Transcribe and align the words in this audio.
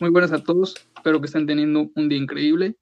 Muy 0.00 0.10
buenas 0.10 0.30
a 0.30 0.40
todos, 0.40 0.76
espero 0.94 1.20
que 1.20 1.26
estén 1.26 1.44
teniendo 1.44 1.90
un 1.96 2.08
día 2.08 2.18
increíble. 2.18 2.76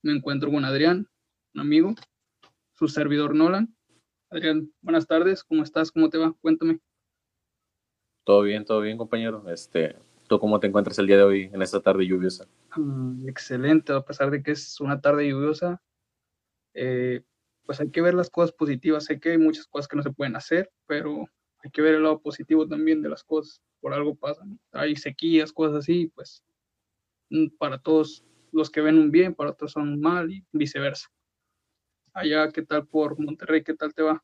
Me 0.00 0.12
encuentro 0.12 0.48
con 0.48 0.64
Adrián, 0.64 1.08
un 1.54 1.60
amigo, 1.60 1.92
su 2.74 2.86
servidor 2.86 3.34
Nolan. 3.34 3.74
Adrián, 4.30 4.72
buenas 4.80 5.08
tardes, 5.08 5.42
¿cómo 5.42 5.64
estás? 5.64 5.90
¿Cómo 5.90 6.08
te 6.08 6.18
va? 6.18 6.32
Cuéntame. 6.40 6.78
Todo 8.22 8.42
bien, 8.42 8.64
todo 8.64 8.80
bien, 8.80 8.96
compañero. 8.96 9.42
Este, 9.50 9.96
¿Tú 10.28 10.38
cómo 10.38 10.60
te 10.60 10.68
encuentras 10.68 10.96
el 11.00 11.08
día 11.08 11.16
de 11.16 11.24
hoy 11.24 11.50
en 11.52 11.62
esta 11.62 11.80
tarde 11.80 12.06
lluviosa? 12.06 12.46
Mm, 12.76 13.28
excelente, 13.28 13.92
a 13.92 14.04
pesar 14.04 14.30
de 14.30 14.40
que 14.40 14.52
es 14.52 14.80
una 14.80 15.00
tarde 15.00 15.28
lluviosa, 15.28 15.82
eh, 16.74 17.24
pues 17.66 17.80
hay 17.80 17.90
que 17.90 18.02
ver 18.02 18.14
las 18.14 18.30
cosas 18.30 18.52
positivas. 18.52 19.06
Sé 19.06 19.18
que 19.18 19.32
hay 19.32 19.38
muchas 19.38 19.66
cosas 19.66 19.88
que 19.88 19.96
no 19.96 20.04
se 20.04 20.12
pueden 20.12 20.36
hacer, 20.36 20.70
pero 20.86 21.26
hay 21.64 21.72
que 21.72 21.82
ver 21.82 21.96
el 21.96 22.04
lado 22.04 22.20
positivo 22.20 22.68
también 22.68 23.02
de 23.02 23.08
las 23.08 23.24
cosas. 23.24 23.60
Por 23.80 23.92
algo 23.92 24.14
pasan. 24.14 24.60
Hay 24.70 24.94
sequías, 24.94 25.52
cosas 25.52 25.78
así, 25.78 26.06
pues 26.14 26.44
para 27.58 27.78
todos 27.78 28.24
los 28.52 28.70
que 28.70 28.80
ven 28.80 28.98
un 28.98 29.10
bien, 29.10 29.34
para 29.34 29.50
otros 29.50 29.72
son 29.72 29.88
un 29.88 30.00
mal 30.00 30.30
y 30.30 30.44
viceversa. 30.52 31.08
Allá, 32.12 32.48
¿qué 32.50 32.62
tal 32.62 32.86
por 32.86 33.18
Monterrey? 33.18 33.62
¿Qué 33.62 33.74
tal 33.74 33.94
te 33.94 34.02
va? 34.02 34.22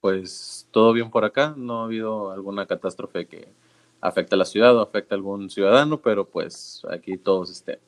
Pues 0.00 0.68
todo 0.70 0.92
bien 0.92 1.10
por 1.10 1.24
acá, 1.24 1.54
no 1.56 1.80
ha 1.80 1.84
habido 1.84 2.30
alguna 2.32 2.66
catástrofe 2.66 3.26
que 3.26 3.48
afecte 4.00 4.34
a 4.34 4.38
la 4.38 4.44
ciudad 4.44 4.76
o 4.76 4.80
afecte 4.80 5.14
a 5.14 5.16
algún 5.16 5.48
ciudadano, 5.50 6.00
pero 6.00 6.28
pues 6.28 6.82
aquí 6.90 7.16
todos 7.16 7.50
este, 7.50 7.80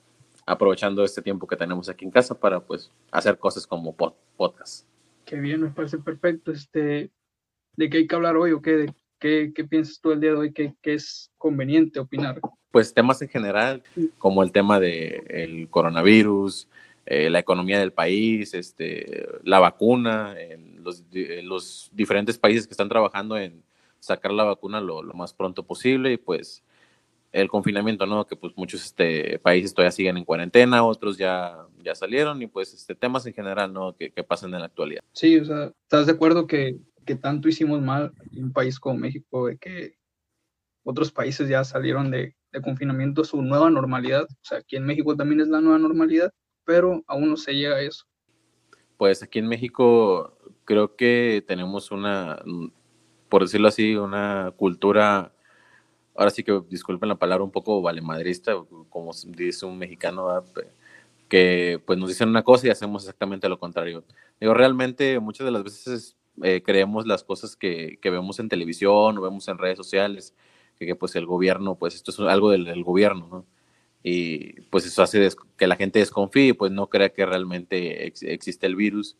aprovechando 0.47 1.05
este 1.05 1.23
tiempo 1.23 1.47
que 1.47 1.57
tenemos 1.57 1.89
aquí 1.89 2.05
en 2.05 2.11
casa 2.11 2.39
para 2.39 2.61
pues 2.61 2.91
hacer 3.11 3.39
cosas 3.39 3.67
como 3.67 3.95
podcast. 3.95 4.87
Qué 5.25 5.37
bien, 5.37 5.63
me 5.63 5.71
parece 5.71 5.99
perfecto. 5.99 6.53
Este, 6.53 7.11
¿De 7.77 7.91
qué 7.91 7.99
hay 7.99 8.07
que 8.07 8.15
hablar 8.15 8.37
hoy 8.37 8.53
o 8.53 8.63
qué? 8.63 8.87
¿Qué, 9.19 9.53
qué 9.55 9.65
piensas 9.65 10.01
tú 10.01 10.13
el 10.13 10.21
día 10.21 10.31
de 10.31 10.37
hoy 10.37 10.53
que, 10.53 10.75
es 10.83 11.33
conveniente 11.37 11.99
opinar? 11.99 12.41
Pues 12.77 12.93
temas 12.93 13.23
en 13.23 13.29
general, 13.29 13.83
como 14.19 14.43
el 14.43 14.53
tema 14.53 14.79
del 14.79 15.23
el 15.29 15.69
coronavirus, 15.71 16.69
eh, 17.07 17.31
la 17.31 17.39
economía 17.39 17.79
del 17.79 17.95
país, 17.95 18.53
este, 18.53 19.27
la 19.45 19.61
vacuna, 19.61 20.35
los, 20.83 21.03
los, 21.43 21.91
diferentes 21.95 22.37
países 22.37 22.67
que 22.67 22.75
están 22.75 22.91
trabajando 22.91 23.39
en 23.39 23.63
sacar 23.99 24.31
la 24.31 24.45
vacuna 24.45 24.83
lo, 24.83 25.03
lo, 25.03 25.15
más 25.15 25.33
pronto 25.33 25.63
posible 25.63 26.13
y 26.13 26.17
pues 26.19 26.63
el 27.33 27.49
confinamiento, 27.49 28.05
¿no? 28.05 28.27
Que 28.27 28.37
pues 28.37 28.53
muchos 28.57 28.85
este, 28.85 29.39
países 29.39 29.73
todavía 29.73 29.93
siguen 29.93 30.19
en 30.19 30.27
cuarentena, 30.27 30.85
otros 30.85 31.17
ya, 31.17 31.57
ya 31.83 31.95
salieron 31.95 32.43
y 32.43 32.47
pues 32.47 32.75
este, 32.75 32.95
temas 32.95 33.25
en 33.25 33.33
general, 33.33 33.73
¿no? 33.73 33.97
Que, 33.97 34.11
que 34.11 34.23
pasan 34.23 34.53
en 34.53 34.61
la 34.61 34.67
actualidad. 34.67 35.03
Sí, 35.13 35.39
o 35.39 35.47
sea, 35.47 35.73
¿estás 35.85 36.05
de 36.05 36.13
acuerdo 36.13 36.47
que 36.47 36.77
que 37.07 37.15
tanto 37.15 37.49
hicimos 37.49 37.81
mal 37.81 38.13
en 38.33 38.45
un 38.45 38.53
país 38.53 38.79
como 38.79 38.99
México, 38.99 39.47
de 39.47 39.57
que 39.57 39.95
otros 40.85 41.11
países 41.11 41.49
ya 41.49 41.65
salieron 41.65 42.11
de, 42.11 42.37
confinamiento 42.63 43.25
su 43.25 43.43
nueva 43.43 43.71
normalidad. 43.71 44.25
O 44.25 44.45
sea, 44.45 44.59
aquí 44.59 44.77
en 44.77 44.85
México 44.85 45.17
también 45.17 45.41
es 45.41 45.49
la 45.49 45.61
nueva 45.61 45.79
normalidad, 45.79 46.33
pero 46.65 47.03
aún 47.07 47.31
no 47.31 47.37
se 47.37 47.55
llega 47.55 47.77
a 47.77 47.83
eso. 47.83 48.05
Pues 48.97 49.23
aquí 49.23 49.39
en 49.39 49.49
México 49.49 50.37
creo 50.65 50.97
que 50.97 51.45
tenemos 51.47 51.91
una, 51.91 52.43
por 53.29 53.43
decirlo 53.43 53.69
así, 53.69 53.95
una 53.97 54.53
cultura, 54.57 55.33
ahora 56.15 56.31
sí 56.31 56.43
que 56.43 56.63
disculpen 56.69 57.09
la 57.09 57.17
palabra, 57.17 57.45
un 57.45 57.51
poco 57.51 57.83
valemadrista, 57.83 58.55
como 58.89 59.13
dice 59.29 59.67
un 59.67 59.79
mexicano, 59.79 60.45
que 61.29 61.83
pues 61.87 61.99
nos 61.99 62.09
dicen 62.09 62.29
una 62.29 62.43
cosa 62.43 62.67
y 62.67 62.71
hacemos 62.71 63.03
exactamente 63.03 63.49
lo 63.49 63.59
contrario. 63.59 64.05
Digo, 64.41 64.55
realmente 64.55 65.19
muchas 65.21 65.45
de 65.45 65.51
las 65.51 65.65
veces 65.65 66.17
eh, 66.43 66.63
creemos 66.65 67.07
las 67.07 67.25
cosas 67.25 67.57
que, 67.57 67.99
que, 68.01 68.11
vemos 68.11 68.39
en 68.39 68.49
televisión 68.49 69.19
o 69.19 69.21
vemos 69.21 69.49
en 69.49 69.59
redes 69.59 69.77
sociales, 69.79 70.35
que, 70.79 70.95
pues 70.97 71.17
el 71.17 71.27
gobierno, 71.27 71.77
pues 71.77 71.95
esto 71.95 72.11
es 72.11 72.21
algo 72.21 72.51
del, 72.51 72.85
gobierno, 72.85 73.29
¿no? 73.31 73.47
Y 74.03 74.61
pues 74.71 74.87
eso 74.87 75.03
hace 75.03 75.29
que 75.57 75.67
la 75.67 75.77
gente 75.77 75.99
desconfíe, 75.99 76.55
pues 76.55 76.71
no 76.71 76.89
crea 76.89 77.09
que 77.09 77.27
realmente 77.27 78.07
existe 78.07 78.67
el 78.67 78.77
virus. 78.77 79.17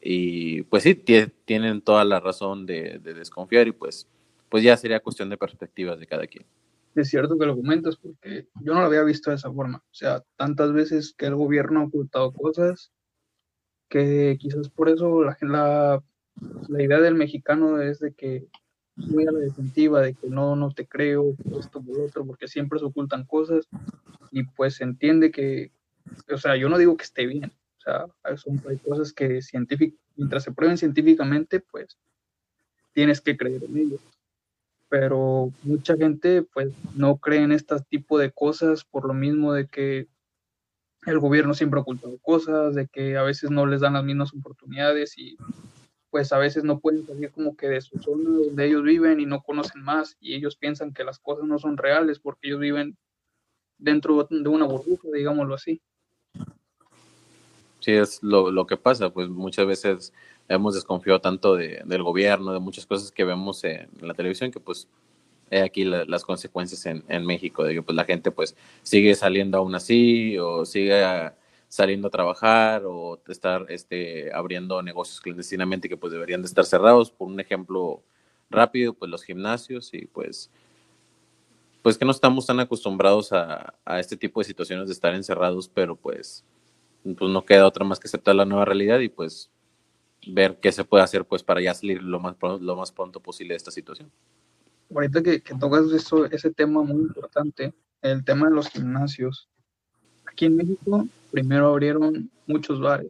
Y 0.00 0.62
pues 0.62 0.84
sí, 0.84 0.94
tienen 0.94 1.82
toda 1.82 2.04
la 2.04 2.20
razón 2.20 2.64
de, 2.64 2.98
desconfiar 3.00 3.68
y 3.68 3.72
pues, 3.72 4.08
pues 4.48 4.62
ya 4.62 4.76
sería 4.76 5.00
cuestión 5.00 5.28
de 5.28 5.36
perspectivas 5.36 6.00
de 6.00 6.06
cada 6.06 6.26
quien. 6.26 6.46
Es 6.94 7.08
cierto 7.08 7.38
que 7.38 7.46
lo 7.46 7.54
comentas 7.54 7.96
porque 7.96 8.48
yo 8.62 8.72
no 8.72 8.80
lo 8.80 8.86
había 8.86 9.02
visto 9.02 9.30
de 9.30 9.36
esa 9.36 9.52
forma. 9.52 9.78
O 9.78 9.94
sea, 9.94 10.24
tantas 10.36 10.72
veces 10.72 11.14
que 11.16 11.26
el 11.26 11.34
gobierno 11.34 11.80
ha 11.80 11.84
ocultado 11.84 12.32
cosas 12.32 12.92
que 13.88 14.38
quizás 14.40 14.70
por 14.70 14.88
eso 14.88 15.22
la, 15.22 15.36
la 15.42 16.02
la 16.68 16.82
idea 16.82 17.00
del 17.00 17.14
mexicano 17.14 17.80
es 17.80 18.00
de 18.00 18.12
que 18.14 18.46
muy 18.96 19.26
a 19.26 19.32
la 19.32 19.38
defensiva, 19.40 20.00
de 20.02 20.14
que 20.14 20.28
no, 20.28 20.56
no 20.56 20.70
te 20.72 20.86
creo, 20.86 21.34
esto 21.58 21.82
por 21.82 22.00
otro, 22.00 22.26
porque 22.26 22.48
siempre 22.48 22.78
se 22.78 22.84
ocultan 22.84 23.24
cosas 23.24 23.68
y 24.30 24.44
pues 24.44 24.80
entiende 24.80 25.30
que, 25.30 25.72
o 26.32 26.38
sea, 26.38 26.56
yo 26.56 26.68
no 26.68 26.78
digo 26.78 26.96
que 26.96 27.04
esté 27.04 27.26
bien, 27.26 27.52
o 27.78 27.80
sea, 27.80 28.06
hay 28.24 28.78
cosas 28.78 29.12
que 29.12 29.40
mientras 30.16 30.44
se 30.44 30.52
prueben 30.52 30.76
científicamente, 30.76 31.60
pues 31.60 31.98
tienes 32.92 33.20
que 33.20 33.36
creer 33.36 33.64
en 33.64 33.76
ellos. 33.76 34.00
Pero 34.88 35.52
mucha 35.62 35.96
gente 35.96 36.42
pues 36.42 36.72
no 36.94 37.16
cree 37.16 37.42
en 37.42 37.52
este 37.52 37.76
tipo 37.88 38.18
de 38.18 38.32
cosas 38.32 38.84
por 38.84 39.06
lo 39.06 39.14
mismo 39.14 39.52
de 39.52 39.68
que 39.68 40.08
el 41.06 41.18
gobierno 41.18 41.54
siempre 41.54 41.78
ha 41.78 41.82
ocultado 41.82 42.18
cosas, 42.18 42.74
de 42.74 42.86
que 42.88 43.16
a 43.16 43.22
veces 43.22 43.50
no 43.50 43.66
les 43.66 43.80
dan 43.80 43.94
las 43.94 44.04
mismas 44.04 44.34
oportunidades 44.34 45.16
y 45.16 45.38
pues 46.10 46.32
a 46.32 46.38
veces 46.38 46.64
no 46.64 46.80
pueden 46.80 47.06
salir 47.06 47.30
como 47.30 47.56
que 47.56 47.68
de 47.68 47.80
su 47.80 47.98
zona 47.98 48.28
donde 48.28 48.66
ellos 48.66 48.82
viven 48.82 49.20
y 49.20 49.26
no 49.26 49.42
conocen 49.42 49.82
más 49.82 50.16
y 50.20 50.34
ellos 50.34 50.56
piensan 50.56 50.92
que 50.92 51.04
las 51.04 51.18
cosas 51.18 51.44
no 51.44 51.58
son 51.58 51.76
reales 51.76 52.18
porque 52.18 52.48
ellos 52.48 52.60
viven 52.60 52.96
dentro 53.78 54.26
de 54.28 54.48
una 54.48 54.66
burbuja, 54.66 55.08
digámoslo 55.12 55.54
así. 55.54 55.80
Sí, 57.78 57.92
es 57.92 58.22
lo, 58.22 58.66
que 58.66 58.76
pasa, 58.76 59.10
pues 59.10 59.28
muchas 59.28 59.66
veces 59.66 60.12
hemos 60.48 60.74
desconfiado 60.74 61.20
tanto 61.20 61.56
del 61.56 62.02
gobierno, 62.02 62.52
de 62.52 62.60
muchas 62.60 62.84
cosas 62.84 63.10
que 63.10 63.24
vemos 63.24 63.64
en, 63.64 63.88
la 64.02 64.12
televisión, 64.12 64.50
que 64.50 64.60
pues 64.60 64.86
he 65.50 65.62
aquí 65.62 65.84
las 65.84 66.24
consecuencias 66.24 66.84
en, 66.84 67.02
en, 67.08 67.24
México, 67.24 67.64
de 67.64 67.74
que 67.74 67.82
pues 67.82 67.96
la 67.96 68.04
gente 68.04 68.30
pues 68.30 68.54
sigue 68.82 69.14
saliendo 69.14 69.56
aún 69.56 69.74
así 69.74 70.36
o 70.38 70.66
sigue 70.66 71.02
saliendo 71.70 72.08
a 72.08 72.10
trabajar 72.10 72.82
o 72.84 73.22
estar 73.28 73.64
este, 73.68 74.34
abriendo 74.34 74.82
negocios 74.82 75.20
clandestinamente 75.20 75.88
que 75.88 75.96
pues 75.96 76.12
deberían 76.12 76.42
de 76.42 76.48
estar 76.48 76.66
cerrados. 76.66 77.12
Por 77.12 77.28
un 77.28 77.38
ejemplo 77.38 78.02
rápido, 78.50 78.92
pues 78.92 79.08
los 79.08 79.22
gimnasios 79.22 79.94
y 79.94 80.06
pues 80.06 80.50
pues 81.80 81.96
que 81.96 82.04
no 82.04 82.10
estamos 82.10 82.44
tan 82.44 82.60
acostumbrados 82.60 83.32
a, 83.32 83.72
a, 83.86 84.00
este 84.00 84.16
tipo 84.16 84.40
de 84.40 84.44
situaciones 84.44 84.88
de 84.88 84.92
estar 84.92 85.14
encerrados, 85.14 85.66
pero 85.66 85.96
pues, 85.96 86.44
pues 87.02 87.30
no 87.30 87.44
queda 87.46 87.66
otra 87.66 87.86
más 87.86 87.98
que 87.98 88.08
aceptar 88.08 88.34
la 88.34 88.44
nueva 88.44 88.66
realidad 88.66 88.98
y 88.98 89.08
pues 89.08 89.48
ver 90.26 90.58
qué 90.60 90.72
se 90.72 90.84
puede 90.84 91.04
hacer 91.04 91.24
pues 91.24 91.42
para 91.42 91.62
ya 91.62 91.72
salir 91.72 92.02
lo 92.02 92.20
más, 92.20 92.36
lo 92.60 92.76
más 92.76 92.92
pronto 92.92 93.20
posible 93.20 93.54
de 93.54 93.58
esta 93.58 93.70
situación. 93.70 94.10
Ahorita 94.92 95.22
que, 95.22 95.40
que 95.40 95.54
tocas 95.54 95.90
eso, 95.92 96.26
ese 96.26 96.50
tema 96.50 96.82
muy 96.82 97.00
importante, 97.00 97.72
el 98.02 98.24
tema 98.24 98.48
de 98.48 98.56
los 98.56 98.68
gimnasios, 98.68 99.48
Aquí 100.30 100.46
en 100.46 100.56
México 100.56 101.06
primero 101.30 101.68
abrieron 101.68 102.30
muchos 102.46 102.80
bares, 102.80 103.08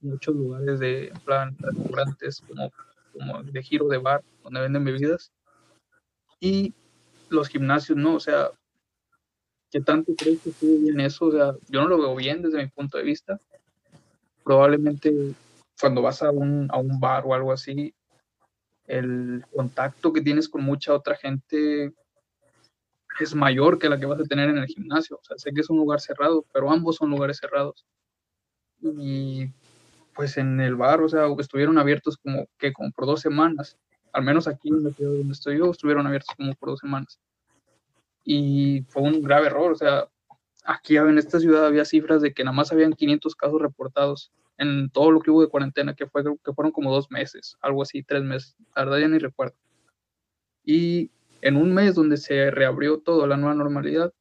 muchos 0.00 0.34
lugares 0.34 0.78
de 0.80 1.12
plan 1.24 1.56
restaurantes 1.58 2.40
como, 2.40 2.72
como 3.12 3.42
de 3.42 3.62
giro 3.62 3.88
de 3.88 3.98
bar, 3.98 4.22
donde 4.42 4.60
venden 4.60 4.84
bebidas. 4.84 5.32
Y 6.40 6.74
los 7.28 7.48
gimnasios, 7.48 7.96
¿no? 7.96 8.16
O 8.16 8.20
sea, 8.20 8.50
¿qué 9.70 9.80
tanto 9.80 10.12
crees 10.16 10.40
que 10.40 10.50
estuvo 10.50 10.78
bien 10.80 11.00
eso? 11.00 11.26
O 11.26 11.32
sea, 11.32 11.54
yo 11.68 11.82
no 11.82 11.88
lo 11.88 11.98
veo 11.98 12.16
bien 12.16 12.42
desde 12.42 12.62
mi 12.62 12.68
punto 12.68 12.98
de 12.98 13.04
vista. 13.04 13.38
Probablemente 14.44 15.34
cuando 15.80 16.02
vas 16.02 16.22
a 16.22 16.30
un, 16.30 16.68
a 16.70 16.78
un 16.78 17.00
bar 17.00 17.24
o 17.26 17.34
algo 17.34 17.52
así, 17.52 17.94
el 18.86 19.44
contacto 19.54 20.12
que 20.12 20.20
tienes 20.20 20.48
con 20.48 20.62
mucha 20.62 20.92
otra 20.94 21.16
gente 21.16 21.92
es 23.20 23.34
mayor 23.34 23.78
que 23.78 23.88
la 23.88 23.98
que 23.98 24.06
vas 24.06 24.20
a 24.20 24.24
tener 24.24 24.48
en 24.48 24.58
el 24.58 24.66
gimnasio. 24.66 25.16
O 25.16 25.24
sea, 25.24 25.38
sé 25.38 25.52
que 25.52 25.60
es 25.60 25.70
un 25.70 25.78
lugar 25.78 26.00
cerrado, 26.00 26.44
pero 26.52 26.70
ambos 26.70 26.96
son 26.96 27.10
lugares 27.10 27.38
cerrados. 27.38 27.84
Y 28.80 29.50
pues 30.14 30.36
en 30.36 30.60
el 30.60 30.76
bar, 30.76 31.00
o 31.00 31.08
sea, 31.08 31.26
estuvieron 31.38 31.78
abiertos 31.78 32.16
como 32.18 32.46
que 32.58 32.72
como 32.72 32.90
por 32.92 33.06
dos 33.06 33.20
semanas. 33.20 33.78
Al 34.12 34.24
menos 34.24 34.46
aquí 34.46 34.70
donde 34.70 34.94
estoy 35.32 35.58
yo, 35.58 35.70
estuvieron 35.70 36.06
abiertos 36.06 36.34
como 36.36 36.54
por 36.54 36.70
dos 36.70 36.80
semanas. 36.80 37.18
Y 38.24 38.82
fue 38.88 39.02
un 39.02 39.22
grave 39.22 39.46
error, 39.46 39.72
o 39.72 39.74
sea, 39.74 40.08
aquí 40.64 40.96
en 40.96 41.18
esta 41.18 41.40
ciudad 41.40 41.66
había 41.66 41.84
cifras 41.84 42.22
de 42.22 42.32
que 42.32 42.44
nada 42.44 42.54
más 42.54 42.72
habían 42.72 42.92
500 42.92 43.34
casos 43.34 43.60
reportados 43.60 44.32
en 44.58 44.90
todo 44.90 45.10
lo 45.10 45.20
que 45.20 45.30
hubo 45.30 45.42
de 45.42 45.48
cuarentena, 45.48 45.94
que, 45.94 46.06
fue, 46.06 46.22
que 46.22 46.52
fueron 46.52 46.72
como 46.72 46.92
dos 46.92 47.10
meses, 47.10 47.56
algo 47.60 47.82
así, 47.82 48.02
tres 48.02 48.22
meses, 48.22 48.56
la 48.76 48.84
verdad 48.84 48.98
ya 48.98 49.08
ni 49.08 49.18
recuerdo. 49.18 49.56
Y 50.64 51.10
en 51.42 51.56
un 51.56 51.74
mes 51.74 51.94
donde 51.94 52.16
se 52.16 52.50
reabrió 52.50 52.98
todo 52.98 53.26
la 53.26 53.36
nueva 53.36 53.54
normalidad, 53.54 54.12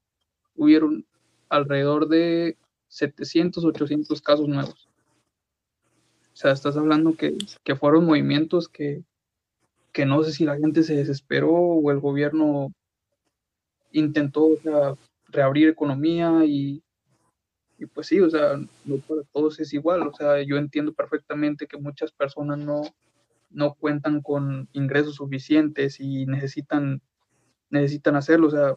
hubieron 0.55 1.05
alrededor 1.49 2.09
de 2.09 2.57
700, 2.89 3.63
800 3.63 4.21
casos 4.21 4.47
nuevos. 4.47 4.89
O 6.33 6.35
sea, 6.35 6.51
estás 6.51 6.75
hablando 6.77 7.15
que, 7.15 7.37
que 7.63 7.75
fueron 7.75 8.05
movimientos 8.05 8.67
que, 8.67 9.03
que, 9.93 10.05
no 10.05 10.23
sé 10.23 10.31
si 10.31 10.45
la 10.45 10.57
gente 10.57 10.83
se 10.83 10.95
desesperó 10.95 11.51
o 11.51 11.91
el 11.91 11.99
gobierno 11.99 12.73
intentó 13.91 14.49
reabrir 15.27 15.69
economía 15.69 16.43
y, 16.45 16.81
y 17.77 17.85
pues 17.85 18.07
sí, 18.07 18.19
o 18.19 18.29
sea, 18.29 18.57
no 18.85 18.97
para 18.97 19.23
todos 19.31 19.59
es 19.59 19.73
igual, 19.73 20.07
o 20.07 20.13
sea, 20.13 20.41
yo 20.41 20.57
entiendo 20.57 20.93
perfectamente 20.93 21.67
que 21.67 21.77
muchas 21.77 22.11
personas 22.11 22.59
no, 22.59 22.81
no 23.49 23.73
cuentan 23.73 24.21
con 24.21 24.69
ingresos 24.73 25.15
suficientes 25.15 25.99
y 25.99 26.25
necesitan, 26.25 27.01
necesitan 27.71 28.15
hacerlo, 28.15 28.47
o 28.47 28.51
sea, 28.51 28.75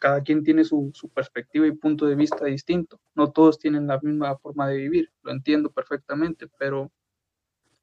cada 0.00 0.22
quien 0.22 0.42
tiene 0.42 0.64
su, 0.64 0.90
su, 0.94 1.08
perspectiva 1.10 1.66
y 1.66 1.72
punto 1.72 2.06
de 2.06 2.16
vista 2.16 2.44
distinto, 2.46 2.98
no 3.14 3.30
todos 3.30 3.58
tienen 3.58 3.86
la 3.86 4.00
misma 4.00 4.36
forma 4.38 4.66
de 4.68 4.78
vivir, 4.78 5.12
lo 5.22 5.30
entiendo 5.30 5.70
perfectamente, 5.70 6.48
pero 6.58 6.90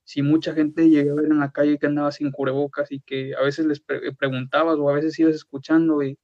si 0.04 0.22
mucha 0.22 0.54
gente 0.54 0.90
llega 0.90 1.12
a 1.12 1.16
ver 1.16 1.26
en 1.26 1.40
la 1.40 1.52
calle 1.52 1.78
que 1.78 1.86
andaba 1.86 2.12
sin 2.12 2.32
cubrebocas 2.32 2.92
y 2.92 3.02
que 3.02 3.36
a 3.36 3.42
veces 3.44 3.66
les 3.66 3.82
preguntabas 4.18 4.78
o 4.80 4.90
a 4.90 4.94
veces 4.94 5.20
ibas 5.20 5.36
escuchando 5.36 6.02
y, 6.02 6.18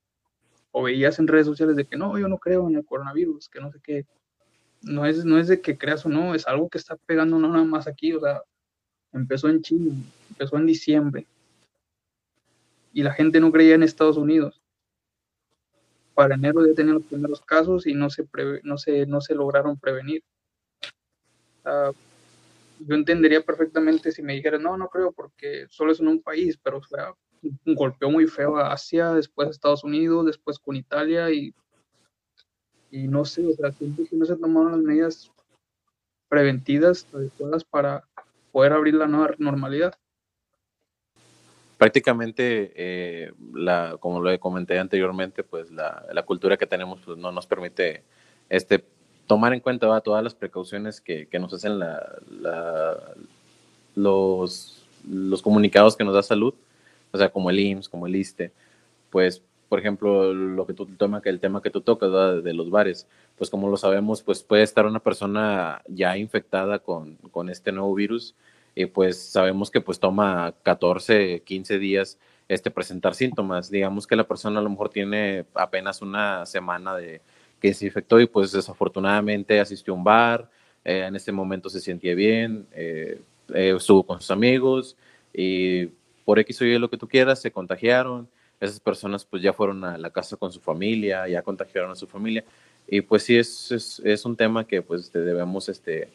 o 0.72 0.84
veías 0.84 1.20
en 1.20 1.28
redes 1.28 1.46
sociales 1.46 1.76
de 1.76 1.86
que 1.86 1.98
no, 1.98 2.18
yo 2.18 2.28
no 2.28 2.40
creo 2.40 2.68
en 2.68 2.76
el 2.76 2.86
coronavirus, 2.86 3.50
que 3.50 3.62
no 3.62 3.72
sé 3.72 3.80
qué, 3.84 4.06
no 4.82 5.06
es, 5.06 5.24
no 5.26 5.38
es 5.38 5.48
de 5.48 5.62
que 5.62 5.78
creas 5.78 6.06
o 6.06 6.10
no, 6.10 6.34
es 6.34 6.48
algo 6.48 6.70
que 6.70 6.78
está 6.78 6.96
pegando 6.96 7.38
nada 7.38 7.64
más 7.64 7.88
aquí, 7.88 8.14
o 8.14 8.20
sea, 8.20 8.42
empezó 9.12 9.48
en 9.50 9.62
China, 9.62 9.94
empezó 10.30 10.58
en 10.58 10.66
diciembre 10.66 11.28
y 12.94 13.04
la 13.04 13.12
gente 13.12 13.40
no 13.40 13.52
creía 13.52 13.76
en 13.76 13.84
Estados 13.84 14.18
Unidos. 14.18 14.62
Para 16.14 16.36
enero 16.36 16.66
ya 16.66 16.76
tenían 16.76 16.96
los 16.96 17.06
primeros 17.06 17.42
casos 17.42 17.88
y 17.88 17.96
no 17.96 18.10
se, 18.10 18.26
no 18.64 18.78
se, 18.78 19.08
no 19.08 19.20
se 19.20 19.34
lograron 19.34 19.80
prevenir. 19.80 20.24
yo 21.66 22.96
entendería 22.96 23.42
perfectamente 23.42 24.12
si 24.12 24.22
me 24.22 24.34
dijeran, 24.34 24.62
no, 24.62 24.78
no 24.78 24.90
creo 24.90 25.12
porque 25.12 25.66
solo 25.70 25.92
es 25.92 26.00
en 26.00 26.08
un 26.08 26.22
país, 26.22 26.58
pero 26.62 26.78
o 26.78 26.84
sea, 26.84 27.14
golpeó 27.66 28.12
muy 28.12 28.28
feo 28.28 28.58
a 28.58 28.72
Asia, 28.72 29.14
después 29.14 29.48
a 29.48 29.52
Estados 29.52 29.84
Unidos, 29.84 30.28
después 30.28 30.60
con 30.60 30.76
Italia 30.76 31.32
y, 31.32 31.54
y 32.92 33.08
no 33.08 33.26
sé, 33.26 33.46
o 33.48 33.54
sea, 33.54 33.74
no 34.12 34.26
se 34.26 34.36
tomaron 34.36 34.74
las 34.74 34.82
medidas 34.82 35.32
preventivas 36.30 37.08
adecuadas 37.12 37.64
para 37.64 38.08
poder 38.52 38.74
abrir 38.74 38.94
la 38.94 39.08
nueva 39.08 39.34
normalidad. 39.40 39.96
Prácticamente, 41.84 42.72
eh, 42.78 43.34
la, 43.54 43.98
como 44.00 44.22
lo 44.22 44.40
comenté 44.40 44.80
anteriormente, 44.80 45.44
pues 45.44 45.70
la, 45.70 46.06
la, 46.14 46.24
cultura 46.24 46.56
que 46.56 46.66
tenemos 46.66 47.02
pues, 47.04 47.18
no 47.18 47.34
nos 47.34 47.46
permite 47.46 48.04
este, 48.48 48.86
tomar 49.28 49.54
en 49.54 49.60
cuenta 49.60 50.00
todas 50.00 50.24
las 50.24 50.34
precauciones 50.34 51.02
que, 51.02 51.28
que 51.28 51.40
nos 51.40 51.54
hacen 51.54 51.80
la, 51.80 52.10
los, 53.96 54.82
los 55.06 55.42
comunicados 55.42 55.98
que 55.98 56.06
nos 56.06 56.14
da 56.14 56.24
salud 56.24 56.54
o 57.12 57.18
sea, 57.18 57.34
como 57.34 57.50
el 57.50 57.60
IMSS, 57.60 57.90
como 57.90 58.08
el 58.08 58.16
ISTE, 58.16 58.54
pues, 59.10 59.44
por 59.68 59.78
ejemplo, 59.78 60.34
lo 60.34 60.66
que 60.66 60.74
tú 60.74 60.86
tomas, 60.86 61.22
que 61.22 61.28
el 61.28 61.42
tema 61.42 61.62
que 61.62 61.70
tú 61.70 61.82
tocas 61.82 62.44
de 62.46 62.54
los 62.54 62.70
bares, 62.70 63.08
pues 63.38 63.50
como 63.50 63.70
lo 63.70 63.76
sabemos, 63.76 64.24
pues 64.24 64.42
puede 64.42 64.64
estar 64.64 64.86
una 64.86 65.00
persona 65.00 65.82
ya 65.90 66.16
infectada 66.16 66.80
con, 66.80 67.16
con 67.32 67.50
este 67.50 67.74
nuevo 67.74 67.94
virus 67.94 68.36
y 68.76 68.86
pues 68.86 69.22
sabemos 69.22 69.70
que 69.70 69.82
pues 69.82 70.00
toma 70.00 70.54
14, 70.64 71.42
15 71.46 71.80
días 71.80 72.18
este 72.48 72.72
presentar 72.72 73.16
síntomas. 73.16 73.70
Digamos 73.70 74.08
que 74.08 74.16
la 74.16 74.28
persona 74.28 74.60
a 74.60 74.64
lo 74.64 74.70
mejor 74.70 74.90
tiene 74.90 75.46
apenas 75.54 76.02
una 76.02 76.46
semana 76.46 76.96
de 76.96 77.22
que 77.60 77.74
se 77.74 77.86
infectó 77.86 78.20
y 78.20 78.28
pues 78.28 78.52
desafortunadamente 78.52 79.60
asistió 79.60 79.94
a 79.94 79.98
un 79.98 80.04
bar, 80.04 80.50
eh, 80.84 81.06
en 81.08 81.16
este 81.16 81.32
momento 81.32 81.70
se 81.70 81.80
sentía 81.80 82.14
bien, 82.14 82.68
eh, 82.74 83.22
eh, 83.54 83.74
estuvo 83.78 84.04
con 84.04 84.20
sus 84.20 84.32
amigos 84.32 84.98
y 85.34 85.86
por 86.26 86.40
X 86.40 86.62
o 86.62 86.66
Y 86.66 86.78
lo 86.78 86.90
que 86.90 86.98
tú 86.98 87.08
quieras, 87.08 87.42
se 87.42 87.52
contagiaron, 87.52 88.28
esas 88.60 88.80
personas 88.80 89.24
pues 89.24 89.42
ya 89.42 89.54
fueron 89.54 89.84
a 89.86 89.98
la 89.98 90.10
casa 90.10 90.36
con 90.36 90.52
su 90.52 90.60
familia, 90.60 91.28
ya 91.28 91.42
contagiaron 91.42 91.92
a 91.92 91.96
su 91.96 92.08
familia, 92.08 92.44
y 92.88 93.02
pues 93.02 93.24
sí, 93.24 93.38
es, 93.38 93.72
es, 93.72 94.02
es 94.04 94.26
un 94.26 94.36
tema 94.36 94.66
que 94.68 94.82
pues 94.82 95.12
debemos 95.12 95.70
este, 95.70 96.10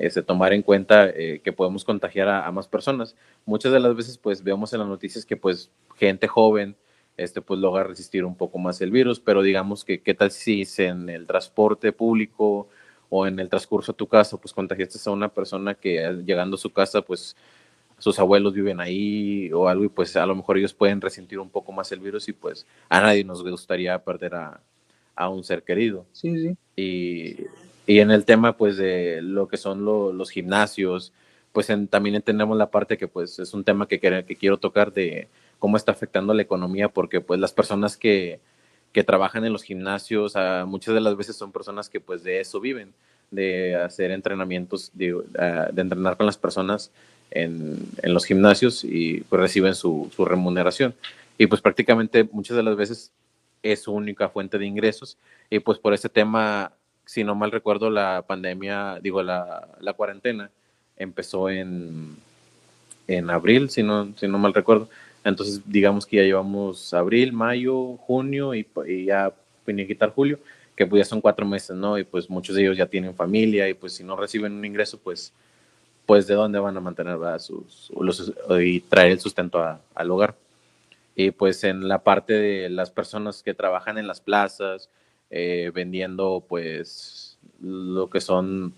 este, 0.00 0.22
tomar 0.22 0.52
en 0.52 0.62
cuenta 0.62 1.08
eh, 1.08 1.40
que 1.44 1.52
podemos 1.52 1.84
contagiar 1.84 2.28
a, 2.28 2.50
más 2.50 2.68
personas. 2.68 3.16
Muchas 3.44 3.72
de 3.72 3.80
las 3.80 3.94
veces 3.94 4.18
pues 4.18 4.42
vemos 4.42 4.72
en 4.72 4.80
las 4.80 4.88
noticias 4.88 5.24
que 5.24 5.36
pues 5.36 5.70
gente 5.96 6.26
joven 6.26 6.76
este, 7.16 7.42
pues 7.42 7.60
logra 7.60 7.84
resistir 7.84 8.24
un 8.24 8.34
poco 8.34 8.58
más 8.58 8.80
el 8.80 8.90
virus, 8.90 9.20
pero 9.20 9.42
digamos 9.42 9.84
que 9.84 10.00
qué 10.00 10.14
tal 10.14 10.30
si 10.30 10.64
en 10.78 11.08
el 11.10 11.26
transporte 11.26 11.92
público 11.92 12.68
o 13.10 13.26
en 13.26 13.38
el 13.38 13.48
transcurso 13.48 13.92
de 13.92 13.96
tu 13.96 14.06
casa 14.06 14.36
pues 14.36 14.54
contagiaste 14.54 14.98
a 15.04 15.12
una 15.12 15.28
persona 15.28 15.74
que 15.74 16.22
llegando 16.24 16.56
a 16.56 16.58
su 16.58 16.72
casa 16.72 17.02
pues 17.02 17.36
sus 17.98 18.18
abuelos 18.18 18.54
viven 18.54 18.80
ahí 18.80 19.52
o 19.52 19.68
algo 19.68 19.84
y 19.84 19.88
pues 19.88 20.16
a 20.16 20.24
lo 20.24 20.34
mejor 20.34 20.56
ellos 20.56 20.72
pueden 20.72 21.00
resentir 21.00 21.38
un 21.38 21.50
poco 21.50 21.72
más 21.72 21.92
el 21.92 22.00
virus 22.00 22.28
y 22.28 22.32
pues 22.32 22.66
a 22.88 23.00
nadie 23.00 23.24
nos 23.24 23.42
gustaría 23.42 24.02
perder 24.02 24.34
a, 24.36 24.60
a 25.14 25.28
un 25.28 25.44
ser 25.44 25.62
querido. 25.62 26.06
Sí, 26.12 26.34
sí. 26.34 26.56
Y, 26.76 27.46
y, 27.92 28.00
en 28.00 28.10
el 28.10 28.24
tema 28.24 28.56
pues 28.56 28.76
de 28.76 29.20
lo 29.22 29.48
que 29.48 29.56
son 29.56 29.84
los 29.84 30.30
gimnasios, 30.30 31.12
pues 31.52 31.68
también 31.90 32.14
entendemos 32.14 32.56
la 32.56 32.70
parte 32.70 32.96
que 32.96 33.08
pues 33.08 33.38
es 33.38 33.54
un 33.54 33.64
tema 33.64 33.88
que, 33.88 33.98
que, 33.98 34.36
quiero 34.36 34.58
tocar 34.58 34.92
de 34.92 35.28
cómo 35.58 35.76
está 35.76 35.92
afectando 35.92 36.32
la 36.32 36.42
economía 36.42 36.88
porque 36.88 37.20
pues 37.20 37.40
las 37.40 37.52
personas 37.52 37.96
que, 37.96 38.40
que 38.92 39.04
trabajan 39.04 39.44
en 39.44 39.52
los 39.52 39.62
gimnasios 39.62 40.34
muchas 40.66 40.94
de 40.94 41.00
las 41.00 41.16
veces 41.16 41.36
son 41.36 41.52
personas 41.52 41.88
que 41.88 42.00
pues 42.00 42.22
de 42.22 42.40
eso 42.40 42.60
viven 42.60 42.92
de 43.30 43.76
hacer 43.76 44.10
entrenamientos, 44.10 44.90
de, 44.94 45.16
de 45.72 45.82
entrenar 45.82 46.16
con 46.16 46.26
las 46.26 46.36
personas 46.38 46.90
en, 47.30 47.78
en 48.02 48.14
los 48.14 48.24
gimnasios 48.24 48.84
y 48.84 49.20
pues 49.22 49.40
reciben 49.40 49.74
su, 49.74 50.10
su, 50.14 50.24
remuneración. 50.24 50.94
Y 51.38 51.46
pues 51.46 51.60
prácticamente 51.60 52.28
muchas 52.32 52.56
de 52.56 52.62
las 52.62 52.76
veces 52.76 53.12
es 53.62 53.82
su 53.82 53.92
única 53.92 54.28
fuente 54.28 54.58
de 54.58 54.66
ingresos. 54.66 55.16
Y 55.48 55.60
pues 55.60 55.78
por 55.78 55.94
ese 55.94 56.08
tema, 56.08 56.72
si 57.10 57.24
no 57.24 57.34
mal 57.34 57.50
recuerdo, 57.50 57.90
la 57.90 58.22
pandemia, 58.24 59.00
digo, 59.02 59.20
la, 59.20 59.66
la 59.80 59.94
cuarentena 59.94 60.48
empezó 60.96 61.50
en, 61.50 62.16
en 63.08 63.30
abril, 63.30 63.68
si 63.68 63.82
no, 63.82 64.12
si 64.16 64.28
no 64.28 64.38
mal 64.38 64.54
recuerdo. 64.54 64.88
Entonces, 65.24 65.60
digamos 65.66 66.06
que 66.06 66.18
ya 66.18 66.22
llevamos 66.22 66.94
abril, 66.94 67.32
mayo, 67.32 67.96
junio 67.96 68.54
y, 68.54 68.64
y 68.86 69.06
ya 69.06 69.26
a 69.26 69.32
quitar 69.88 70.10
julio, 70.10 70.38
que 70.76 70.86
pues 70.86 71.00
ya 71.00 71.04
son 71.04 71.20
cuatro 71.20 71.44
meses, 71.44 71.74
¿no? 71.74 71.98
Y 71.98 72.04
pues 72.04 72.30
muchos 72.30 72.54
de 72.54 72.62
ellos 72.62 72.76
ya 72.76 72.86
tienen 72.86 73.12
familia 73.12 73.68
y 73.68 73.74
pues 73.74 73.94
si 73.94 74.04
no 74.04 74.14
reciben 74.14 74.52
un 74.52 74.64
ingreso, 74.64 74.96
pues 74.96 75.32
pues 76.06 76.28
de 76.28 76.34
dónde 76.34 76.60
van 76.60 76.76
a 76.76 76.80
mantener 76.80 77.20
a 77.24 77.40
sus, 77.40 77.90
los, 77.98 78.32
y 78.60 78.80
traer 78.82 79.10
el 79.10 79.20
sustento 79.20 79.80
al 79.94 80.10
hogar. 80.12 80.36
Y 81.16 81.32
pues 81.32 81.64
en 81.64 81.88
la 81.88 81.98
parte 82.04 82.34
de 82.34 82.70
las 82.70 82.92
personas 82.92 83.42
que 83.42 83.52
trabajan 83.52 83.98
en 83.98 84.06
las 84.06 84.20
plazas, 84.20 84.88
eh, 85.30 85.70
vendiendo 85.74 86.44
pues 86.48 87.38
lo 87.60 88.10
que 88.10 88.20
son 88.20 88.74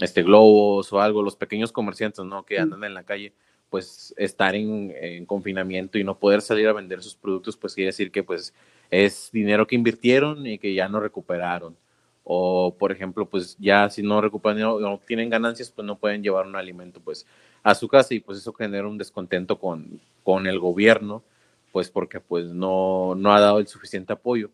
este 0.00 0.22
globos 0.22 0.92
o 0.92 1.00
algo, 1.00 1.22
los 1.22 1.36
pequeños 1.36 1.72
comerciantes, 1.72 2.24
¿no? 2.24 2.44
Que 2.44 2.58
andan 2.58 2.84
en 2.84 2.94
la 2.94 3.02
calle, 3.02 3.32
pues 3.70 4.14
estar 4.16 4.54
en, 4.54 4.92
en, 5.00 5.26
confinamiento 5.26 5.98
y 5.98 6.04
no 6.04 6.18
poder 6.18 6.42
salir 6.42 6.68
a 6.68 6.72
vender 6.72 7.02
sus 7.02 7.14
productos, 7.14 7.56
pues 7.56 7.74
quiere 7.74 7.88
decir 7.88 8.10
que 8.10 8.22
pues 8.22 8.54
es 8.90 9.30
dinero 9.32 9.66
que 9.66 9.74
invirtieron 9.74 10.46
y 10.46 10.58
que 10.58 10.74
ya 10.74 10.88
no 10.88 11.00
recuperaron 11.00 11.76
o 12.28 12.74
por 12.76 12.90
ejemplo, 12.90 13.24
pues 13.26 13.56
ya 13.60 13.88
si 13.88 14.02
no 14.02 14.20
recuperan 14.20 14.60
o 14.64 14.80
no 14.80 14.98
tienen 15.06 15.30
ganancias, 15.30 15.70
pues 15.70 15.86
no 15.86 15.96
pueden 15.96 16.24
llevar 16.24 16.44
un 16.44 16.56
alimento 16.56 16.98
pues 17.00 17.24
a 17.62 17.72
su 17.76 17.86
casa 17.86 18.14
y 18.14 18.20
pues 18.20 18.38
eso 18.38 18.52
genera 18.52 18.88
un 18.88 18.98
descontento 18.98 19.60
con, 19.60 20.00
con 20.24 20.48
el 20.48 20.58
gobierno, 20.58 21.22
pues 21.70 21.88
porque 21.88 22.18
pues 22.18 22.46
no, 22.46 23.14
no 23.14 23.32
ha 23.32 23.38
dado 23.38 23.60
el 23.60 23.68
suficiente 23.68 24.12
apoyo. 24.12 24.50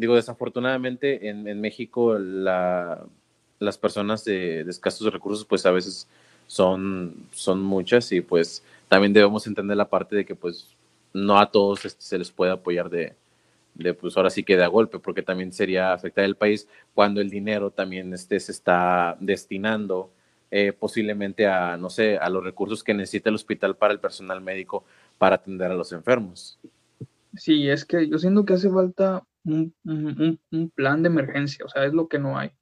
Digo, 0.00 0.14
desafortunadamente 0.14 1.28
en, 1.28 1.46
en 1.46 1.60
México 1.60 2.18
la, 2.18 3.04
las 3.58 3.76
personas 3.76 4.24
de, 4.24 4.64
de, 4.64 4.70
escasos 4.70 5.12
recursos 5.12 5.44
pues 5.44 5.66
a 5.66 5.72
veces 5.72 6.08
son, 6.46 7.26
son 7.32 7.60
muchas 7.60 8.10
y 8.12 8.22
pues 8.22 8.64
también 8.88 9.12
debemos 9.12 9.46
entender 9.46 9.76
la 9.76 9.90
parte 9.90 10.16
de 10.16 10.24
que 10.24 10.34
pues 10.34 10.74
no 11.12 11.38
a 11.38 11.50
todos 11.50 11.84
este, 11.84 12.00
se 12.02 12.16
les 12.16 12.30
puede 12.30 12.50
apoyar 12.50 12.88
de, 12.88 13.12
de 13.74 13.92
pues 13.92 14.16
ahora 14.16 14.30
sí 14.30 14.42
que 14.42 14.56
da 14.56 14.68
golpe, 14.68 14.98
porque 14.98 15.22
también 15.22 15.52
sería 15.52 15.92
afectar 15.92 16.24
el 16.24 16.34
país 16.34 16.66
cuando 16.94 17.20
el 17.20 17.28
dinero 17.28 17.70
también 17.70 18.14
este, 18.14 18.40
se 18.40 18.52
está 18.52 19.18
destinando 19.20 20.10
eh, 20.50 20.72
posiblemente 20.72 21.46
a, 21.46 21.76
no 21.76 21.90
sé, 21.90 22.16
a 22.16 22.30
los 22.30 22.42
recursos 22.42 22.82
que 22.82 22.94
necesita 22.94 23.28
el 23.28 23.34
hospital 23.34 23.76
para 23.76 23.92
el 23.92 24.00
personal 24.00 24.40
médico 24.40 24.82
para 25.18 25.36
atender 25.36 25.70
a 25.70 25.74
los 25.74 25.92
enfermos. 25.92 26.58
Sí, 27.36 27.68
es 27.68 27.84
que 27.84 28.08
yo 28.08 28.18
siento 28.18 28.46
que 28.46 28.54
hace 28.54 28.70
falta 28.70 29.24
un, 29.44 29.74
un, 29.84 30.70
plan 30.70 31.02
de 31.02 31.08
emergencia, 31.08 31.64
o 31.64 31.68
sea, 31.68 31.84
es 31.84 31.92
lo 31.92 32.08
que 32.08 32.18
no 32.18 32.38
hay. 32.38 32.52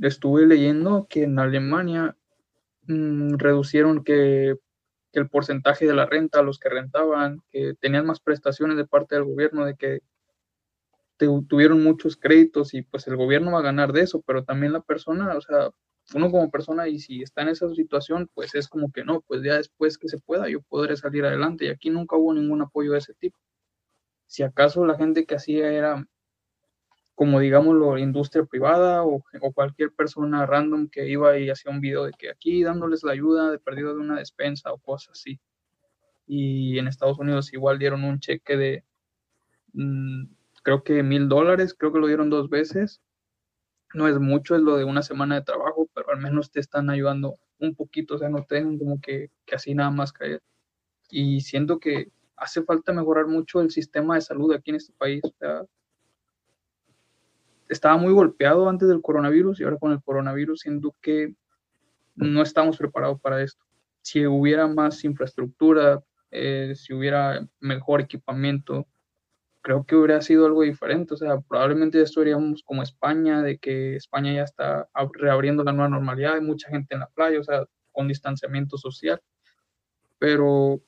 Estuve 0.00 0.46
leyendo 0.46 1.06
que 1.08 1.24
en 1.24 1.38
Alemania 1.38 2.16
mmm, 2.86 3.36
reducieron 3.36 4.04
que 4.04 4.56
que 5.12 5.20
el 5.20 5.28
porcentaje 5.28 5.86
de 5.86 5.94
la 5.94 6.06
renta, 6.06 6.42
los 6.42 6.58
que 6.58 6.68
rentaban, 6.68 7.42
que 7.50 7.74
tenían 7.80 8.06
más 8.06 8.20
prestaciones 8.20 8.76
de 8.76 8.86
parte 8.86 9.14
del 9.14 9.24
gobierno, 9.24 9.64
de 9.64 9.76
que 9.76 10.00
tuvieron 11.48 11.82
muchos 11.82 12.16
créditos 12.16 12.72
y 12.72 12.82
pues 12.82 13.06
el 13.06 13.16
gobierno 13.16 13.52
va 13.52 13.58
a 13.58 13.62
ganar 13.62 13.92
de 13.92 14.02
eso, 14.02 14.22
pero 14.26 14.44
también 14.44 14.72
la 14.72 14.80
persona, 14.80 15.36
o 15.36 15.40
sea, 15.42 15.70
uno 16.14 16.30
como 16.30 16.50
persona 16.50 16.88
y 16.88 16.98
si 16.98 17.22
está 17.22 17.42
en 17.42 17.48
esa 17.48 17.68
situación, 17.74 18.30
pues 18.32 18.54
es 18.54 18.68
como 18.68 18.90
que 18.90 19.04
no, 19.04 19.20
pues 19.20 19.42
ya 19.42 19.56
después 19.56 19.98
que 19.98 20.08
se 20.08 20.18
pueda 20.18 20.48
yo 20.48 20.62
podré 20.62 20.96
salir 20.96 21.24
adelante 21.24 21.66
y 21.66 21.68
aquí 21.68 21.90
nunca 21.90 22.16
hubo 22.16 22.32
ningún 22.32 22.62
apoyo 22.62 22.92
de 22.92 22.98
ese 22.98 23.14
tipo. 23.14 23.36
Si 24.30 24.44
acaso 24.44 24.86
la 24.86 24.94
gente 24.96 25.26
que 25.26 25.34
hacía 25.34 25.72
era 25.72 26.06
como 27.16 27.40
digámoslo, 27.40 27.98
industria 27.98 28.44
privada 28.44 29.02
o, 29.02 29.24
o, 29.42 29.52
cualquier 29.52 29.92
persona 29.92 30.46
random 30.46 30.88
que 30.88 31.08
iba 31.08 31.36
y 31.36 31.50
hacía 31.50 31.72
un 31.72 31.80
video 31.80 32.04
de 32.04 32.12
que 32.12 32.30
aquí 32.30 32.62
dándoles 32.62 33.02
la 33.02 33.10
ayuda 33.12 33.50
de 33.50 33.58
perdido 33.58 33.92
de 33.92 34.00
una 34.00 34.16
despensa 34.18 34.72
o 34.72 34.78
cosas 34.78 35.18
así. 35.18 35.40
Y 36.28 36.78
en 36.78 36.86
Estados 36.86 37.18
Unidos 37.18 37.52
igual 37.52 37.80
dieron 37.80 38.04
un 38.04 38.20
cheque 38.20 38.56
de, 38.56 38.84
mm, 39.72 40.26
creo 40.62 40.84
que 40.84 41.02
mil 41.02 41.28
dólares, 41.28 41.74
creo 41.76 41.92
que 41.92 41.98
lo 41.98 42.06
dieron 42.06 42.30
dos 42.30 42.48
veces. 42.48 43.02
No 43.94 44.06
es 44.06 44.18
mucho, 44.20 44.54
es 44.54 44.62
lo 44.62 44.76
de 44.76 44.84
una 44.84 45.02
semana 45.02 45.34
de 45.34 45.42
trabajo, 45.42 45.90
pero 45.92 46.12
al 46.12 46.20
menos 46.20 46.52
te 46.52 46.60
están 46.60 46.88
ayudando 46.88 47.36
un 47.58 47.74
poquito, 47.74 48.14
o 48.14 48.18
sea, 48.18 48.28
no 48.28 48.44
te 48.44 48.54
dejan 48.54 48.78
como 48.78 49.00
que, 49.00 49.30
que 49.44 49.56
así 49.56 49.74
nada 49.74 49.90
más 49.90 50.12
caer. 50.12 50.40
Y 51.10 51.40
siento 51.42 51.80
que 51.80 52.12
hace 52.40 52.62
falta 52.62 52.92
mejorar 52.92 53.26
mucho 53.26 53.60
el 53.60 53.70
sistema 53.70 54.16
de 54.16 54.22
salud 54.22 54.52
aquí 54.52 54.70
en 54.70 54.76
este 54.76 54.92
país. 54.94 55.22
O 55.22 55.68
estaba 57.68 57.96
muy 57.96 58.12
golpeado 58.12 58.68
antes 58.68 58.88
del 58.88 59.00
coronavirus 59.00 59.60
y 59.60 59.64
ahora 59.64 59.78
con 59.78 59.92
el 59.92 60.02
coronavirus 60.02 60.60
siento 60.60 60.94
que 61.00 61.34
no 62.16 62.42
estamos 62.42 62.76
preparados 62.76 63.20
para 63.20 63.42
esto. 63.42 63.64
Si 64.02 64.26
hubiera 64.26 64.66
más 64.66 65.04
infraestructura, 65.04 66.02
eh, 66.30 66.74
si 66.74 66.92
hubiera 66.94 67.46
mejor 67.60 68.00
equipamiento, 68.00 68.86
creo 69.62 69.84
que 69.84 69.94
hubiera 69.94 70.20
sido 70.20 70.46
algo 70.46 70.62
diferente. 70.62 71.14
O 71.14 71.16
sea, 71.16 71.40
probablemente 71.40 71.98
ya 71.98 72.04
estaríamos 72.04 72.62
como 72.64 72.82
España, 72.82 73.42
de 73.42 73.58
que 73.58 73.96
España 73.96 74.32
ya 74.32 74.42
está 74.42 74.88
reabriendo 75.12 75.62
la 75.62 75.72
nueva 75.72 75.90
normalidad, 75.90 76.34
hay 76.34 76.40
mucha 76.40 76.68
gente 76.70 76.94
en 76.94 77.00
la 77.00 77.08
playa, 77.08 77.38
o 77.38 77.44
sea, 77.44 77.64
con 77.92 78.08
distanciamiento 78.08 78.78
social. 78.78 79.20
Pero 80.18 80.80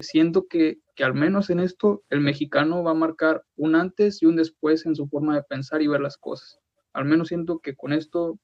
siento 0.00 0.46
que, 0.48 0.78
que, 0.94 1.04
al 1.04 1.14
menos 1.14 1.50
en 1.50 1.60
esto 1.60 2.02
el 2.10 2.20
mexicano 2.20 2.82
va 2.82 2.92
a 2.92 2.94
marcar 2.94 3.44
un 3.56 3.74
antes 3.74 4.22
y 4.22 4.26
un 4.26 4.36
después 4.36 4.86
en 4.86 4.94
su 4.94 5.06
forma 5.08 5.34
de 5.34 5.42
pensar 5.42 5.82
y 5.82 5.86
ver 5.86 6.00
las 6.00 6.16
cosas. 6.16 6.60
Al 6.92 7.04
menos 7.04 7.28
siento 7.28 7.60
que 7.60 7.74
con 7.76 7.92
esto, 7.92 8.38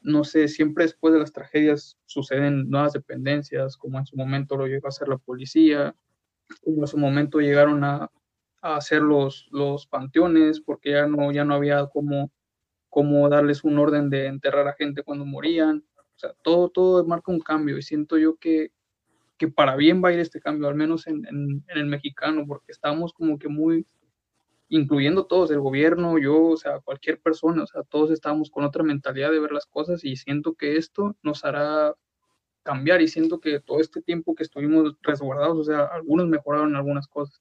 no 0.00 0.24
sé, 0.24 0.48
siempre 0.48 0.84
después 0.84 1.14
de 1.14 1.20
las 1.20 1.32
tragedias 1.32 1.98
suceden 2.06 2.68
nuevas 2.68 2.92
dependencias, 2.92 3.76
como 3.76 3.98
en 3.98 4.06
su 4.06 4.16
momento 4.16 4.56
lo 4.56 4.66
llegó 4.66 4.86
a 4.86 4.90
hacer 4.90 5.08
la 5.08 5.18
policía, 5.18 5.94
como 6.62 6.82
en 6.82 6.86
su 6.86 6.98
momento 6.98 7.40
llegaron 7.40 7.84
a, 7.84 8.10
a 8.60 8.76
hacer 8.76 9.02
los, 9.02 9.48
los 9.50 9.86
panteones, 9.86 10.60
porque 10.60 10.92
ya 10.92 11.06
no, 11.06 11.32
ya 11.32 11.44
no 11.44 11.54
había 11.54 11.86
como, 11.86 12.32
como 12.88 13.28
darles 13.28 13.64
un 13.64 13.78
orden 13.78 14.10
de 14.10 14.26
enterrar 14.26 14.68
a 14.68 14.74
gente 14.74 15.02
cuando 15.02 15.24
morían. 15.24 15.84
O 15.96 16.18
sea, 16.18 16.34
todo, 16.42 16.68
todo 16.68 17.04
marca 17.04 17.30
un 17.30 17.40
cambio 17.40 17.78
y 17.78 17.82
siento 17.82 18.18
yo 18.18 18.36
que, 18.36 18.72
que 19.38 19.48
para 19.48 19.76
bien 19.76 20.02
va 20.04 20.10
a 20.10 20.12
ir 20.12 20.20
este 20.20 20.40
cambio, 20.40 20.68
al 20.68 20.74
menos 20.74 21.06
en, 21.06 21.26
en, 21.26 21.64
el 21.68 21.86
mexicano, 21.86 22.44
porque 22.46 22.72
estamos 22.72 23.12
como 23.12 23.38
que 23.38 23.48
muy, 23.48 23.86
incluyendo 24.68 25.26
todos, 25.26 25.50
el 25.50 25.60
gobierno, 25.60 26.18
yo, 26.18 26.48
o 26.48 26.56
sea, 26.56 26.80
cualquier 26.80 27.20
persona, 27.20 27.62
o 27.62 27.66
sea, 27.66 27.82
todos 27.84 28.10
estamos 28.10 28.50
con 28.50 28.64
otra 28.64 28.82
mentalidad 28.82 29.30
de 29.30 29.40
ver 29.40 29.52
las 29.52 29.66
cosas 29.66 30.04
y 30.04 30.16
siento 30.16 30.54
que 30.54 30.76
esto 30.76 31.16
nos 31.22 31.44
hará 31.44 31.94
cambiar 32.62 33.00
y 33.00 33.08
siento 33.08 33.40
que 33.40 33.60
todo 33.60 33.80
este 33.80 34.02
tiempo 34.02 34.34
que 34.34 34.42
estuvimos 34.42 34.96
resguardados, 35.02 35.58
o 35.58 35.64
sea, 35.64 35.84
algunos 35.86 36.28
mejoraron 36.28 36.76
algunas 36.76 37.08
cosas. 37.08 37.40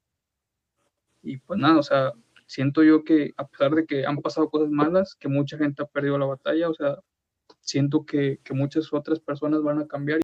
Y 1.22 1.38
pues 1.38 1.60
nada, 1.60 1.80
o 1.80 1.84
sea, 1.84 2.14
siento 2.46 2.84
yo 2.84 3.04
que 3.04 3.34
a 3.38 3.48
pesar 3.48 3.76
de 3.76 3.86
que 3.86 4.06
han 4.06 4.22
pasado 4.22 4.50
cosas 4.50 4.70
malas, 4.70 5.16
que 5.16 5.28
mucha 5.28 5.58
gente 5.58 5.84
ha 5.84 5.86
perdido 5.86 6.18
la 6.18 6.28
batalla, 6.28 6.70
o 6.70 6.74
sea, 6.74 6.98
siento 7.60 8.06
que, 8.06 8.40
que 8.44 8.54
muchas 8.54 8.94
otras 8.94 9.20
personas 9.20 9.62
van 9.64 9.80
a 9.80 9.88
cambiar. 9.88 10.22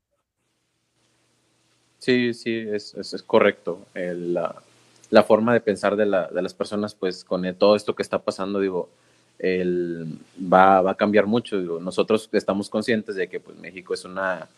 Sí, 2.04 2.34
sí, 2.34 2.68
es, 2.70 2.94
es, 2.96 3.24
correcto. 3.24 3.80
la, 3.96 4.62
la, 5.10 5.24
forma 5.24 5.54
de 5.54 5.62
pensar 5.62 5.96
de, 5.96 6.06
la, 6.06 6.28
de, 6.28 6.42
las 6.42 6.54
personas, 6.54 6.94
pues 6.94 7.24
con 7.24 7.42
todo 7.56 7.78
esto 7.78 7.96
que 7.96 8.02
está 8.02 8.20
pasando, 8.20 8.60
digo, 8.60 8.90
el, 9.40 10.20
va, 10.38 10.82
va, 10.82 10.92
a 10.92 10.98
cambiar 10.98 11.28
mucho. 11.28 11.56
Nosotros 11.80 12.28
estamos 12.34 12.70
conscientes 12.70 13.16
de 13.16 13.30
que 13.30 13.40
pues, 13.40 13.58
México 13.58 13.94
es 13.94 14.04
una 14.04 14.50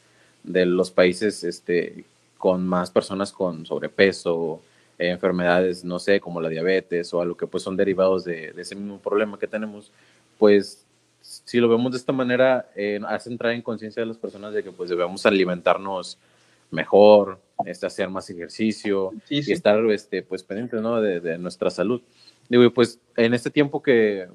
de 0.44 0.66
los 0.66 0.90
países 0.90 1.44
este, 1.44 2.06
con 2.40 2.66
más 2.66 2.90
personas 2.90 3.32
con 3.32 3.64
sobrepeso, 3.68 4.60
enfermedades, 4.98 5.86
no 5.86 6.00
sé, 6.00 6.20
como 6.20 6.42
la 6.42 6.50
diabetes 6.50 7.14
o 7.14 7.22
algo 7.22 7.38
que 7.38 7.46
pues 7.46 7.62
son 7.62 7.78
derivados 7.78 8.26
de, 8.26 8.54
de, 8.54 8.62
ese 8.64 8.74
mismo 8.74 8.98
problema 8.98 9.38
que 9.38 9.48
tenemos, 9.48 9.92
pues 10.40 10.84
si 11.22 11.60
lo 11.60 11.70
vemos 11.70 11.92
de 11.92 12.00
esta 12.00 12.12
manera, 12.12 12.72
eh, 12.76 13.00
hace 13.08 13.30
entrar 13.30 13.54
en 13.54 13.62
conciencia 13.62 14.02
de 14.02 14.08
las 14.08 14.18
personas 14.18 14.52
de 14.52 14.64
que 14.64 14.72
pues 14.72 14.90
debemos 14.90 15.24
alimentarnos 15.28 16.18
mejor, 16.76 17.40
este, 17.66 17.88
hacer 17.88 18.10
más 18.10 18.30
ejercicio 18.30 19.12
y 19.30 19.52
estar 19.52 19.84
este, 19.92 20.22
pues, 20.22 20.44
pendientes 20.44 20.82
¿no? 20.82 21.02
de, 21.02 21.20
de, 21.20 21.38
nuestra 21.38 21.70
salud. 21.70 22.02
Digo, 22.50 22.72
pues 22.74 23.00
en 23.16 23.34
este 23.34 23.50
tiempo 23.50 23.82
que, 23.82 24.28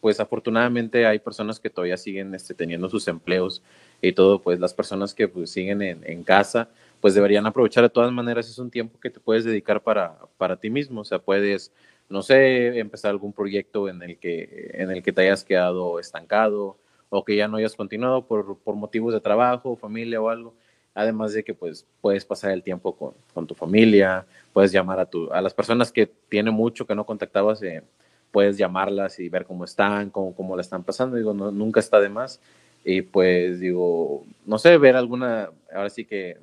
pues 0.00 0.18
afortunadamente 0.18 1.06
hay 1.06 1.20
personas 1.20 1.60
que 1.60 1.70
todavía 1.70 1.96
siguen 1.96 2.34
este, 2.34 2.54
teniendo 2.54 2.88
sus 2.88 3.06
empleos 3.06 3.62
y 4.00 4.12
todo, 4.12 4.42
pues 4.42 4.58
las 4.58 4.74
personas 4.74 5.14
que 5.14 5.28
pues, 5.28 5.50
siguen 5.50 5.80
en, 5.80 6.00
en, 6.04 6.24
casa, 6.24 6.70
pues 7.00 7.14
deberían 7.14 7.46
aprovechar 7.46 7.84
de 7.84 7.90
todas 7.90 8.10
maneras, 8.10 8.48
es 8.48 8.58
un 8.58 8.70
tiempo 8.70 8.98
que 8.98 9.10
te 9.10 9.20
puedes 9.20 9.44
dedicar 9.44 9.80
para, 9.80 10.18
para 10.38 10.56
ti 10.56 10.70
mismo, 10.70 11.02
o 11.02 11.04
sea, 11.04 11.20
puedes, 11.20 11.72
no 12.08 12.22
sé, 12.22 12.80
empezar 12.80 13.12
algún 13.12 13.32
proyecto 13.32 13.88
en 13.88 14.02
el 14.02 14.18
que, 14.18 14.72
en 14.74 14.90
el 14.90 15.04
que 15.04 15.12
te 15.12 15.20
hayas 15.20 15.44
quedado 15.44 16.00
estancado 16.00 16.78
o 17.08 17.24
que 17.24 17.36
ya 17.36 17.46
no 17.46 17.58
hayas 17.58 17.76
continuado 17.76 18.26
por, 18.26 18.58
por 18.58 18.74
motivos 18.74 19.14
de 19.14 19.20
trabajo, 19.20 19.76
familia 19.76 20.20
o 20.20 20.30
algo 20.30 20.54
además 20.94 21.32
de 21.32 21.44
que 21.44 21.54
pues 21.54 21.86
puedes 22.00 22.24
pasar 22.24 22.52
el 22.52 22.62
tiempo 22.62 22.94
con, 22.94 23.14
con 23.32 23.46
tu 23.46 23.54
familia, 23.54 24.26
puedes 24.52 24.72
llamar 24.72 25.00
a, 25.00 25.06
tu, 25.06 25.32
a 25.32 25.40
las 25.40 25.54
personas 25.54 25.90
que 25.92 26.06
tiene 26.06 26.50
mucho 26.50 26.86
que 26.86 26.94
no 26.94 27.06
contactabas, 27.06 27.62
eh, 27.62 27.82
puedes 28.30 28.56
llamarlas 28.56 29.18
y 29.18 29.28
ver 29.28 29.44
cómo 29.46 29.64
están, 29.64 30.10
cómo, 30.10 30.34
cómo 30.34 30.56
la 30.56 30.62
están 30.62 30.82
pasando, 30.82 31.16
digo, 31.16 31.34
no, 31.34 31.50
nunca 31.50 31.80
está 31.80 32.00
de 32.00 32.08
más. 32.08 32.40
Y 32.84 33.02
pues 33.02 33.60
digo, 33.60 34.24
no 34.44 34.58
sé, 34.58 34.76
ver 34.76 34.96
alguna, 34.96 35.50
ahora 35.72 35.90
sí 35.90 36.04
que 36.04 36.38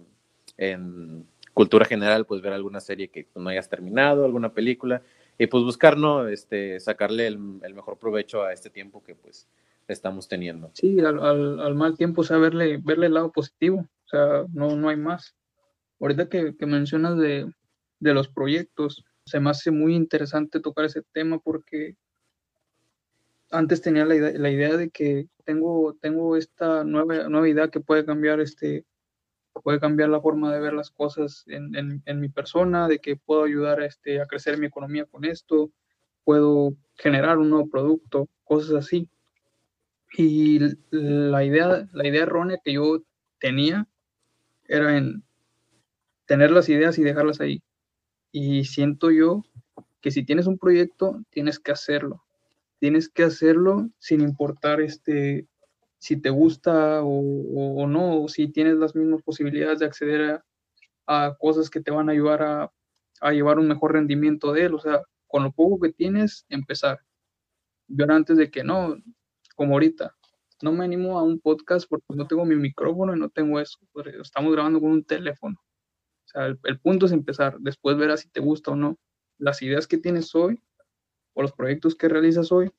en 0.58 1.26
cultura 1.54 1.86
general, 1.86 2.26
pues 2.26 2.42
ver 2.42 2.54
alguna 2.54 2.80
serie 2.80 3.10
que 3.10 3.28
no 3.36 3.50
hayas 3.50 3.68
terminado, 3.68 4.24
alguna 4.24 4.54
película, 4.54 5.02
y 5.38 5.48
pues 5.48 5.64
buscar, 5.64 5.98
¿no? 5.98 6.28
Este, 6.28 6.80
sacarle 6.80 7.28
el, 7.28 7.40
el 7.64 7.74
mejor 7.74 7.98
provecho 7.98 8.44
a 8.44 8.54
este 8.54 8.70
tiempo 8.70 9.04
que 9.04 9.16
pues 9.16 9.48
estamos 9.88 10.28
teniendo. 10.28 10.70
Sí, 10.74 11.00
al, 11.00 11.20
al, 11.20 11.60
al 11.60 11.76
mal 11.76 11.98
tiempo, 11.98 12.22
o 12.22 12.24
sea, 12.24 12.38
verle, 12.38 12.78
verle 12.78 13.08
el 13.08 13.14
lado 13.14 13.32
positivo. 13.32 13.86
O 14.12 14.18
sea, 14.18 14.46
no, 14.54 14.76
no 14.76 14.90
hay 14.90 14.98
más. 14.98 15.36
Ahorita 16.00 16.30
que, 16.30 16.56
que 16.58 16.66
mencionas 16.66 17.18
de, 17.18 17.52
de, 18.00 18.14
los 18.14 18.28
proyectos, 18.28 19.04
se 19.26 19.40
me 19.40 19.52
hace 19.52 19.70
muy 19.70 19.96
interesante 19.96 20.60
tocar 20.60 20.86
ese 20.86 21.04
tema 21.14 21.40
porque 21.40 21.96
antes 23.52 23.82
tenía 23.82 24.06
la 24.06 24.16
idea, 24.16 24.32
la 24.40 24.50
idea 24.50 24.78
de 24.78 24.90
que 24.90 25.28
tengo, 25.46 25.96
tengo 26.02 26.38
esta 26.38 26.84
nueva, 26.84 27.30
nueva 27.30 27.50
idea 27.50 27.68
que 27.70 27.80
puede 27.80 28.06
cambiar 28.06 28.40
este 28.40 28.86
puede 29.64 29.80
cambiar 29.80 30.10
la 30.10 30.22
forma 30.22 30.54
de 30.54 30.60
ver 30.62 30.74
las 30.74 30.90
cosas 30.90 31.44
en, 31.48 32.02
en, 32.06 32.20
mi 32.20 32.30
persona, 32.30 32.88
de 32.88 33.00
que 33.00 33.18
puedo 33.18 33.44
ayudar 33.44 33.82
a, 33.82 33.86
este, 33.86 34.22
a 34.22 34.26
crecer 34.26 34.58
mi 34.58 34.68
economía 34.68 35.06
con 35.06 35.26
esto, 35.26 35.72
puedo 36.24 36.76
generar 36.96 37.38
un 37.40 37.50
nuevo 37.50 37.70
producto, 37.70 38.30
cosas 38.46 38.86
así. 38.86 39.10
Y 40.18 40.60
la 40.92 41.44
idea, 41.44 41.90
la 41.92 42.08
idea 42.08 42.24
errónea 42.24 42.60
que 42.64 42.74
yo 42.74 43.04
tenía 43.40 43.88
era 44.70 44.96
en 44.98 45.24
tener 46.26 46.52
las 46.52 46.70
ideas 46.70 46.98
y 46.98 47.04
dejarlas 47.04 47.42
ahí. 47.42 47.62
Y 48.32 48.64
siento 48.66 49.12
yo 49.12 49.44
que 50.00 50.12
si 50.12 50.24
tienes 50.24 50.48
un 50.48 50.58
proyecto, 50.58 51.22
tienes 51.32 51.60
que 51.60 51.72
hacerlo. 51.72 52.24
Tienes 52.80 53.10
que 53.10 53.24
hacerlo 53.24 53.90
sin 53.98 54.22
importar 54.22 54.80
este, 54.80 55.48
si 55.98 56.22
te 56.22 56.30
gusta 56.30 57.02
o, 57.04 57.82
o, 57.82 57.88
no, 57.88 58.22
o 58.22 58.30
si 58.30 58.48
tienes 58.48 58.76
las 58.76 58.96
mismas 58.96 59.24
posibilidades 59.24 59.80
de 59.80 59.86
acceder 59.86 60.42
a, 61.08 61.36
cosas 61.40 61.72
que 61.72 61.82
te 61.82 61.90
van 61.90 62.08
a 62.08 62.12
ayudar 62.12 62.44
a, 62.44 62.72
a, 63.22 63.32
llevar 63.32 63.58
un 63.58 63.68
mejor 63.68 63.94
rendimiento 63.94 64.54
de 64.54 64.66
él. 64.66 64.76
O 64.76 64.80
sea, 64.80 65.02
con 65.28 65.44
lo 65.44 65.52
poco 65.52 65.80
que 65.80 65.92
tienes, 65.92 66.46
empezar. 66.48 67.00
Yo 67.88 68.06
antes 68.08 68.38
de 68.38 68.52
que 68.52 68.64
no, 68.64 68.96
como 69.56 69.74
ahorita, 69.74 70.16
no 70.62 70.72
me 70.72 70.86
animo 70.86 71.18
a 71.20 71.24
un 71.24 71.40
podcast 71.40 71.88
porque 71.90 72.06
no 72.10 72.28
tengo 72.28 72.46
mi 72.46 72.56
micrófono 72.56 73.16
y 73.16 73.20
no 73.20 73.30
tengo 73.30 73.60
eso. 73.60 73.80
Estamos 74.22 74.52
grabando 74.54 74.80
con 74.80 74.92
un 74.92 75.04
teléfono. 75.04 75.58
O 75.58 76.28
sea, 76.28 76.46
el, 76.46 76.80
punto 76.80 77.06
es 77.06 77.12
empezar, 77.12 77.58
después 77.60 77.98
verás 77.98 78.22
si 78.22 78.30
te 78.30 78.40
gusta 78.40 78.72
o 78.72 78.76
no. 78.76 78.98
Las 79.38 79.62
ideas 79.62 79.88
que 79.88 79.98
tienes 79.98 80.36
hoy 80.36 80.62
o 81.34 81.42
los 81.42 81.54
proyectos 81.54 81.96
que 81.96 82.10
realizas 82.10 82.52
hoy, 82.52 82.72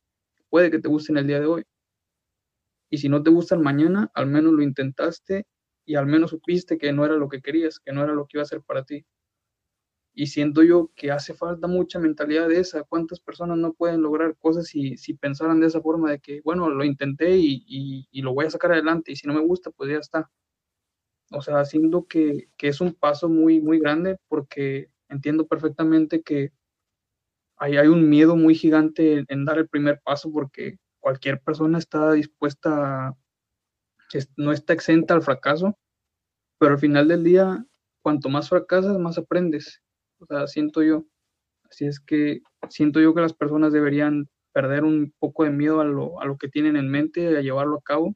puede 0.49 0.71
que 0.71 0.79
te 0.79 0.89
gusten 0.89 1.17
el 1.17 1.27
día 1.27 1.41
de 1.41 1.47
hoy. 1.47 1.65
Y 2.91 2.99
si 2.99 3.09
no 3.09 3.23
te 3.23 3.31
gustan 3.31 3.63
mañana, 3.63 4.11
al 4.15 4.27
menos 4.27 4.53
lo 4.53 4.63
intentaste 4.63 5.47
y 5.85 5.95
al 5.95 6.07
menos 6.07 6.31
supiste 6.31 6.77
que 6.77 6.93
no 6.93 7.05
era 7.05 7.15
lo 7.15 7.29
que 7.29 7.41
querías, 7.41 7.79
que 7.81 7.93
no 7.93 8.03
era 8.03 8.13
lo 8.13 8.27
que 8.27 8.37
iba 8.37 8.43
a 8.43 8.47
ser 8.47 8.63
para 8.63 8.85
ti. 8.85 9.07
Y 10.15 10.27
siento 10.27 10.63
yo 10.63 10.91
que 10.97 11.11
hace 11.13 11.35
falta 11.35 11.67
mucha 11.69 11.99
mentalidad 11.99 12.49
de 12.49 12.61
esa. 12.61 12.83
¿Cuántas 12.85 13.21
personas 13.21 13.59
no 13.59 13.73
pueden 13.73 14.03
lograr 14.03 14.37
cosas 14.39 14.67
si, 14.67 14.97
si 14.97 15.15
pensaran 15.15 15.61
de 15.61 15.69
esa 15.69 15.81
forma 15.81 16.11
de 16.11 16.21
que, 16.21 16.41
bueno, 16.43 16.69
lo 16.69 16.85
intenté 16.85 17.37
y, 17.37 17.65
y, 18.11 18.23
lo 18.23 18.35
voy 18.35 18.47
a 18.47 18.51
sacar 18.51 18.73
adelante 18.73 19.13
y 19.13 19.17
si 19.17 19.27
no 19.27 19.35
me 19.35 19.41
gusta, 19.41 19.71
pues 19.71 19.91
ya 19.91 19.99
está? 19.99 20.31
O 21.33 21.43
sea, 21.43 21.65
siento 21.65 22.07
que, 22.07 22.49
que 22.57 22.69
es 22.69 22.81
un 22.81 22.95
paso 22.95 23.29
muy, 23.29 23.61
muy 23.61 23.79
grande 23.79 24.19
porque 24.29 24.91
entiendo 25.09 25.47
perfectamente 25.47 26.23
que 26.23 26.53
hay, 27.57 27.77
hay 27.77 27.89
un 27.89 28.09
miedo 28.09 28.37
muy 28.37 28.55
gigante 28.55 29.25
en, 29.29 29.45
dar 29.45 29.59
el 29.59 29.69
primer 29.69 30.01
paso 30.01 30.33
porque 30.33 30.79
cualquier 30.99 31.41
persona 31.41 31.79
está 31.79 32.13
dispuesta, 32.13 33.17
no 34.37 34.53
está 34.53 34.73
exenta 34.73 35.15
al 35.15 35.23
fracaso, 35.23 35.77
pero 36.59 36.73
al 36.73 36.79
final 36.81 37.09
del 37.09 37.25
día, 37.25 37.65
cuanto 38.03 38.29
más 38.29 38.49
fracasas, 38.49 38.99
más 38.99 39.19
aprendes. 39.19 39.83
O 40.21 40.27
sea, 40.27 40.47
siento 40.47 40.83
yo. 40.83 41.05
Así 41.71 41.87
es 41.87 42.01
que 42.01 42.43
siento 42.69 43.01
yo 43.01 43.15
que 43.15 43.21
las 43.21 43.33
personas 43.33 43.73
deberían 43.73 44.29
perder 44.53 44.85
un 44.85 45.15
poco 45.19 45.45
de 45.45 45.51
miedo 45.51 45.81
a 45.81 45.85
lo, 45.85 46.21
a 46.21 46.25
lo 46.25 46.37
que 46.37 46.49
tienen 46.49 46.77
en 46.77 46.89
mente, 46.89 47.37
a 47.37 47.41
llevarlo 47.41 47.79
a 47.79 47.83
cabo. 47.83 48.15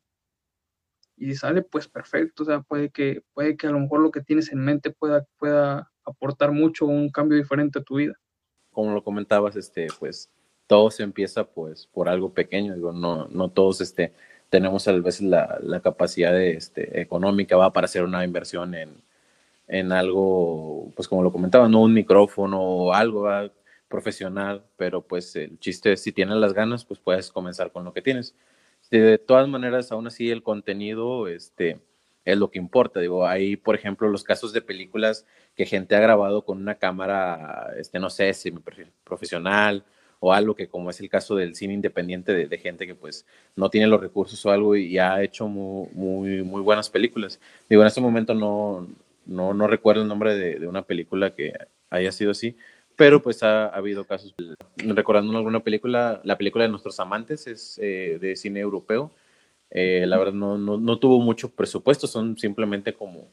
Y 1.16 1.26
si 1.26 1.37
sale, 1.37 1.62
pues 1.62 1.88
perfecto. 1.88 2.42
O 2.42 2.46
sea, 2.46 2.61
puede 2.61 2.90
que, 2.90 3.23
puede 3.32 3.56
que 3.56 3.68
a 3.68 3.70
lo 3.70 3.80
mejor 3.80 4.00
lo 4.00 4.11
que 4.11 4.20
tienes 4.20 4.52
en 4.52 4.58
mente 4.58 4.90
pueda, 4.90 5.25
pueda 5.38 5.90
aportar 6.04 6.52
mucho, 6.52 6.87
un 6.87 7.11
cambio 7.11 7.38
diferente 7.38 7.78
a 7.78 7.82
tu 7.82 7.96
vida. 7.96 8.14
Como 8.73 8.92
lo 8.92 9.04
comentabas, 9.04 9.56
este, 9.56 9.87
pues 9.99 10.30
todo 10.66 10.90
se 10.90 11.04
empieza 11.04 11.44
pues 11.44 11.87
por 11.87 12.08
algo 12.08 12.34
pequeño. 12.34 12.75
Digo, 12.75 12.92
no, 12.92 13.28
no 13.28 13.50
todos 13.50 13.80
este, 13.80 14.12
tenemos 14.50 14.88
a 14.88 14.92
veces 14.92 15.23
la, 15.23 15.58
la 15.62 15.80
capacidad 15.80 16.32
de, 16.32 16.54
este, 16.54 17.00
económica 17.00 17.56
va 17.56 17.73
para 17.73 17.84
hacer 17.84 18.02
una 18.02 18.25
inversión 18.25 18.75
en, 18.75 19.03
en 19.66 19.92
algo, 19.92 20.92
pues 20.94 21.09
como 21.09 21.23
lo 21.23 21.33
comentaba, 21.33 21.68
no 21.68 21.83
un 21.83 21.94
micrófono 21.94 22.61
o 22.61 22.92
algo 22.92 23.28
profesional, 23.88 24.64
pero 24.76 25.02
pues 25.02 25.37
el 25.37 25.59
chiste 25.59 25.92
es 25.92 26.02
si 26.02 26.12
tienes 26.12 26.37
las 26.37 26.52
ganas, 26.52 26.85
pues 26.85 27.00
puedes 27.00 27.30
comenzar 27.30 27.73
con 27.73 27.85
lo 27.85 27.92
que 27.92 28.02
tienes. 28.02 28.35
De 28.90 29.18
todas 29.18 29.49
maneras, 29.49 29.90
aún 29.92 30.06
así 30.06 30.30
el 30.30 30.42
contenido 30.42 31.28
este, 31.28 31.80
es 32.25 32.38
lo 32.38 32.50
que 32.50 32.59
importa. 32.59 33.00
Digo, 33.00 33.26
hay, 33.26 33.56
por 33.56 33.75
ejemplo, 33.75 34.09
los 34.09 34.25
casos 34.25 34.52
de 34.52 34.62
películas 34.62 35.26
que 35.56 35.66
gente 35.66 35.97
ha 35.97 36.00
grabado 36.00 36.44
con 36.44 36.59
una 36.59 36.76
cámara, 36.76 37.73
este, 37.78 37.99
no 37.99 38.11
sé, 38.11 38.33
si 38.35 38.52
profesional 39.04 39.85
o 40.21 40.33
algo 40.33 40.54
que 40.54 40.68
como 40.68 40.88
es 40.90 41.00
el 41.00 41.11
caso 41.11 41.37
del 41.37 41.54
cine 41.54 41.75
independiente 41.75 42.33
de, 42.33 42.59
gente 42.59 42.87
que 42.87 42.94
pues 42.94 43.26
no 43.56 43.68
tiene 43.68 43.87
los 43.87 44.00
recursos 44.00 44.44
o 44.47 44.50
algo 44.50 44.75
y, 44.75 44.99
ha 44.99 45.23
hecho 45.23 45.49
muy, 45.49 45.88
muy, 45.92 46.42
muy 46.42 46.62
buenas 46.62 46.88
películas. 46.88 47.38
Digo, 47.68 47.83
en 47.83 47.88
este 47.88 48.00
momento 48.00 48.35
no, 48.35 48.88
no, 49.26 49.54
no 49.54 49.66
recuerdo 49.66 50.02
el 50.02 50.09
nombre 50.09 50.35
de, 50.35 50.66
una 50.66 50.83
película 50.83 51.35
que 51.35 51.52
haya 51.90 52.12
sido 52.12 52.31
así, 52.31 52.57
pero 52.97 53.23
pues 53.23 53.43
ha, 53.43 53.66
habido 53.66 54.04
casos. 54.04 54.35
Recordando 54.76 55.37
alguna 55.37 55.61
película, 55.61 56.21
la 56.25 56.38
película 56.38 56.64
de 56.64 56.71
Nuestros 56.71 57.00
Amantes 57.00 57.47
es 57.47 57.78
eh, 57.83 58.19
de 58.21 58.37
cine 58.37 58.61
europeo. 58.61 59.11
Eh, 59.71 60.04
la 60.07 60.19
verdad 60.19 60.35
no, 60.35 60.57
no, 60.59 60.99
tuvo 60.99 61.21
mucho 61.21 61.50
presupuesto, 61.50 62.07
son 62.07 62.38
simplemente 62.38 62.93
como 62.95 63.28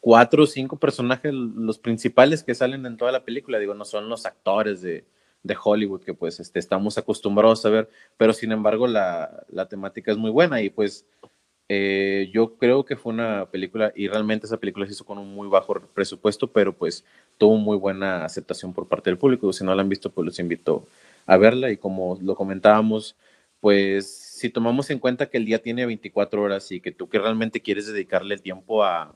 cuatro 0.00 0.42
o 0.42 0.46
cinco 0.46 0.78
personajes 0.78 1.32
los 1.32 1.78
principales 1.78 2.42
que 2.42 2.54
salen 2.54 2.84
en 2.86 2.96
toda 2.96 3.12
la 3.12 3.24
película. 3.24 3.58
Digo, 3.58 3.74
no 3.74 3.84
son 3.84 4.08
los 4.08 4.26
actores 4.26 4.82
de, 4.82 5.04
de 5.44 5.56
Hollywood 5.62 6.02
que 6.02 6.14
pues 6.14 6.40
este, 6.40 6.58
estamos 6.58 6.98
acostumbrados 6.98 7.64
a 7.64 7.70
ver, 7.70 7.88
pero 8.16 8.32
sin 8.32 8.50
embargo 8.50 8.88
la, 8.88 9.44
la 9.48 9.68
temática 9.68 10.10
es 10.10 10.18
muy 10.18 10.30
buena 10.30 10.60
y 10.60 10.70
pues 10.70 11.06
eh, 11.68 12.30
yo 12.32 12.56
creo 12.56 12.84
que 12.84 12.96
fue 12.96 13.12
una 13.12 13.46
película, 13.46 13.92
y 13.96 14.08
realmente 14.08 14.46
esa 14.46 14.58
película 14.58 14.86
se 14.86 14.92
hizo 14.92 15.04
con 15.04 15.18
un 15.18 15.34
muy 15.34 15.48
bajo 15.48 15.74
presupuesto, 15.94 16.48
pero 16.52 16.72
pues 16.74 17.04
tuvo 17.38 17.56
muy 17.56 17.76
buena 17.76 18.24
aceptación 18.24 18.72
por 18.74 18.88
parte 18.88 19.10
del 19.10 19.18
público. 19.18 19.52
Si 19.52 19.64
no 19.64 19.74
la 19.74 19.82
han 19.82 19.88
visto, 19.88 20.10
pues 20.10 20.26
los 20.26 20.38
invito 20.38 20.86
a 21.26 21.36
verla. 21.36 21.70
Y 21.70 21.76
como 21.78 22.18
lo 22.22 22.34
comentábamos, 22.36 23.16
pues 23.60 24.10
si 24.10 24.50
tomamos 24.50 24.90
en 24.90 24.98
cuenta 24.98 25.30
que 25.30 25.38
el 25.38 25.46
día 25.46 25.62
tiene 25.62 25.86
24 25.86 26.42
horas 26.42 26.70
y 26.72 26.80
que 26.80 26.92
tú 26.92 27.08
que 27.08 27.18
realmente 27.18 27.60
quieres 27.62 27.86
dedicarle 27.86 28.34
el 28.34 28.42
tiempo 28.42 28.84
a, 28.84 29.14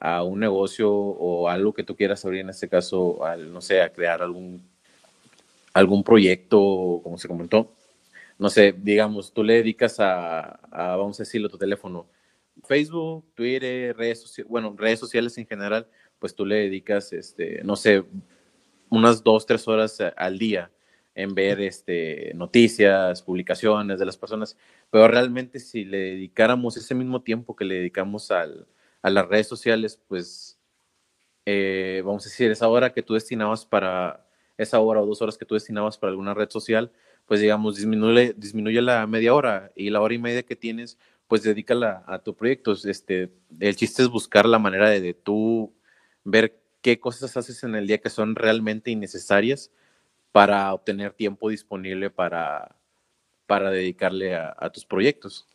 a 0.00 0.22
un 0.24 0.40
negocio 0.40 0.92
o 0.92 1.48
algo 1.48 1.72
que 1.72 1.84
tú 1.84 1.96
quieras 1.96 2.24
abrir, 2.24 2.40
en 2.40 2.50
este 2.50 2.68
caso, 2.68 3.24
al, 3.24 3.52
no 3.52 3.60
sé, 3.60 3.80
a 3.82 3.92
crear 3.92 4.20
algún, 4.22 4.62
algún 5.72 6.04
proyecto, 6.04 7.00
como 7.02 7.18
se 7.18 7.28
comentó, 7.28 7.72
no 8.42 8.50
sé, 8.50 8.74
digamos, 8.76 9.32
tú 9.32 9.44
le 9.44 9.54
dedicas 9.54 10.00
a, 10.00 10.58
vamos 10.72 11.20
a 11.20 11.22
decirlo, 11.22 11.48
tu 11.48 11.58
teléfono, 11.58 12.08
Facebook, 12.64 13.24
Twitter, 13.36 13.96
redes 13.96 14.20
sociales, 14.22 14.50
bueno, 14.50 14.74
redes 14.76 14.98
sociales 14.98 15.38
en 15.38 15.46
general, 15.46 15.86
pues 16.18 16.34
tú 16.34 16.44
le 16.44 16.56
dedicas, 16.56 17.12
este, 17.12 17.62
no 17.62 17.76
sé, 17.76 18.02
unas 18.90 19.22
dos, 19.22 19.46
tres 19.46 19.68
horas 19.68 19.96
al 20.16 20.40
día 20.40 20.72
en 21.14 21.36
ver 21.36 21.60
este, 21.60 22.32
noticias, 22.34 23.22
publicaciones 23.22 24.00
de 24.00 24.06
las 24.06 24.16
personas, 24.16 24.56
pero 24.90 25.06
realmente 25.06 25.60
si 25.60 25.84
le 25.84 25.98
dedicáramos 25.98 26.76
ese 26.76 26.96
mismo 26.96 27.22
tiempo 27.22 27.54
que 27.54 27.64
le 27.64 27.76
dedicamos 27.76 28.32
al, 28.32 28.66
a 29.02 29.10
las 29.10 29.28
redes 29.28 29.46
sociales, 29.46 30.00
pues 30.08 30.58
eh, 31.46 32.02
vamos 32.04 32.26
a 32.26 32.28
decir, 32.28 32.50
esa 32.50 32.66
hora 32.66 32.92
que 32.92 33.04
tú 33.04 33.14
destinabas 33.14 33.64
para, 33.64 34.26
esa 34.58 34.80
hora 34.80 35.00
o 35.00 35.06
dos 35.06 35.22
horas 35.22 35.38
que 35.38 35.44
tú 35.44 35.54
destinabas 35.54 35.96
para 35.96 36.10
alguna 36.10 36.34
red 36.34 36.50
social, 36.50 36.90
pues 37.26 37.40
digamos, 37.40 37.76
disminuye, 37.76 38.34
disminuye 38.36 38.82
la 38.82 39.06
media 39.06 39.34
hora 39.34 39.72
y 39.74 39.90
la 39.90 40.00
hora 40.00 40.14
y 40.14 40.18
media 40.18 40.42
que 40.42 40.56
tienes, 40.56 40.98
pues 41.28 41.42
dedícala 41.42 42.04
a 42.06 42.18
tu 42.18 42.34
proyecto. 42.34 42.72
Este, 42.84 43.32
el 43.58 43.76
chiste 43.76 44.02
es 44.02 44.08
buscar 44.08 44.46
la 44.46 44.58
manera 44.58 44.90
de, 44.90 45.00
de 45.00 45.14
tú 45.14 45.74
ver 46.24 46.60
qué 46.82 47.00
cosas 47.00 47.36
haces 47.36 47.62
en 47.64 47.74
el 47.74 47.86
día 47.86 47.98
que 47.98 48.10
son 48.10 48.34
realmente 48.34 48.90
innecesarias 48.90 49.70
para 50.32 50.72
obtener 50.72 51.12
tiempo 51.12 51.50
disponible 51.50 52.10
para, 52.10 52.76
para 53.46 53.70
dedicarle 53.70 54.34
a, 54.34 54.70
tus 54.72 54.84
proyectos. 54.84 55.46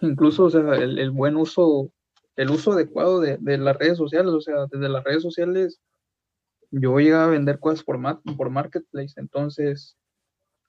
Incluso, 0.00 0.44
o 0.44 0.50
sea, 0.50 0.60
el, 0.74 1.10
buen 1.10 1.36
uso, 1.36 1.90
el 2.36 2.50
uso 2.50 2.72
adecuado 2.72 3.20
de, 3.20 3.38
de, 3.40 3.58
las 3.58 3.76
redes 3.76 3.96
sociales, 3.96 4.32
o 4.32 4.40
sea, 4.40 4.66
desde 4.70 4.88
las 4.88 5.02
redes 5.04 5.22
sociales, 5.22 5.80
yo 6.70 6.98
llegaba 6.98 7.24
a 7.24 7.30
vender 7.30 7.58
cosas 7.58 7.82
por, 7.82 7.98
por 8.36 8.50
Marketplace, 8.50 9.14
entonces 9.16 9.96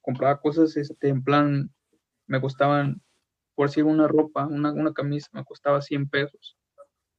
compraba 0.08 0.39
cosas 0.39 0.78
este, 0.78 1.10
en 1.10 1.22
plan, 1.22 1.70
me 2.28 2.39
costaban, 2.39 3.02
por 3.56 3.67
decir 3.67 3.84
una 3.84 4.08
ropa, 4.08 4.48
una, 4.48 4.72
una 4.72 4.93
camisa, 4.93 5.28
me 5.34 5.43
costaba 5.43 5.82
100 5.82 6.10
pesos 6.10 6.56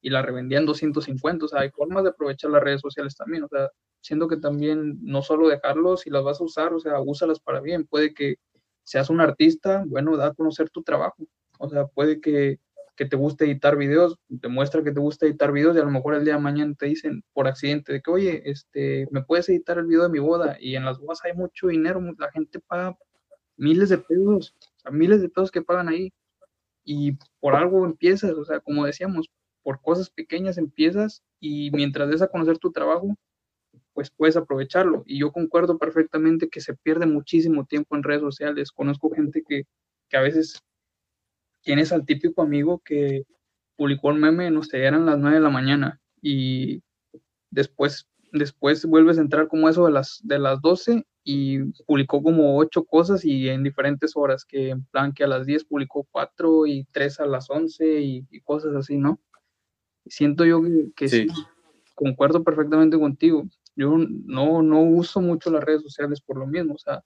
y 0.01 0.09
la 0.09 0.23
revendían 0.23 0.65
250, 0.65 1.45
o 1.45 1.47
sea, 1.47 1.59
hay 1.61 1.69
formas 1.69 2.03
de 2.03 2.09
aprovechar 2.09 2.49
las 2.49 2.63
redes 2.63 2.81
sociales 2.81 3.15
también, 3.15 3.43
o 3.43 3.47
sea, 3.47 3.69
siendo 4.01 4.27
que 4.27 4.37
también 4.37 4.97
no 5.03 5.21
solo 5.21 5.49
dejarlos, 5.49 6.01
si 6.01 6.09
las 6.09 6.23
vas 6.23 6.41
a 6.41 6.43
usar, 6.43 6.73
o 6.73 6.79
sea, 6.79 6.99
úsalas 6.99 7.39
para 7.39 7.61
bien, 7.61 7.85
puede 7.85 8.15
que 8.15 8.37
seas 8.81 9.11
un 9.11 9.21
artista, 9.21 9.83
bueno, 9.85 10.17
da 10.17 10.29
a 10.29 10.33
conocer 10.33 10.71
tu 10.71 10.81
trabajo, 10.81 11.27
o 11.59 11.69
sea, 11.69 11.85
puede 11.85 12.19
que 12.19 12.57
que 12.99 13.05
te 13.05 13.15
gusta 13.15 13.45
editar 13.45 13.77
videos, 13.77 14.19
te 14.41 14.49
muestra 14.49 14.83
que 14.83 14.91
te 14.91 14.99
gusta 14.99 15.25
editar 15.25 15.53
videos 15.53 15.77
y 15.77 15.79
a 15.79 15.85
lo 15.85 15.89
mejor 15.89 16.15
el 16.15 16.25
día 16.25 16.33
de 16.33 16.41
mañana 16.41 16.75
te 16.77 16.87
dicen 16.87 17.23
por 17.31 17.47
accidente 17.47 17.93
de 17.93 18.01
que, 18.01 18.11
oye, 18.11 18.41
este, 18.43 19.07
¿me 19.11 19.23
puedes 19.23 19.47
editar 19.47 19.77
el 19.77 19.85
video 19.85 20.03
de 20.03 20.09
mi 20.09 20.19
boda? 20.19 20.57
Y 20.59 20.75
en 20.75 20.83
las 20.83 20.99
bodas 20.99 21.21
hay 21.23 21.31
mucho 21.31 21.67
dinero, 21.67 22.01
la 22.17 22.29
gente 22.29 22.59
paga 22.59 22.97
miles 23.55 23.87
de 23.87 23.99
pesos, 23.99 24.53
o 24.85 24.91
miles 24.91 25.21
de 25.21 25.29
pesos 25.29 25.49
que 25.49 25.61
pagan 25.61 25.87
ahí. 25.87 26.11
Y 26.83 27.17
por 27.39 27.55
algo 27.55 27.85
empiezas, 27.85 28.33
o 28.33 28.43
sea, 28.43 28.59
como 28.59 28.85
decíamos, 28.85 29.29
por 29.63 29.81
cosas 29.81 30.09
pequeñas 30.09 30.57
empiezas 30.57 31.23
y 31.39 31.71
mientras 31.71 32.09
des 32.09 32.21
a 32.21 32.27
conocer 32.27 32.57
tu 32.57 32.73
trabajo, 32.73 33.15
pues 33.93 34.11
puedes 34.11 34.35
aprovecharlo. 34.35 35.03
Y 35.05 35.19
yo 35.21 35.31
concuerdo 35.31 35.77
perfectamente 35.77 36.49
que 36.49 36.59
se 36.59 36.73
pierde 36.75 37.05
muchísimo 37.05 37.65
tiempo 37.65 37.95
en 37.95 38.03
redes 38.03 38.21
sociales. 38.21 38.73
Conozco 38.73 39.09
gente 39.09 39.41
que, 39.47 39.63
que 40.09 40.17
a 40.17 40.21
veces 40.21 40.61
tienes 41.61 41.91
al 41.91 42.05
típico 42.05 42.41
amigo 42.41 42.81
que 42.83 43.23
publicó 43.75 44.09
un 44.09 44.19
meme, 44.19 44.51
no 44.51 44.63
sé, 44.63 44.83
eran 44.83 45.05
las 45.05 45.17
9 45.17 45.37
de 45.37 45.41
la 45.41 45.49
mañana 45.49 46.01
y 46.21 46.81
después, 47.49 48.09
después 48.31 48.85
vuelves 48.85 49.17
a 49.17 49.21
entrar 49.21 49.47
como 49.47 49.69
eso 49.69 49.85
de 49.85 49.91
las, 49.91 50.19
de 50.23 50.39
las 50.39 50.61
12 50.61 51.05
y 51.23 51.59
publicó 51.85 52.23
como 52.23 52.57
ocho 52.57 52.83
cosas 52.83 53.23
y 53.23 53.49
en 53.49 53.63
diferentes 53.63 54.13
horas, 54.15 54.45
que 54.45 54.69
en 54.69 54.83
plan 54.85 55.13
que 55.13 55.23
a 55.23 55.27
las 55.27 55.45
10 55.45 55.65
publicó 55.65 56.07
cuatro 56.09 56.65
y 56.65 56.85
tres 56.91 57.19
a 57.19 57.25
las 57.25 57.49
11 57.49 58.01
y, 58.01 58.41
cosas 58.41 58.75
así, 58.75 58.97
¿no? 58.97 59.19
Siento 60.05 60.45
yo 60.45 60.61
que, 60.95 61.07
sí. 61.07 61.27
concuerdo 61.93 62.43
perfectamente 62.43 62.97
contigo. 62.97 63.43
Yo 63.75 63.95
no, 63.97 64.61
no 64.61 64.81
uso 64.81 65.21
mucho 65.21 65.51
las 65.51 65.63
redes 65.63 65.83
sociales 65.83 66.19
por 66.19 66.37
lo 66.37 66.47
mismo, 66.47 66.73
o 66.73 66.77
sea, 66.79 67.03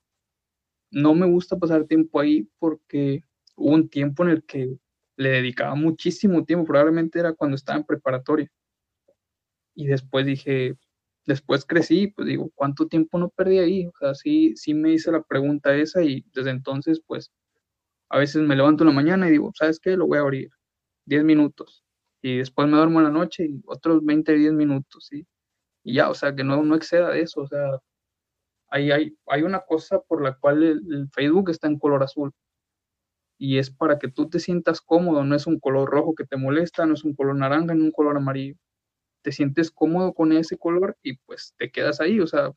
no 0.90 1.14
me 1.14 1.26
gusta 1.26 1.58
pasar 1.58 1.84
tiempo 1.84 2.20
ahí 2.20 2.48
porque 2.58 3.22
hubo 3.56 3.74
un 3.74 3.88
tiempo 3.88 4.24
en 4.24 4.30
el 4.30 4.44
que 4.44 4.78
le 5.16 5.28
dedicaba 5.30 5.74
muchísimo 5.74 6.44
tiempo, 6.44 6.66
probablemente 6.66 7.18
era 7.18 7.32
cuando 7.34 7.56
estaba 7.56 7.78
en 7.78 7.84
preparatoria. 7.84 8.50
Y 9.74 9.86
después 9.86 10.26
dije, 10.26 10.76
después 11.26 11.64
crecí, 11.66 12.08
pues 12.08 12.28
digo, 12.28 12.50
¿cuánto 12.54 12.86
tiempo 12.88 13.18
no 13.18 13.28
perdí 13.30 13.58
ahí? 13.58 13.86
O 13.86 13.92
sea, 13.98 14.14
sí, 14.14 14.54
sí 14.56 14.74
me 14.74 14.92
hice 14.92 15.12
la 15.12 15.22
pregunta 15.22 15.74
esa 15.74 16.02
y 16.02 16.24
desde 16.34 16.50
entonces, 16.50 17.00
pues, 17.06 17.32
a 18.10 18.18
veces 18.18 18.42
me 18.42 18.56
levanto 18.56 18.84
en 18.84 18.88
la 18.88 18.94
mañana 18.94 19.28
y 19.28 19.32
digo, 19.32 19.52
¿sabes 19.54 19.80
qué? 19.80 19.96
Lo 19.96 20.06
voy 20.06 20.18
a 20.18 20.22
abrir, 20.22 20.50
10 21.06 21.24
minutos. 21.24 21.84
Y 22.22 22.38
después 22.38 22.68
me 22.68 22.76
duermo 22.76 23.00
en 23.00 23.04
la 23.04 23.10
noche 23.10 23.46
y 23.46 23.62
otros 23.66 24.04
20, 24.04 24.34
10 24.34 24.52
minutos, 24.54 25.06
¿sí? 25.10 25.26
Y 25.84 25.94
ya, 25.94 26.10
o 26.10 26.14
sea, 26.14 26.34
que 26.34 26.44
no, 26.44 26.62
no 26.62 26.76
exceda 26.76 27.10
de 27.10 27.22
eso, 27.22 27.42
o 27.42 27.48
sea, 27.48 27.78
hay, 28.68 28.90
hay, 28.92 29.18
hay 29.26 29.42
una 29.42 29.60
cosa 29.60 30.00
por 30.00 30.22
la 30.22 30.36
cual 30.38 30.62
el 30.64 31.08
Facebook 31.12 31.50
está 31.50 31.68
en 31.68 31.78
color 31.78 32.02
azul 32.02 32.32
y 33.38 33.58
es 33.58 33.70
para 33.70 33.98
que 33.98 34.08
tú 34.08 34.28
te 34.28 34.40
sientas 34.40 34.80
cómodo, 34.80 35.24
no 35.24 35.34
es 35.34 35.46
un 35.46 35.58
color 35.60 35.90
rojo 35.90 36.14
que 36.14 36.24
te 36.24 36.36
molesta, 36.36 36.86
no 36.86 36.94
es 36.94 37.04
un 37.04 37.14
color 37.14 37.36
naranja, 37.36 37.74
no 37.74 37.84
un 37.84 37.92
color 37.92 38.16
amarillo. 38.16 38.56
Te 39.22 39.32
sientes 39.32 39.70
cómodo 39.70 40.14
con 40.14 40.32
ese 40.32 40.58
color 40.58 40.96
y 41.02 41.16
pues 41.18 41.54
te 41.58 41.70
quedas 41.70 42.00
ahí, 42.00 42.20
o 42.20 42.26
sea, 42.26 42.52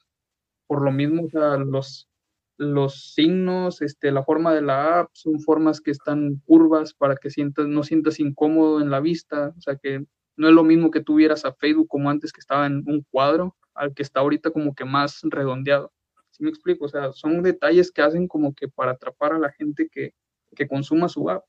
por 0.67 0.83
lo 0.83 0.91
mismo, 0.91 1.27
los, 1.65 2.09
los 2.57 3.13
signos, 3.13 3.81
este, 3.81 4.11
la 4.11 4.23
forma 4.23 4.53
de 4.53 4.61
la 4.61 5.01
app 5.01 5.09
son 5.13 5.39
formas 5.39 5.81
que 5.81 5.91
están 5.91 6.41
curvas 6.45 6.93
para 6.93 7.15
que 7.15 7.29
sientas, 7.29 7.67
no 7.67 7.83
sientas 7.83 8.19
incómodo 8.19 8.81
en 8.81 8.89
la 8.91 8.99
vista, 8.99 9.53
o 9.57 9.61
sea 9.61 9.77
que 9.77 10.05
no 10.37 10.47
es 10.49 10.53
lo 10.53 10.63
mismo 10.63 10.91
que 10.91 11.01
tuvieras 11.01 11.45
a 11.45 11.53
Facebook 11.53 11.87
como 11.87 12.09
antes 12.09 12.31
que 12.31 12.39
estaba 12.39 12.67
en 12.67 12.83
un 12.87 13.05
cuadro, 13.11 13.55
al 13.73 13.93
que 13.93 14.03
está 14.03 14.19
ahorita 14.19 14.51
como 14.51 14.75
que 14.75 14.85
más 14.85 15.21
redondeado. 15.23 15.91
¿Sí 16.31 16.43
me 16.43 16.49
explico? 16.49 16.85
O 16.85 16.89
sea, 16.89 17.11
son 17.13 17.41
detalles 17.41 17.91
que 17.91 18.01
hacen 18.01 18.27
como 18.27 18.53
que 18.53 18.67
para 18.67 18.91
atrapar 18.91 19.33
a 19.33 19.39
la 19.39 19.51
gente 19.51 19.89
que, 19.91 20.13
que 20.55 20.67
consuma 20.67 21.09
su 21.09 21.29
app. 21.29 21.43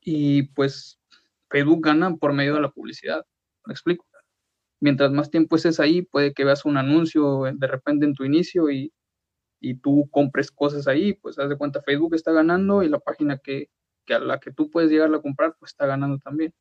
Y 0.00 0.44
pues 0.54 1.00
Facebook 1.50 1.84
gana 1.84 2.16
por 2.16 2.32
medio 2.32 2.54
de 2.54 2.60
la 2.60 2.70
publicidad. 2.70 3.24
¿Me 3.66 3.72
explico? 3.72 4.06
Mientras 4.80 5.10
más 5.12 5.30
tiempo 5.30 5.56
estés 5.56 5.80
ahí, 5.80 6.02
puede 6.02 6.34
que 6.34 6.44
veas 6.44 6.64
un 6.64 6.76
anuncio 6.76 7.44
de 7.44 7.66
repente 7.66 8.04
en 8.04 8.14
tu 8.14 8.24
inicio 8.24 8.70
y, 8.70 8.92
y 9.60 9.76
tú 9.76 10.08
compres 10.10 10.50
cosas 10.50 10.86
ahí, 10.88 11.14
pues 11.14 11.38
haz 11.38 11.48
de 11.48 11.56
cuenta 11.56 11.82
Facebook 11.82 12.14
está 12.14 12.32
ganando 12.32 12.82
y 12.82 12.88
la 12.88 12.98
página 12.98 13.38
que, 13.38 13.70
que 14.04 14.14
a 14.14 14.18
la 14.18 14.38
que 14.40 14.52
tú 14.52 14.70
puedes 14.70 14.90
llegar 14.90 15.12
a 15.14 15.22
comprar, 15.22 15.56
pues 15.58 15.72
está 15.72 15.86
ganando 15.86 16.18
también. 16.18 16.52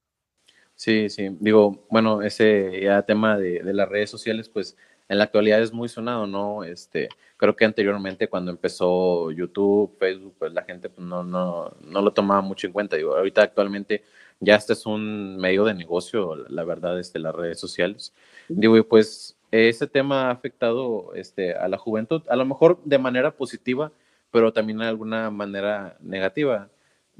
Sí, 0.76 1.10
sí, 1.10 1.36
digo, 1.40 1.86
bueno, 1.90 2.22
ese 2.22 2.82
ya 2.82 3.04
tema 3.04 3.38
de, 3.38 3.62
de, 3.62 3.74
las 3.74 3.90
redes 3.90 4.10
sociales, 4.10 4.50
pues 4.50 4.76
en 5.14 5.20
la 5.20 5.26
actualidad 5.26 5.62
es 5.62 5.72
muy 5.72 5.88
sonado, 5.88 6.28
¿no? 6.28 6.64
Este, 6.64 7.08
creo 7.38 7.56
que 7.56 7.66
anteriormente 7.66 8.28
cuando 8.28 8.52
empezó 8.52 9.32
YouTube, 9.32 9.96
Facebook, 9.98 10.36
pues 10.38 10.54
la 10.54 10.64
gente 10.64 10.90
pues, 10.90 11.06
no, 11.08 11.24
no, 11.24 11.72
no 11.82 12.02
lo 12.02 12.12
tomaba 12.12 12.42
mucho 12.42 12.68
en 12.68 12.74
cuenta. 12.74 12.98
Digo, 12.98 13.16
ahorita 13.16 13.44
actualmente 13.44 14.04
ya 14.40 14.56
este 14.56 14.74
es 14.74 14.86
un 14.86 15.38
medio 15.38 15.64
de 15.66 15.74
negocio, 15.74 16.36
la 16.50 16.64
verdad, 16.64 17.00
este, 17.00 17.20
las 17.20 17.34
redes 17.34 17.60
sociales. 17.60 18.14
Digo, 18.50 18.76
y 18.78 18.82
pues 18.82 19.38
ese 19.52 19.88
tema 19.88 20.28
ha 20.28 20.32
afectado 20.32 21.14
este, 21.16 21.54
a 21.54 21.68
la 21.68 21.78
juventud, 21.78 22.24
a 22.28 22.36
lo 22.36 22.46
mejor 22.46 22.80
de 22.84 22.98
manera 22.98 23.32
positiva, 23.32 23.92
pero 24.32 24.52
también 24.52 24.80
de 24.80 24.88
alguna 24.88 25.30
manera 25.30 25.96
negativa. 26.02 26.70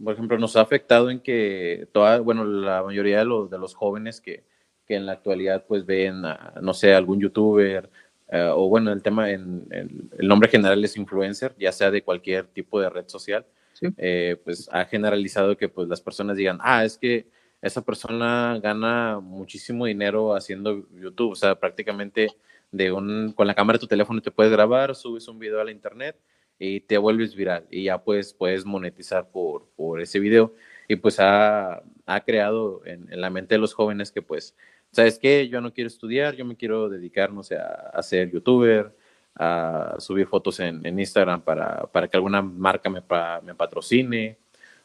Por 0.04 0.14
ejemplo, 0.14 0.40
nos 0.40 0.56
ha 0.56 0.62
afectado 0.62 1.12
en 1.12 1.20
que 1.20 1.88
toda, 1.92 2.20
bueno, 2.20 2.44
la 2.44 2.82
mayoría 2.82 3.20
de 3.20 3.26
los, 3.26 3.52
de 3.52 3.60
los 3.60 3.76
jóvenes 3.76 4.20
que, 4.20 4.44
que 4.86 4.96
en 4.96 5.06
la 5.06 5.14
actualidad 5.14 5.66
pues 5.68 5.86
ven, 5.86 6.26
a, 6.26 6.54
no 6.62 6.74
sé, 6.74 6.94
algún 6.94 7.20
youtuber, 7.20 7.90
uh, 8.32 8.52
o 8.56 8.70
bueno, 8.70 8.92
el 8.92 9.02
tema, 9.02 9.32
en, 9.32 9.66
en, 9.72 10.10
el 10.18 10.28
nombre 10.28 10.50
general 10.50 10.84
es 10.84 10.98
influencer, 10.98 11.56
ya 11.58 11.72
sea 11.72 11.92
de 11.92 12.04
cualquier 12.04 12.48
tipo 12.48 12.80
de 12.80 12.90
red 12.90 13.08
social, 13.08 13.46
sí. 13.74 13.88
eh, 13.98 14.38
pues 14.44 14.70
ha 14.72 14.86
generalizado 14.86 15.58
que 15.58 15.70
pues 15.70 15.88
las 15.88 16.02
personas 16.02 16.38
digan, 16.38 16.60
ah, 16.62 16.86
es 16.86 16.98
que 16.98 17.28
esa 17.62 17.82
persona 17.82 18.60
gana 18.62 19.20
muchísimo 19.22 19.86
dinero 19.86 20.36
haciendo 20.36 20.86
YouTube, 20.92 21.32
o 21.32 21.36
sea, 21.36 21.56
prácticamente 21.56 22.28
de 22.72 22.92
un, 22.92 23.32
con 23.34 23.48
la 23.48 23.54
cámara 23.54 23.78
de 23.78 23.82
tu 23.82 23.88
teléfono 23.88 24.22
te 24.22 24.32
puedes 24.32 24.52
grabar, 24.52 24.96
subes 24.96 25.28
un 25.28 25.40
video 25.40 25.62
a 25.62 25.64
la 25.64 25.72
internet 25.72 26.18
y 26.60 26.82
te 26.82 26.98
vuelves 26.98 27.36
viral 27.36 27.66
y 27.70 27.86
ya 27.86 28.04
pues 28.04 28.34
puedes 28.34 28.66
monetizar 28.66 29.30
por, 29.30 29.70
por 29.76 30.02
ese 30.02 30.20
video 30.20 30.54
y 30.88 30.96
pues 30.96 31.20
ha, 31.20 31.84
ha 32.06 32.20
creado 32.26 32.82
en, 32.86 33.12
en, 33.12 33.22
la 33.22 33.30
mente 33.30 33.56
de 33.56 33.60
los 33.60 33.74
jóvenes 33.74 34.12
que 34.12 34.22
pues, 34.22 34.56
¿sabes 34.94 35.20
qué? 35.20 35.50
Yo 35.50 35.60
no 35.60 35.74
quiero 35.74 35.90
estudiar, 35.90 36.36
yo 36.36 36.46
me 36.46 36.56
quiero 36.56 36.88
dedicar, 36.88 37.34
no 37.34 37.44
sé, 37.44 37.58
a, 37.58 37.92
a 37.94 38.02
ser 38.02 38.32
youtuber, 38.32 38.96
a 39.36 39.96
subir 40.00 40.28
fotos 40.28 40.60
en, 40.60 40.86
en 40.86 41.00
Instagram 41.00 41.42
para, 41.42 41.88
para, 41.88 42.08
que 42.08 42.16
alguna 42.16 42.42
marca 42.42 42.90
me, 42.90 43.02
pa, 43.02 43.42
me 43.42 43.56
patrocine 43.56 44.38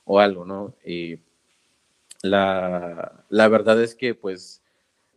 o 0.05 0.19
algo, 0.19 0.45
¿no? 0.45 0.75
Y 0.85 1.19
la, 2.23 3.25
la, 3.29 3.49
verdad 3.49 3.81
es 3.83 3.95
que, 3.95 4.15
pues, 4.15 4.63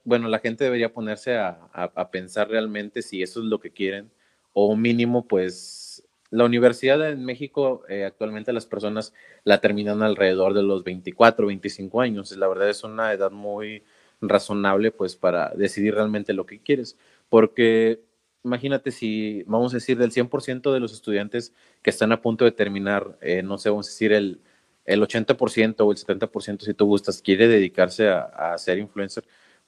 bueno, 0.04 0.28
la 0.28 0.40
gente 0.40 0.66
debería 0.66 0.94
ponerse 0.94 1.38
a, 1.38 1.58
a, 1.74 1.84
a, 1.96 2.12
pensar 2.12 2.50
realmente 2.50 3.02
si 3.02 3.24
eso 3.24 3.40
es 3.40 3.46
lo 3.46 3.60
que 3.60 3.72
quieren, 3.72 4.12
o 4.54 4.76
mínimo, 4.76 5.26
pues, 5.28 6.04
la 6.32 6.46
universidad 6.46 7.10
en 7.10 7.26
México, 7.26 7.84
eh, 7.90 8.06
actualmente 8.06 8.54
las 8.54 8.66
personas 8.66 9.14
la 9.44 9.60
terminan 9.60 10.02
alrededor 10.02 10.54
de 10.54 10.64
los 10.64 10.84
24, 10.84 11.48
25 11.48 12.02
años. 12.02 12.32
La 12.38 12.48
verdad 12.48 12.70
es 12.70 12.84
una 12.86 13.12
edad 13.12 13.32
muy 13.32 13.84
razonable, 14.22 14.92
pues, 14.92 15.16
para 15.16 15.50
decidir 15.56 15.96
realmente 15.96 16.34
lo 16.34 16.46
que 16.46 16.60
quieres, 16.60 16.98
porque 17.30 18.02
imagínate 18.44 18.92
si, 18.92 19.44
vamos 19.48 19.74
a 19.74 19.78
decir, 19.78 19.98
del 19.98 20.12
100% 20.12 20.72
de 20.74 20.80
los 20.80 20.94
estudiantes 20.94 21.54
que 21.82 21.90
están 21.90 22.12
a 22.12 22.22
punto 22.22 22.46
de 22.46 22.52
terminar, 22.52 23.18
eh, 23.22 23.44
no 23.44 23.58
sé, 23.58 23.70
vamos 23.70 23.88
a 23.88 23.92
decir, 23.92 24.14
el 24.14 24.42
el 24.86 25.02
80% 25.02 25.86
o 25.86 25.92
el 25.92 25.98
70%, 25.98 26.66
si 26.66 26.74
tú 26.74 26.86
gustas, 26.86 27.22
quiere 27.22 27.48
dedicarse 27.48 28.10
a, 28.10 28.58
ser 28.58 28.80
influencer, 28.80 29.24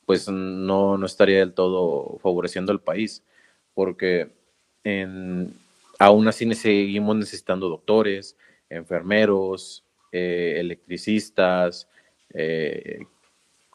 pues 0.06 0.28
no, 0.30 0.98
no 0.98 1.06
estaría 1.06 1.40
del 1.40 1.54
todo 1.54 2.18
favoreciendo 2.22 2.72
al 2.72 2.82
país, 2.82 3.24
porque 3.74 4.32
aún 6.00 6.28
así 6.28 6.54
seguimos 6.56 7.16
necesitando 7.16 7.70
doctores, 7.70 8.38
enfermeros, 8.70 9.86
eh, 10.12 10.56
electricistas, 10.58 11.88
eh, 12.34 13.06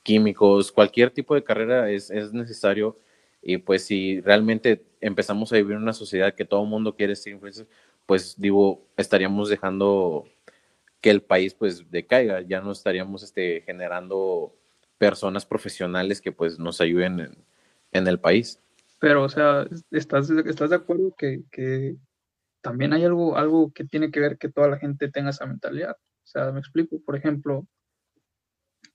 químicos, 0.08 0.72
cualquier 0.72 1.10
tipo 1.10 1.34
de 1.34 1.44
carrera 1.44 1.90
es, 1.90 2.10
es, 2.10 2.32
necesario. 2.32 2.98
Y 3.42 3.58
pues 3.58 3.84
si 3.84 4.22
realmente 4.22 4.82
empezamos 5.02 5.52
a 5.52 5.56
vivir 5.56 5.76
en 5.76 5.82
una 5.82 5.92
sociedad 5.92 6.34
que 6.34 6.46
todo 6.46 6.62
el 6.62 6.68
mundo 6.70 6.96
quiere 6.96 7.14
ser 7.14 7.34
influencer, 7.34 7.68
pues 8.06 8.34
digo, 8.40 8.86
estaríamos 8.96 9.50
dejando 9.50 10.24
que 11.02 11.10
el 11.10 11.20
país 11.20 11.52
pues 11.52 11.90
decaiga, 11.90 12.40
ya 12.40 12.62
no 12.62 12.72
estaríamos 12.72 13.22
este, 13.22 13.60
generando 13.66 14.54
personas 14.96 15.44
profesionales 15.44 16.22
que 16.22 16.32
pues 16.32 16.58
nos 16.58 16.80
ayuden 16.80 17.20
en, 17.20 17.36
en 17.92 18.08
el 18.08 18.18
país. 18.18 18.62
Pero, 18.98 19.24
o 19.24 19.28
sea, 19.28 19.66
¿estás, 19.90 20.30
estás 20.30 20.70
de 20.70 20.76
acuerdo 20.76 21.14
que, 21.18 21.42
que, 21.50 21.96
también 22.62 22.94
hay 22.94 23.04
algo, 23.04 23.36
algo 23.36 23.72
que 23.74 23.84
tiene 23.84 24.10
que 24.10 24.20
ver 24.20 24.38
que 24.38 24.48
toda 24.48 24.68
la 24.68 24.78
gente 24.78 25.10
tenga 25.10 25.30
esa 25.30 25.44
mentalidad? 25.44 25.96
O 26.24 26.26
sea, 26.26 26.50
me 26.50 26.60
explico, 26.60 26.98
por 27.04 27.14
ejemplo, 27.14 27.66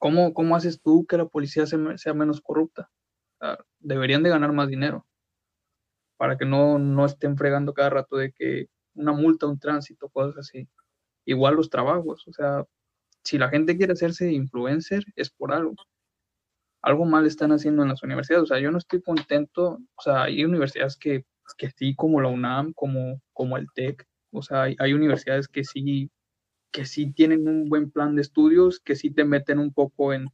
¿cómo, 0.03 0.33
cómo 0.33 0.57
haces 0.57 0.81
tú 0.81 1.05
que 1.07 1.15
la 1.15 1.27
policía 1.29 1.65
sea, 1.65 2.13
menos 2.13 2.41
corrupta? 2.41 2.91
Deberían 3.79 4.21
de 4.21 4.31
ganar 4.31 4.51
más 4.51 4.67
dinero. 4.67 5.07
Para 6.17 6.37
que 6.37 6.45
no, 6.45 6.77
no 6.77 7.05
estén 7.05 7.37
fregando 7.37 7.73
cada 7.73 7.89
rato 7.89 8.17
de 8.17 8.33
que 8.33 8.67
una 8.95 9.13
multa, 9.13 9.47
un 9.47 9.59
tránsito, 9.59 10.09
cosas 10.09 10.37
así. 10.39 10.67
Igual 11.23 11.55
los 11.55 11.69
trabajos, 11.69 12.27
o 12.27 12.33
sea, 12.33 12.65
si 13.23 13.37
la 13.37 13.47
gente 13.47 13.77
quiere 13.77 13.93
hacerse 13.93 14.29
influencer 14.29 15.05
es 15.15 15.29
por 15.29 15.53
algo. 15.53 15.75
Algo 16.81 17.05
mal 17.05 17.25
están 17.25 17.53
haciendo 17.53 17.83
en 17.83 17.89
las 17.89 18.03
universidades, 18.03 18.43
o 18.43 18.47
sea, 18.47 18.59
yo 18.59 18.71
no 18.71 18.79
estoy 18.79 19.01
contento, 19.01 19.79
o 19.95 20.01
sea, 20.01 20.23
hay 20.23 20.43
universidades 20.43 20.97
que, 20.97 21.25
que 21.57 21.71
sí, 21.77 21.95
como 21.95 22.19
la 22.19 22.27
UNAM, 22.27 22.73
como, 22.73 23.21
como 23.31 23.55
el 23.55 23.67
TEC, 23.73 24.05
o 24.33 24.41
sea, 24.41 24.63
hay, 24.63 24.75
hay 24.79 24.91
universidades 24.91 25.47
que 25.47 25.63
sí, 25.63 26.11
que 26.73 26.85
sí 26.85 27.13
tienen 27.13 27.47
un 27.47 27.69
buen 27.69 27.89
plan 27.91 28.15
de 28.15 28.21
estudios, 28.21 28.81
que 28.81 28.97
sí 28.97 29.11
te 29.11 29.23
meten 29.23 29.59
un 29.59 29.73
poco 29.73 30.13
en 30.13 30.27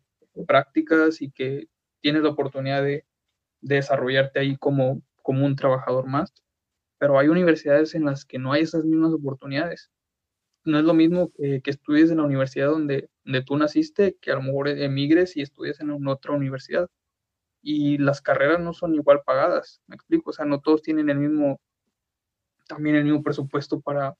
prácticas 0.47 1.21
y 1.21 1.31
que 1.31 1.67
tienes 2.01 2.23
la 2.23 2.29
oportunidad 2.29 2.81
de, 2.83 3.05
de 3.61 3.75
desarrollarte 3.75 4.39
ahí 4.39 4.57
como, 4.57 5.03
como 5.21 5.45
un 5.45 5.55
trabajador 5.55 6.07
más. 6.07 6.33
Pero 6.97 7.19
hay 7.19 7.29
universidades 7.29 7.95
en 7.95 8.05
las 8.05 8.25
que 8.25 8.39
no 8.39 8.53
hay 8.53 8.63
esas 8.63 8.85
mismas 8.85 9.13
oportunidades 9.13 9.91
no 10.65 10.79
es 10.79 10.85
lo 10.85 10.93
mismo 10.93 11.31
que, 11.31 11.61
que, 11.61 11.71
estudies 11.71 12.11
en 12.11 12.17
la 12.17 12.23
universidad 12.23 12.69
donde, 12.69 13.09
donde 13.23 13.43
tú 13.43 13.57
naciste, 13.57 14.17
que 14.21 14.31
a 14.31 14.35
lo 14.35 14.43
mejor 14.43 14.67
emigres 14.69 15.35
y 15.37 15.41
estudies 15.41 15.79
en 15.79 16.07
otra 16.07 16.33
universidad. 16.33 16.89
Y 17.61 17.97
las 17.97 18.21
carreras 18.21 18.59
no 18.61 18.73
son 18.73 18.95
igual 18.95 19.21
pagadas, 19.25 19.81
me 19.87 19.95
explico, 19.95 20.29
o 20.29 20.33
sea, 20.33 20.45
no 20.45 20.61
todos 20.61 20.81
tienen 20.81 21.09
el 21.09 21.17
mismo, 21.17 21.59
también 22.67 22.95
el 22.95 23.03
mismo 23.03 23.23
presupuesto 23.23 23.81
para, 23.81 24.15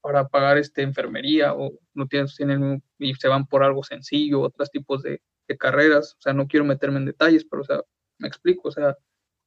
para 0.00 0.28
pagar 0.28 0.58
este, 0.58 0.82
enfermería 0.82 1.54
o 1.54 1.72
no 1.94 2.06
tienen, 2.06 2.28
tienen 2.36 2.82
y 2.98 3.14
se 3.14 3.28
van 3.28 3.46
por 3.46 3.62
algo 3.62 3.82
sencillo, 3.82 4.40
otros 4.42 4.70
tipos 4.70 5.02
de, 5.02 5.20
carreras, 5.58 6.14
o 6.18 6.20
sea, 6.20 6.34
no 6.34 6.46
quiero 6.46 6.66
meterme 6.66 6.98
en 6.98 7.06
detalles, 7.06 7.46
pero, 7.46 7.62
o 7.62 7.64
sea, 7.64 7.80
me 8.18 8.28
explico, 8.28 8.68
o 8.68 8.70
sea, 8.70 8.98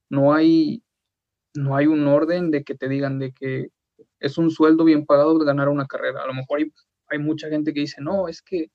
no 0.09 0.33
hay, 0.33 0.83
no 1.53 1.75
hay 1.75 1.85
un 1.87 2.07
orden 2.07 2.49
de 2.49 2.63
que 2.63 2.73
te 2.75 2.89
digan 2.89 3.19
de 3.19 3.33
que 3.33 3.69
es 4.19 4.37
un 4.39 4.49
sueldo 4.49 4.83
bien 4.83 5.05
pagado 5.05 5.37
de 5.37 5.45
ganar 5.45 5.69
una 5.69 5.85
carrera. 5.85 6.23
A 6.23 6.27
lo 6.27 6.33
mejor 6.33 6.59
hay, 6.59 6.73
hay, 7.07 7.19
mucha 7.19 7.49
gente 7.49 7.73
que 7.73 7.81
dice, 7.81 8.01
no, 8.01 8.27
es 8.27 8.41
que 8.41 8.71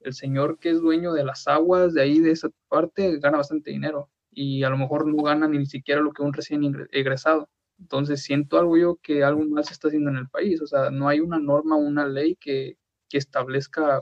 el 0.00 0.14
señor 0.14 0.58
que 0.60 0.70
es 0.70 0.80
dueño 0.80 1.12
de 1.12 1.24
las 1.24 1.48
aguas 1.48 1.94
de 1.94 2.02
ahí, 2.02 2.20
de 2.20 2.32
esa 2.32 2.48
parte, 2.68 3.18
gana 3.18 3.38
bastante 3.38 3.70
dinero 3.72 4.10
y 4.30 4.62
a 4.64 4.70
lo 4.70 4.78
mejor 4.78 5.06
no 5.06 5.22
gana 5.22 5.48
ni 5.48 5.66
siquiera 5.66 6.00
lo 6.00 6.12
que 6.12 6.22
un 6.22 6.32
recién 6.32 6.62
egresado. 6.90 7.48
Entonces 7.82 8.22
siento 8.22 8.58
algo 8.58 8.76
yo 8.76 8.96
que 9.02 9.24
algo 9.24 9.44
más 9.44 9.66
se 9.66 9.72
está 9.74 9.88
haciendo 9.88 10.10
en 10.10 10.16
el 10.18 10.28
país. 10.28 10.62
O 10.62 10.66
sea, 10.66 10.90
no 10.90 11.08
hay 11.08 11.20
una 11.20 11.38
norma, 11.40 11.76
una 11.76 12.06
ley 12.06 12.36
que, 12.36 12.78
que 13.08 13.18
establezca 13.18 13.98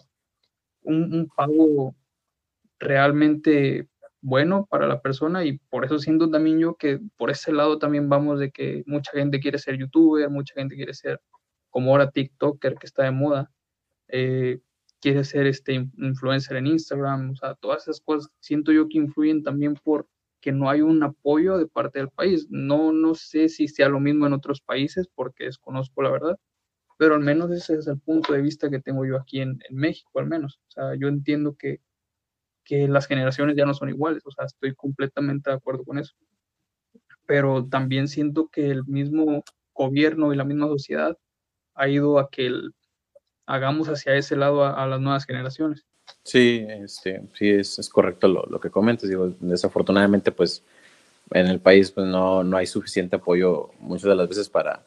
un, 0.82 1.14
un 1.14 1.28
pago 1.28 1.96
realmente 2.78 3.88
bueno 4.20 4.66
para 4.70 4.86
la 4.86 5.00
persona 5.00 5.44
y 5.44 5.58
por 5.70 5.86
eso 5.86 5.98
siento 5.98 6.30
también 6.30 6.58
yo 6.58 6.74
que 6.76 7.00
por 7.16 7.30
ese 7.30 7.52
lado 7.52 7.78
también 7.78 8.10
vamos 8.10 8.38
de 8.38 8.50
que 8.50 8.82
mucha 8.86 9.12
gente 9.12 9.40
quiere 9.40 9.58
ser 9.58 9.78
youtuber, 9.78 10.28
mucha 10.28 10.54
gente 10.54 10.76
quiere 10.76 10.92
ser 10.92 11.20
como 11.70 11.90
ahora 11.92 12.10
TikToker 12.10 12.74
que 12.74 12.86
está 12.86 13.04
de 13.04 13.12
moda, 13.12 13.50
eh, 14.08 14.60
quiere 15.00 15.24
ser 15.24 15.46
este 15.46 15.74
influencer 15.96 16.58
en 16.58 16.66
Instagram, 16.66 17.30
o 17.30 17.36
sea, 17.36 17.54
todas 17.54 17.84
esas 17.84 18.00
cosas 18.02 18.30
siento 18.40 18.72
yo 18.72 18.88
que 18.88 18.98
influyen 18.98 19.42
también 19.42 19.74
por, 19.74 20.06
que 20.40 20.52
no 20.52 20.70
hay 20.70 20.80
un 20.82 21.02
apoyo 21.02 21.58
de 21.58 21.66
parte 21.66 21.98
del 21.98 22.08
país. 22.10 22.46
No, 22.50 22.92
no 22.92 23.14
sé 23.14 23.48
si 23.48 23.68
sea 23.68 23.88
lo 23.88 24.00
mismo 24.00 24.26
en 24.26 24.32
otros 24.32 24.60
países 24.60 25.08
porque 25.14 25.44
desconozco 25.44 26.02
la 26.02 26.10
verdad, 26.10 26.38
pero 26.98 27.14
al 27.14 27.20
menos 27.20 27.50
ese 27.50 27.74
es 27.74 27.86
el 27.86 27.98
punto 28.00 28.32
de 28.32 28.42
vista 28.42 28.70
que 28.70 28.80
tengo 28.80 29.06
yo 29.06 29.16
aquí 29.16 29.40
en, 29.40 29.58
México, 29.70 30.18
al 30.20 30.26
menos. 30.26 30.60
O 30.68 30.70
sea, 30.72 30.94
yo 30.96 31.08
entiendo 31.08 31.56
que, 31.56 31.80
que 32.64 32.88
las 32.88 33.06
generaciones 33.06 33.56
ya 33.56 33.66
no 33.66 33.74
son 33.74 33.90
iguales, 33.90 34.22
o 34.26 34.30
sea, 34.30 34.46
estoy 34.46 34.74
completamente 34.74 35.50
de 35.50 35.56
acuerdo 35.56 35.84
con 35.84 35.98
eso. 35.98 36.14
Pero 37.26 37.66
también 37.66 38.08
siento 38.08 38.48
que 38.48 38.70
el 38.70 38.84
mismo 38.86 39.44
gobierno 39.74 40.32
y 40.32 40.36
la 40.36 40.44
misma 40.44 40.66
sociedad 40.66 41.16
ha 41.74 41.88
ido 41.88 42.18
a 42.18 42.28
que 42.30 42.50
hagamos 43.46 43.88
hacia 43.88 44.14
ese 44.14 44.36
lado 44.36 44.64
a, 44.64 44.86
las 44.86 45.00
nuevas 45.00 45.26
generaciones. 45.26 45.86
Sí, 46.22 46.64
este, 46.68 47.22
sí 47.34 47.50
es, 47.50 47.78
es 47.78 47.88
correcto 47.88 48.28
lo, 48.28 48.46
lo, 48.46 48.60
que 48.60 48.70
comentas. 48.70 49.08
Digo, 49.08 49.32
desafortunadamente, 49.40 50.32
pues 50.32 50.62
en 51.32 51.46
el 51.46 51.60
país 51.60 51.90
pues, 51.90 52.06
no, 52.06 52.44
no 52.44 52.56
hay 52.56 52.66
suficiente 52.66 53.16
apoyo 53.16 53.70
muchas 53.78 54.08
de 54.08 54.14
las 54.14 54.28
veces 54.28 54.48
para, 54.48 54.84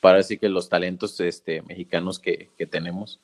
para 0.00 0.18
decir 0.18 0.38
que 0.38 0.48
los 0.48 0.68
talentos 0.68 1.18
este, 1.20 1.62
mexicanos 1.62 2.18
que, 2.18 2.50
que 2.56 2.66
tenemos, 2.66 3.20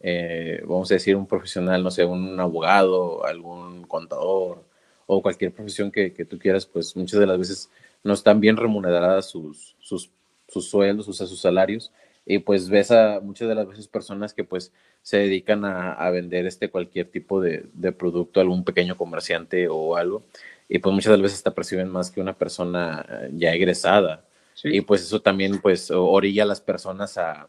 eh, 0.00 0.62
vamos 0.66 0.90
a 0.90 0.94
decir 0.94 1.16
un 1.16 1.26
profesional, 1.26 1.82
no 1.82 1.90
sé, 1.90 2.04
un 2.04 2.38
abogado, 2.40 3.24
algún 3.26 3.82
contador 3.82 4.64
o 5.06 5.22
cualquier 5.22 5.52
profesión 5.52 5.90
que, 5.90 6.12
que 6.12 6.24
tú 6.24 6.38
quieras, 6.38 6.66
pues 6.66 6.96
muchas 6.96 7.20
de 7.20 7.26
las 7.26 7.38
veces 7.38 7.70
no 8.02 8.14
están 8.14 8.40
bien 8.40 8.56
remuneradas 8.56 9.28
sus, 9.28 9.76
sus, 9.80 10.10
sus 10.48 10.68
sueldos, 10.68 11.08
o 11.08 11.12
sea, 11.12 11.26
sus 11.26 11.40
salarios, 11.40 11.92
y 12.26 12.38
pues 12.38 12.68
ves 12.68 12.90
a 12.90 13.20
muchas 13.20 13.48
de 13.48 13.54
las 13.54 13.66
veces 13.66 13.88
personas 13.88 14.34
que 14.34 14.44
pues 14.44 14.72
se 15.02 15.18
dedican 15.18 15.64
a, 15.64 15.92
a 15.92 16.10
vender 16.10 16.46
este 16.46 16.70
cualquier 16.70 17.10
tipo 17.10 17.40
de, 17.40 17.66
de, 17.72 17.92
producto, 17.92 18.40
algún 18.40 18.64
pequeño 18.64 18.96
comerciante 18.96 19.68
o 19.68 19.96
algo, 19.96 20.22
y 20.68 20.78
pues 20.78 20.94
muchas 20.94 21.10
de 21.10 21.16
las 21.18 21.24
veces 21.24 21.42
te 21.42 21.50
perciben 21.50 21.88
más 21.88 22.10
que 22.10 22.20
una 22.20 22.34
persona 22.36 23.04
eh, 23.08 23.30
ya 23.34 23.52
egresada, 23.52 24.24
sí. 24.54 24.68
y 24.72 24.80
pues 24.82 25.02
eso 25.02 25.20
también 25.20 25.60
pues 25.60 25.90
orilla 25.90 26.44
a 26.44 26.46
las 26.46 26.60
personas 26.60 27.16
a, 27.18 27.48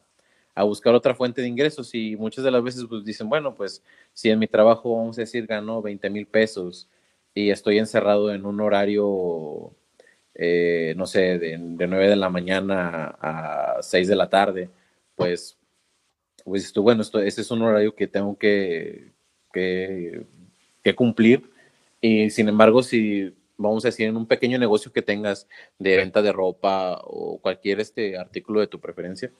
a 0.55 0.63
buscar 0.63 0.95
otra 0.95 1.15
fuente 1.15 1.41
de 1.41 1.47
ingresos, 1.47 1.93
y 1.93 2.15
muchas 2.15 2.43
de 2.43 2.51
las 2.51 2.63
veces 2.63 2.85
pues 2.89 3.03
dicen, 3.03 3.29
bueno, 3.29 3.55
pues 3.55 3.83
si 4.13 4.29
en 4.29 4.39
mi 4.39 4.47
trabajo, 4.47 4.97
vamos 4.97 5.17
a 5.17 5.21
decir, 5.21 5.45
gano 5.45 5.81
20 5.81 6.09
mil 6.09 6.25
pesos, 6.27 6.87
y 7.33 7.49
estoy 7.49 7.77
encerrado 7.77 8.33
en 8.33 8.45
un 8.45 8.59
horario 8.61 9.73
eh, 10.35 10.93
no 10.97 11.05
sé, 11.05 11.37
de, 11.39 11.57
de, 11.57 11.87
9 11.87 12.09
de 12.09 12.15
la 12.15 12.29
mañana 12.29 13.15
a 13.19 13.77
6 13.81 14.07
de 14.07 14.15
la 14.15 14.29
tarde, 14.29 14.69
pues, 15.15 15.57
pues 16.43 16.71
tú, 16.73 16.83
bueno, 16.83 17.01
esto, 17.01 17.19
ese 17.19 17.41
es 17.41 17.51
un 17.51 17.61
horario 17.61 17.95
que 17.95 18.07
tengo 18.07 18.37
que, 18.37 19.11
que, 19.53 20.25
que, 20.83 20.95
cumplir. 20.95 21.51
Y 21.99 22.29
sin 22.29 22.49
embargo, 22.49 22.81
si 22.81 23.35
vamos 23.57 23.85
a 23.85 23.89
decir 23.89 24.07
en 24.07 24.17
un 24.17 24.25
pequeño 24.25 24.57
negocio 24.57 24.91
que 24.91 25.01
tengas 25.01 25.47
de 25.77 25.97
venta 25.97 26.21
de 26.21 26.31
ropa 26.31 26.99
o 27.03 27.37
cualquier 27.39 27.79
este 27.79 28.17
artículo 28.17 28.61
de 28.61 28.67
tu 28.67 28.79
preferencia, 28.79 29.31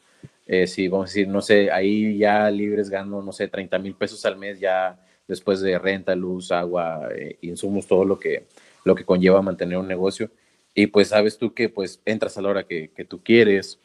eh, 0.46 0.68
si 0.68 0.88
vamos 0.88 1.10
a 1.10 1.12
decir, 1.14 1.28
no 1.28 1.42
sé, 1.42 1.72
ahí 1.72 2.18
ya 2.18 2.52
libres 2.52 2.90
gano, 2.90 3.22
no 3.22 3.32
sé, 3.32 3.48
30 3.48 3.80
mil 3.80 3.96
pesos 3.96 4.26
al 4.26 4.38
mes 4.38 4.60
ya 4.60 5.00
después 5.28 5.62
de 5.62 5.80
renta, 5.80 6.14
luz, 6.16 6.52
agua, 6.52 7.08
eh, 7.16 7.38
insumos, 7.42 7.88
todo 7.88 8.04
lo 8.06 8.20
que, 8.20 8.46
lo 8.84 8.94
que 8.94 9.06
conlleva 9.06 9.42
mantener 9.42 9.78
un 9.78 9.88
negocio 9.88 10.30
y 10.74 10.88
pues 10.88 11.10
sabes 11.10 11.38
tú 11.38 11.54
que 11.54 11.70
pues 11.70 12.02
entras 12.06 12.38
a 12.38 12.42
la 12.42 12.50
hora 12.50 12.64
que, 12.66 12.90
que 12.92 13.06
tú 13.06 13.22
quieres, 13.24 13.80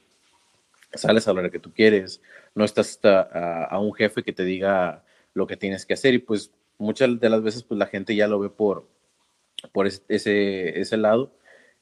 sales 0.95 1.27
a 1.27 1.33
la 1.33 1.41
hora 1.41 1.51
que 1.51 1.59
tú 1.59 1.73
quieres, 1.73 2.21
no 2.55 2.65
estás 2.65 2.99
a, 3.05 3.65
a, 3.65 3.79
un 3.81 3.93
jefe 3.95 4.23
que 4.23 4.33
te 4.33 4.45
diga 4.45 5.05
lo 5.35 5.47
que 5.47 5.57
tienes 5.57 5.85
que 5.85 5.95
hacer 5.95 6.15
y 6.15 6.19
pues 6.19 6.51
muchas 6.79 7.19
de 7.21 7.29
las 7.29 7.43
veces 7.43 7.63
pues 7.63 7.79
la 7.79 7.87
gente 7.87 8.15
ya 8.15 8.29
lo 8.29 8.39
ve 8.39 8.49
por, 8.51 8.87
por 9.73 9.87
ese, 9.87 10.81
ese 10.81 10.97
lado 10.97 11.33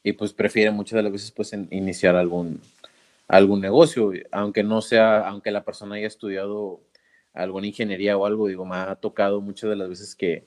y 0.03 0.13
pues 0.13 0.33
prefiere 0.33 0.71
muchas 0.71 0.97
de 0.97 1.03
las 1.03 1.13
veces 1.13 1.31
pues 1.31 1.53
iniciar 1.71 2.17
algún, 2.17 2.61
algún 3.29 3.61
negocio, 3.61 4.13
aunque 4.31 4.63
no 4.63 4.83
sea, 4.83 5.29
aunque 5.29 5.51
la 5.51 5.65
persona 5.65 5.97
haya 5.97 6.07
estudiado 6.07 6.81
alguna 7.33 7.67
ingeniería 7.67 8.17
o 8.17 8.27
algo, 8.27 8.49
digo, 8.49 8.65
me 8.65 8.77
ha 8.77 8.95
tocado 8.97 9.41
muchas 9.41 9.71
de 9.71 9.77
las 9.77 9.89
veces 9.89 10.15
que, 10.15 10.45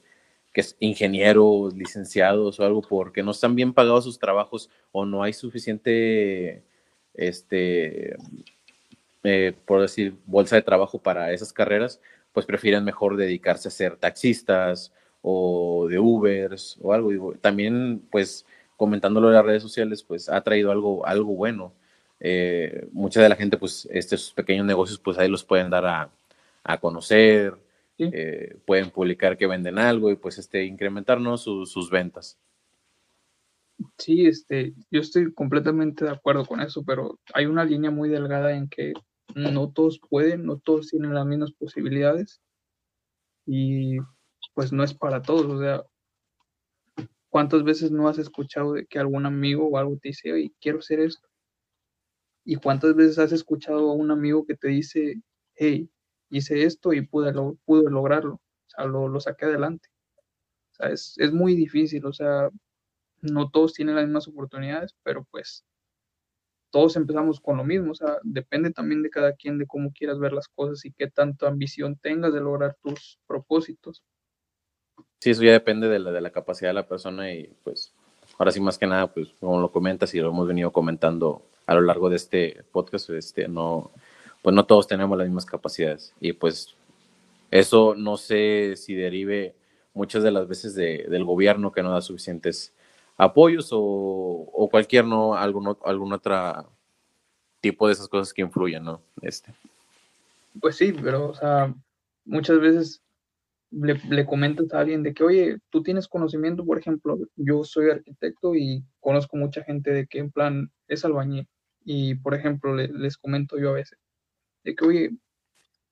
que 0.53 0.61
es 0.61 0.75
ingenieros, 0.79 1.75
licenciados 1.75 2.59
o 2.59 2.65
algo, 2.65 2.81
porque 2.81 3.23
no 3.23 3.31
están 3.31 3.55
bien 3.55 3.73
pagados 3.73 4.05
sus 4.05 4.19
trabajos 4.19 4.69
o 4.91 5.05
no 5.05 5.23
hay 5.23 5.33
suficiente, 5.33 6.63
este, 7.13 8.15
eh, 9.23 9.53
por 9.65 9.81
decir, 9.81 10.15
bolsa 10.25 10.55
de 10.55 10.61
trabajo 10.61 10.99
para 10.99 11.31
esas 11.31 11.53
carreras, 11.53 12.01
pues 12.33 12.45
prefieren 12.45 12.83
mejor 12.83 13.17
dedicarse 13.17 13.67
a 13.67 13.71
ser 13.71 13.97
taxistas 13.97 14.93
o 15.21 15.87
de 15.89 15.99
Ubers 15.99 16.77
o 16.81 16.93
algo. 16.93 17.33
También, 17.41 18.01
pues, 18.11 18.45
comentándolo 18.77 19.27
en 19.29 19.33
las 19.35 19.45
redes 19.45 19.63
sociales, 19.63 20.03
pues 20.03 20.29
ha 20.29 20.41
traído 20.41 20.71
algo, 20.71 21.05
algo 21.05 21.33
bueno. 21.35 21.73
Eh, 22.19 22.87
mucha 22.91 23.21
de 23.21 23.29
la 23.29 23.35
gente, 23.35 23.57
pues, 23.57 23.87
estos 23.91 24.31
pequeños 24.33 24.65
negocios, 24.65 24.99
pues 24.99 25.17
ahí 25.17 25.27
los 25.27 25.43
pueden 25.43 25.69
dar 25.69 25.85
a, 25.85 26.09
a 26.63 26.77
conocer, 26.79 27.55
Sí. 27.97 28.09
Eh, 28.13 28.57
pueden 28.65 28.91
publicar 28.91 29.37
que 29.37 29.47
venden 29.47 29.79
algo 29.79 30.11
y 30.11 30.15
pues 30.15 30.37
este, 30.37 30.65
incrementarnos 30.65 31.41
su, 31.41 31.65
sus 31.65 31.89
ventas. 31.89 32.39
Sí, 33.97 34.25
este, 34.25 34.73
yo 34.91 35.01
estoy 35.01 35.33
completamente 35.33 36.05
de 36.05 36.11
acuerdo 36.11 36.45
con 36.45 36.61
eso, 36.61 36.83
pero 36.83 37.19
hay 37.33 37.45
una 37.45 37.65
línea 37.65 37.91
muy 37.91 38.09
delgada 38.09 38.55
en 38.55 38.69
que 38.69 38.93
no 39.35 39.71
todos 39.71 39.99
pueden, 39.99 40.45
no 40.45 40.57
todos 40.57 40.89
tienen 40.89 41.13
las 41.13 41.25
mismas 41.25 41.51
posibilidades 41.51 42.41
y 43.45 43.97
pues 44.53 44.71
no 44.71 44.83
es 44.83 44.93
para 44.93 45.21
todos, 45.21 45.45
o 45.45 45.59
sea, 45.59 45.83
¿cuántas 47.29 47.63
veces 47.63 47.91
no 47.91 48.07
has 48.07 48.17
escuchado 48.17 48.73
de 48.73 48.85
que 48.85 48.99
algún 48.99 49.25
amigo 49.25 49.67
o 49.67 49.77
algo 49.77 49.97
te 49.97 50.09
dice, 50.09 50.33
oye, 50.33 50.51
quiero 50.59 50.79
hacer 50.79 50.99
esto? 50.99 51.27
¿Y 52.43 52.55
cuántas 52.55 52.95
veces 52.95 53.19
has 53.19 53.31
escuchado 53.31 53.91
a 53.91 53.93
un 53.93 54.09
amigo 54.09 54.45
que 54.45 54.55
te 54.55 54.69
dice, 54.69 55.21
hey, 55.53 55.89
hice 56.29 56.63
esto 56.63 56.93
y 56.93 57.01
pude, 57.05 57.31
lo, 57.33 57.57
pude 57.65 57.89
lograrlo, 57.89 58.35
o 58.35 58.69
sea, 58.69 58.85
lo, 58.85 59.07
lo 59.07 59.19
saqué 59.19 59.45
adelante. 59.45 59.89
O 60.71 60.75
sea, 60.75 60.89
es, 60.89 61.15
es, 61.17 61.31
muy 61.31 61.55
difícil, 61.55 62.05
o 62.05 62.13
sea, 62.13 62.49
no 63.21 63.49
todos 63.49 63.73
tienen 63.73 63.95
las 63.95 64.05
mismas 64.05 64.27
oportunidades, 64.27 64.95
pero 65.03 65.25
pues 65.31 65.65
todos 66.69 66.95
empezamos 66.95 67.39
con 67.39 67.57
lo 67.57 67.63
mismo, 67.63 67.91
o 67.91 67.95
sea, 67.95 68.17
depende 68.23 68.71
también 68.71 69.01
de 69.01 69.09
cada 69.09 69.33
quien, 69.33 69.57
de 69.57 69.65
cómo 69.65 69.91
quieras 69.91 70.19
ver 70.19 70.33
las 70.33 70.47
cosas 70.47 70.85
y 70.85 70.91
qué 70.91 71.09
tanta 71.09 71.47
ambición 71.47 71.97
tengas 71.97 72.33
de 72.33 72.41
lograr 72.41 72.75
tus 72.83 73.19
propósitos. 73.25 74.03
Sí, 75.19 75.31
eso 75.31 75.43
ya 75.43 75.51
depende 75.51 75.87
de 75.87 75.99
la, 75.99 76.11
de 76.11 76.21
la 76.21 76.31
capacidad 76.31 76.69
de 76.69 76.75
la 76.75 76.87
persona 76.87 77.33
y 77.33 77.55
pues 77.63 77.95
ahora 78.37 78.51
sí 78.51 78.59
más 78.59 78.77
que 78.77 78.87
nada, 78.87 79.11
pues 79.11 79.29
como 79.39 79.59
lo 79.59 79.71
comentas 79.71 80.13
y 80.13 80.19
lo 80.19 80.29
hemos 80.29 80.47
venido 80.47 80.71
comentando 80.71 81.43
a 81.65 81.73
lo 81.73 81.81
largo 81.81 82.09
de 82.09 82.17
este 82.17 82.63
podcast, 82.71 83.09
este, 83.09 83.47
no, 83.47 83.91
pues 84.47 84.55
no 84.55 84.65
todos 84.65 84.87
tenemos 84.87 85.17
las 85.17 85.27
mismas 85.27 85.45
capacidades. 85.45 86.13
Y 86.21 86.31
pues 86.31 86.73
eso 87.51 87.95
no 87.95 88.15
sé 88.15 88.77
si 88.77 88.95
derive 88.95 89.53
muchas 89.93 90.23
de 90.23 90.31
las 90.31 90.47
veces 90.47 90.73
de, 90.73 91.05
del 91.09 91.25
gobierno 91.25 91.73
que 91.73 91.83
no 91.83 91.91
da 91.91 91.99
suficientes 91.99 92.73
apoyos 93.17 93.71
o, 93.73 94.69
cualquier 94.71 95.03
no 95.03 95.35
algún, 95.35 95.75
algún 95.83 96.13
otro 96.13 96.71
tipo 97.59 97.87
de 97.87 97.93
esas 97.93 98.07
cosas 98.07 98.33
que 98.33 98.41
influyen, 98.41 98.85
¿no? 98.85 99.01
Este. 99.21 99.53
Pues 100.61 100.77
sí, 100.77 100.93
pero 100.93 101.27
o 101.27 101.33
sea, 101.33 101.75
muchas 102.23 102.61
veces 102.61 103.01
le, 103.69 103.95
le, 104.07 104.25
comentas 104.25 104.73
a 104.73 104.79
alguien 104.79 105.03
de 105.03 105.13
que, 105.13 105.25
oye, 105.25 105.57
tú 105.69 105.83
tienes 105.83 106.07
conocimiento, 106.07 106.63
por 106.63 106.79
ejemplo, 106.79 107.19
yo 107.35 107.65
soy 107.65 107.89
arquitecto 107.89 108.55
y 108.55 108.81
conozco 109.01 109.35
mucha 109.35 109.61
gente 109.65 109.91
de 109.91 110.07
que 110.07 110.19
en 110.19 110.31
plan 110.31 110.71
es 110.87 111.03
albañil. 111.03 111.49
Y, 111.83 112.15
por 112.15 112.33
ejemplo, 112.33 112.73
le, 112.73 112.87
les 112.87 113.17
comento 113.17 113.57
yo 113.59 113.71
a 113.71 113.73
veces, 113.73 113.97
de 114.67 114.75
que, 114.75 114.85
oye, 114.85 115.17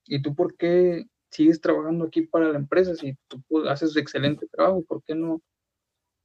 ¿y 0.05 0.21
tú 0.21 0.35
por 0.35 0.57
qué 0.57 1.05
sigues 1.31 1.61
trabajando 1.61 2.03
aquí 2.03 2.23
para 2.23 2.49
la 2.49 2.57
empresa 2.57 2.93
si 2.93 3.17
tú 3.29 3.41
haces 3.69 3.95
excelente 3.95 4.47
trabajo? 4.47 4.83
¿Por 4.83 5.01
qué 5.03 5.15
no, 5.15 5.41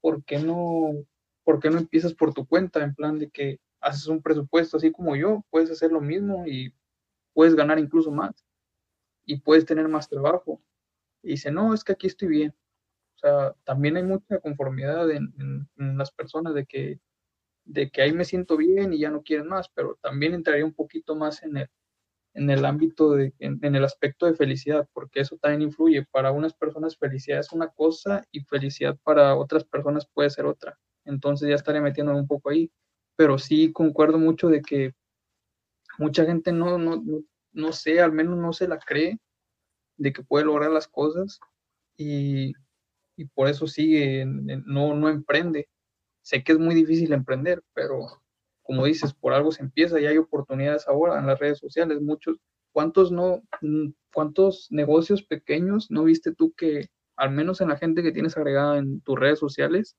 por 0.01 0.25
qué 0.25 0.41
no, 0.41 1.07
por 1.45 1.61
qué 1.61 1.71
no 1.71 1.79
empiezas 1.79 2.13
por 2.13 2.35
tu 2.35 2.45
cuenta 2.47 2.83
en 2.83 2.93
plan 2.97 3.21
de 3.21 3.31
que 3.31 3.61
haces 3.81 4.09
un 4.09 4.21
presupuesto 4.21 4.79
así 4.79 4.91
como 4.91 5.15
yo, 5.15 5.45
puedes 5.51 5.71
hacer 5.71 5.93
lo 5.93 6.01
mismo 6.01 6.45
y 6.45 6.75
puedes 7.33 7.55
ganar 7.55 7.79
incluso 7.79 8.11
más 8.11 8.45
y 9.25 9.39
puedes 9.39 9.65
tener 9.65 9.87
más 9.87 10.09
trabajo? 10.09 10.61
Y 11.23 11.31
dice, 11.33 11.53
no, 11.53 11.73
es 11.73 11.85
que 11.85 11.93
aquí 11.93 12.09
estoy 12.09 12.29
bien. 12.29 12.53
O 13.15 13.19
sea, 13.21 13.55
también 13.63 13.97
hay 13.97 14.03
mucha 14.03 14.41
conformidad 14.41 15.09
en, 15.13 15.33
en, 15.77 15.99
las 15.99 16.11
personas 16.11 16.53
de 16.55 16.67
que, 16.67 16.99
de 17.65 17.91
que 17.91 18.03
ahí 18.03 18.13
me 18.13 18.25
siento 18.25 18.57
bien 18.57 18.93
y 18.93 18.99
ya 18.99 19.11
no 19.11 19.23
quieren 19.23 19.47
más, 19.47 19.69
pero 19.69 19.97
también 20.03 20.35
entraría 20.35 20.65
un 20.65 20.75
poquito 20.75 21.15
más 21.15 21.45
en 21.45 21.59
el, 21.59 21.71
en 22.35 22.51
el 22.51 22.65
ámbito 22.65 23.13
de, 23.13 23.35
en, 23.39 23.75
el 23.75 23.85
aspecto 23.85 24.27
de 24.27 24.35
felicidad, 24.35 24.89
porque 24.93 25.21
eso 25.21 25.37
también 25.39 25.63
influye. 25.63 26.05
Para 26.11 26.33
unas 26.33 26.55
personas 26.55 26.97
felicidad 26.97 27.41
es 27.41 27.53
una 27.53 27.69
cosa 27.69 28.25
y 28.31 28.41
felicidad 28.45 28.97
para 29.03 29.37
otras 29.37 29.65
personas 29.65 30.07
puede 30.13 30.31
ser 30.31 30.47
otra. 30.47 30.79
Entonces 31.05 31.49
ya 31.49 31.55
estaré 31.55 31.81
metiendo 31.81 32.15
un 32.15 32.27
poco 32.27 32.51
ahí. 32.51 32.71
Pero 33.17 33.39
sí 33.39 33.73
concuerdo 33.73 34.19
mucho 34.19 34.49
de 34.49 34.63
que 34.63 34.95
mucha 35.99 36.25
gente 36.25 36.53
no, 36.53 36.79
no, 36.79 36.97
no, 36.97 37.23
no 37.53 37.73
sé, 37.73 38.01
al 38.01 38.13
menos 38.13 38.37
no 38.39 38.53
se 38.53 38.69
la 38.69 38.79
cree 38.79 39.19
de 39.97 40.13
que 40.13 40.23
puede 40.23 40.47
lograr 40.47 40.71
las 40.71 40.89
cosas 40.89 41.41
y 41.97 42.55
y 43.21 43.27
por 43.27 43.49
eso 43.49 43.67
sigue, 43.67 44.25
no, 44.25 44.95
no 44.95 45.11
emprende. 45.11 45.69
Sé 46.23 46.43
que 46.43 46.53
es 46.53 46.59
muy 46.59 46.75
difícil 46.75 47.13
emprender, 47.13 47.63
pero 47.75 48.23
como 48.71 48.85
dices, 48.85 49.13
por 49.13 49.33
algo 49.33 49.51
se 49.51 49.65
empieza 49.65 49.99
y 49.99 50.07
hay 50.07 50.17
oportunidades 50.17 50.87
ahora 50.87 51.19
en 51.19 51.27
las 51.27 51.41
redes 51.41 51.59
sociales. 51.59 52.01
Muchos, 52.01 52.37
¿cuántos 52.71 53.11
no, 53.11 53.43
cuántos 54.13 54.69
negocios 54.71 55.25
pequeños 55.25 55.91
no 55.91 56.05
viste 56.05 56.33
tú 56.33 56.53
que, 56.53 56.89
al 57.17 57.33
menos 57.33 57.61
en 57.61 57.71
la 57.71 57.77
gente 57.77 58.01
que 58.05 58.13
tienes 58.13 58.37
agregada 58.37 58.79
en 58.79 59.01
tus 59.01 59.19
redes 59.19 59.41
sociales, 59.41 59.97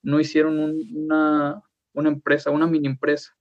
no 0.00 0.18
hicieron 0.18 0.58
una, 0.58 1.62
una 1.92 2.08
empresa, 2.08 2.50
una 2.50 2.66
mini 2.66 2.86
empresa? 2.86 3.36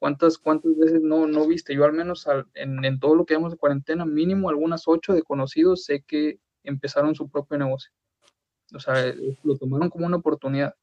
¿Cuántas, 0.00 0.36
cuántas 0.36 0.76
veces 0.76 1.00
no, 1.00 1.28
no 1.28 1.46
viste? 1.46 1.76
Yo 1.76 1.84
al 1.84 1.92
menos 1.92 2.26
en, 2.54 2.84
en, 2.84 2.98
todo 2.98 3.14
lo 3.14 3.24
que 3.24 3.34
vamos 3.34 3.52
de 3.52 3.58
cuarentena, 3.58 4.04
mínimo 4.04 4.48
algunas 4.48 4.88
ocho 4.88 5.12
de 5.12 5.22
conocidos 5.22 5.84
sé 5.84 6.02
que 6.02 6.40
empezaron 6.64 7.14
su 7.14 7.30
propio 7.30 7.56
negocio. 7.56 7.92
O 8.74 8.80
sea, 8.80 9.14
lo 9.44 9.56
tomaron 9.56 9.90
como 9.90 10.06
una 10.06 10.16
oportunidad. 10.16 10.74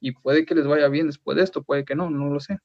Y 0.00 0.12
puede 0.12 0.44
que 0.44 0.54
les 0.54 0.66
vaya 0.66 0.88
bien 0.88 1.06
después 1.06 1.36
de 1.36 1.44
esto, 1.44 1.62
puede 1.62 1.84
que 1.84 1.94
no, 1.94 2.10
no 2.10 2.30
lo 2.30 2.40
sé. 2.40 2.58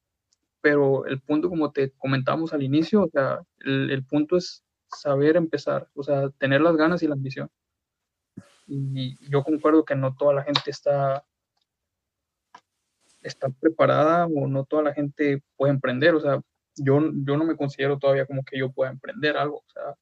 Pero 0.62 1.06
el 1.06 1.22
punto, 1.22 1.50
como 1.50 1.72
te 1.72 1.91
comentamos 1.91 2.54
al 2.54 2.63
inicio, 2.63 3.04
o 3.04 3.10
sea, 3.10 3.41
el, 3.60 4.06
punto 4.06 4.38
es 4.38 4.63
saber 4.89 5.38
empezar, 5.38 5.89
o 5.96 6.04
sea, 6.04 6.30
tener 6.38 6.62
las 6.62 6.76
ganas 6.76 7.02
y 7.04 7.08
la 7.08 7.15
ambición. 7.15 7.50
Y 8.67 9.17
yo 9.30 9.44
concuerdo 9.44 9.84
que 9.86 9.96
no 9.96 10.15
toda 10.15 10.34
la 10.34 10.44
gente 10.44 10.70
está 10.70 11.26
está 13.22 13.50
preparada 13.50 14.26
o 14.26 14.48
no 14.48 14.65
toda 14.65 14.84
la 14.84 14.94
gente 14.94 15.44
puede 15.56 15.74
emprender. 15.74 16.15
O 16.15 16.20
sea, 16.20 16.41
yo, 16.76 17.00
yo 17.13 17.38
no 17.38 17.46
me 17.46 17.56
considero 17.56 17.98
todavía 17.98 18.26
como 18.26 18.44
que 18.44 18.58
yo 18.58 18.72
pueda 18.72 18.91
emprender 18.91 19.38
algo. 19.38 19.58
O 19.58 19.70
sea, 19.72 19.96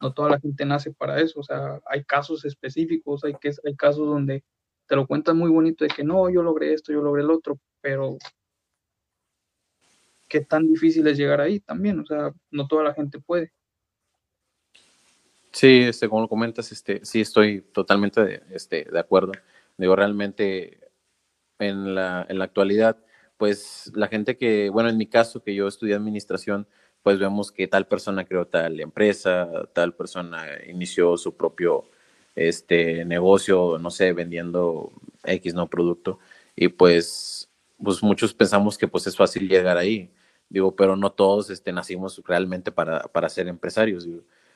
no 0.00 0.12
toda 0.12 0.30
la 0.30 0.40
gente 0.40 0.64
nace 0.64 0.92
para 0.92 1.20
eso. 1.20 1.40
O 1.40 1.42
sea, 1.42 1.80
hay 1.86 2.04
casos 2.04 2.44
específicos, 2.44 3.24
hay, 3.24 3.34
que, 3.34 3.52
hay 3.64 3.76
casos 3.76 4.06
donde 4.06 4.44
te 4.86 4.96
lo 4.96 5.06
cuentan 5.06 5.36
muy 5.36 5.50
bonito 5.50 5.84
de 5.84 5.90
que 5.90 6.04
no, 6.04 6.28
yo 6.30 6.42
logré 6.42 6.74
esto, 6.74 6.92
yo 6.92 7.00
logré 7.00 7.22
el 7.22 7.30
otro, 7.30 7.58
pero 7.80 8.18
qué 10.28 10.40
tan 10.40 10.66
difícil 10.66 11.06
es 11.06 11.18
llegar 11.18 11.40
ahí 11.40 11.60
también. 11.60 12.00
O 12.00 12.06
sea, 12.06 12.32
no 12.50 12.66
toda 12.66 12.84
la 12.84 12.94
gente 12.94 13.18
puede. 13.18 13.52
Sí, 15.52 15.82
este, 15.82 16.08
como 16.08 16.22
lo 16.22 16.28
comentas, 16.28 16.72
este, 16.72 17.04
sí 17.04 17.20
estoy 17.20 17.60
totalmente 17.60 18.24
de, 18.24 18.42
este, 18.50 18.86
de 18.90 18.98
acuerdo. 18.98 19.32
Digo, 19.76 19.94
realmente 19.94 20.80
en 21.58 21.94
la, 21.94 22.24
en 22.28 22.38
la 22.38 22.44
actualidad, 22.44 22.96
pues 23.36 23.92
la 23.94 24.08
gente 24.08 24.38
que, 24.38 24.70
bueno, 24.70 24.88
en 24.88 24.96
mi 24.96 25.06
caso, 25.06 25.42
que 25.42 25.54
yo 25.54 25.68
estudié 25.68 25.94
administración, 25.94 26.66
pues 27.02 27.18
vemos 27.18 27.52
que 27.52 27.68
tal 27.68 27.86
persona 27.86 28.24
creó 28.24 28.46
tal 28.46 28.80
empresa, 28.80 29.68
tal 29.74 29.94
persona 29.94 30.46
inició 30.66 31.18
su 31.18 31.36
propio 31.36 31.90
este 32.34 33.04
negocio, 33.04 33.78
no 33.78 33.90
sé, 33.90 34.12
vendiendo 34.12 34.92
X 35.24 35.54
no 35.54 35.68
producto 35.68 36.18
y 36.56 36.68
pues 36.68 37.50
pues 37.82 38.02
muchos 38.02 38.32
pensamos 38.34 38.78
que 38.78 38.88
pues 38.88 39.06
es 39.06 39.16
fácil 39.16 39.48
llegar 39.48 39.76
ahí. 39.76 40.10
Digo, 40.48 40.76
pero 40.76 40.96
no 40.96 41.10
todos 41.12 41.50
este 41.50 41.72
nacimos 41.72 42.22
realmente 42.26 42.70
para, 42.70 43.00
para 43.04 43.28
ser 43.28 43.48
empresarios. 43.48 44.06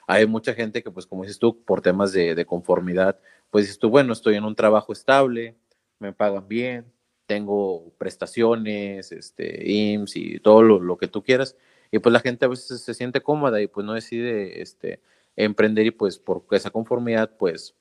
Hay 0.07 0.27
mucha 0.27 0.55
gente 0.55 0.83
que 0.83 0.91
pues 0.91 1.07
como 1.07 1.23
dices 1.23 1.39
tú 1.39 1.65
por 1.65 1.81
temas 1.81 2.13
de, 2.13 2.35
de 2.35 2.47
conformidad, 2.47 3.19
pues 3.51 3.65
dices 3.65 3.79
tú, 3.79 3.91
bueno, 3.91 4.13
estoy 4.13 4.37
en 4.37 4.45
un 4.45 4.55
trabajo 4.55 4.93
estable, 4.93 5.57
me 5.99 6.13
pagan 6.13 6.47
bien, 6.49 6.87
tengo 7.27 7.93
prestaciones, 7.99 9.13
este, 9.13 9.71
IMSS 9.71 10.17
y 10.17 10.41
todo 10.41 10.63
lo, 10.63 10.97
que 10.97 11.09
tú 11.09 11.23
quieras. 11.23 11.57
Y 11.91 11.99
pues 11.99 12.13
la 12.13 12.21
gente 12.21 12.45
a 12.45 12.49
veces 12.49 12.81
se 12.81 12.95
siente 12.95 13.23
cómoda 13.23 13.61
y 13.61 13.67
pues 13.67 13.85
no 13.87 13.93
decide 13.95 14.63
este, 14.63 15.01
emprender 15.37 15.87
y 15.87 15.91
pues 15.91 16.19
por 16.19 16.45
esa 16.51 16.71
conformidad 16.71 17.37
pues 17.37 17.75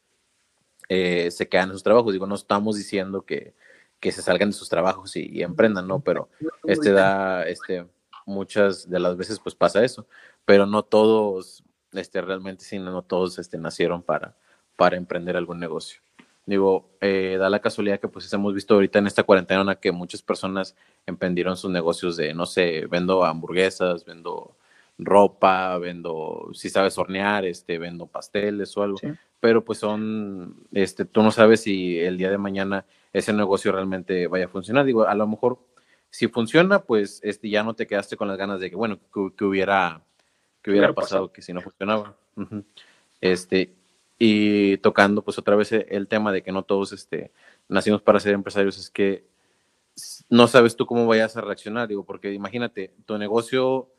eh, 0.89 1.31
se 1.31 1.47
quedan 1.47 1.69
en 1.69 1.73
sus 1.73 1.83
trabajos. 1.83 2.13
Digo, 2.13 2.27
no 2.27 2.35
estamos 2.35 2.77
diciendo 2.77 3.23
que, 3.23 3.53
que 3.99 4.11
se 4.11 4.21
salgan 4.21 4.49
de 4.49 4.53
sus 4.53 4.69
trabajos 4.69 5.15
y, 5.15 5.41
emprendan, 5.41 5.87
¿no? 5.87 6.01
Pero 6.01 6.29
este 6.65 6.91
da, 6.91 7.43
este, 7.47 7.85
muchas 8.25 8.89
de 8.89 8.99
las 8.99 9.17
veces 9.17 9.39
pues 9.39 9.55
pasa 9.55 9.83
eso. 9.83 10.07
Pero 10.45 10.65
no 10.65 10.83
todos, 10.83 11.63
este, 11.93 12.21
realmente, 12.21 12.65
sino 12.65 12.91
no 12.91 13.01
todos 13.01 13.39
este, 13.39 13.57
nacieron 13.57 14.03
para, 14.03 14.35
para 14.75 14.97
emprender 14.97 15.37
algún 15.37 15.59
negocio. 15.59 16.01
Digo, 16.45 16.91
eh, 17.01 17.37
da 17.39 17.49
la 17.49 17.59
casualidad 17.59 17.99
que 17.99 18.07
pues 18.07 18.31
hemos 18.31 18.53
visto 18.53 18.75
ahorita 18.75 18.99
en 18.99 19.07
esta 19.07 19.23
cuarentena 19.23 19.75
que 19.75 19.91
muchas 19.91 20.21
personas 20.21 20.75
emprendieron 21.07 21.57
sus 21.57 21.71
negocios 21.71 22.17
de, 22.17 22.35
no 22.35 22.45
sé, 22.45 22.85
vendo 22.85 23.25
hamburguesas, 23.25 24.05
vendo 24.05 24.55
ropa, 24.97 25.77
vendo, 25.77 26.49
si 26.53 26.69
sabes 26.69 26.97
hornear, 26.97 27.45
este, 27.45 27.77
vendo 27.77 28.08
pasteles 28.08 28.75
o 28.77 28.84
algo, 28.84 28.97
pero 29.39 29.63
pues 29.63 29.79
son, 29.79 30.67
este, 30.71 31.05
tú 31.05 31.21
no 31.21 31.31
sabes 31.31 31.62
si 31.62 31.99
el 31.99 32.17
día 32.17 32.31
de 32.31 32.38
mañana 32.38 32.86
ese 33.13 33.34
negocio 33.34 33.71
realmente 33.71 34.27
vaya 34.27 34.45
a 34.45 34.49
funcionar. 34.49 34.86
Digo, 34.86 35.05
a 35.05 35.15
lo 35.15 35.27
mejor 35.27 35.60
si 36.10 36.27
funciona, 36.27 36.79
pues 36.79 37.19
este, 37.23 37.49
ya 37.49 37.63
no 37.63 37.73
te 37.73 37.88
quedaste 37.88 38.15
con 38.15 38.27
las 38.27 38.38
ganas 38.38 38.60
de 38.60 38.69
que, 38.69 38.75
bueno, 38.75 38.99
que, 39.13 39.43
hubiera, 39.43 40.01
que 40.62 40.71
hubiera 40.71 40.93
pasado, 40.93 41.31
que 41.31 41.41
si 41.41 41.51
no 41.51 41.62
funcionaba. 41.62 42.15
Este, 43.19 43.73
y 44.17 44.77
tocando 44.77 45.23
pues 45.23 45.38
otra 45.38 45.55
vez 45.55 45.71
el 45.71 46.08
tema 46.08 46.31
de 46.31 46.41
que 46.41 46.51
no 46.51 46.63
todos 46.63 46.93
este, 46.93 47.31
nacimos 47.67 48.01
para 48.01 48.19
ser 48.19 48.34
empresarios, 48.34 48.77
es 48.77 48.89
que 48.89 49.25
no 50.29 50.47
sabes 50.47 50.75
tú 50.75 50.86
cómo 50.86 51.05
vayas 51.08 51.36
a 51.38 51.41
reaccionar, 51.41 51.88
digo, 51.88 52.05
porque 52.05 52.34
imagínate, 52.34 52.93
tu 53.05 53.17
negocio, 53.17 53.89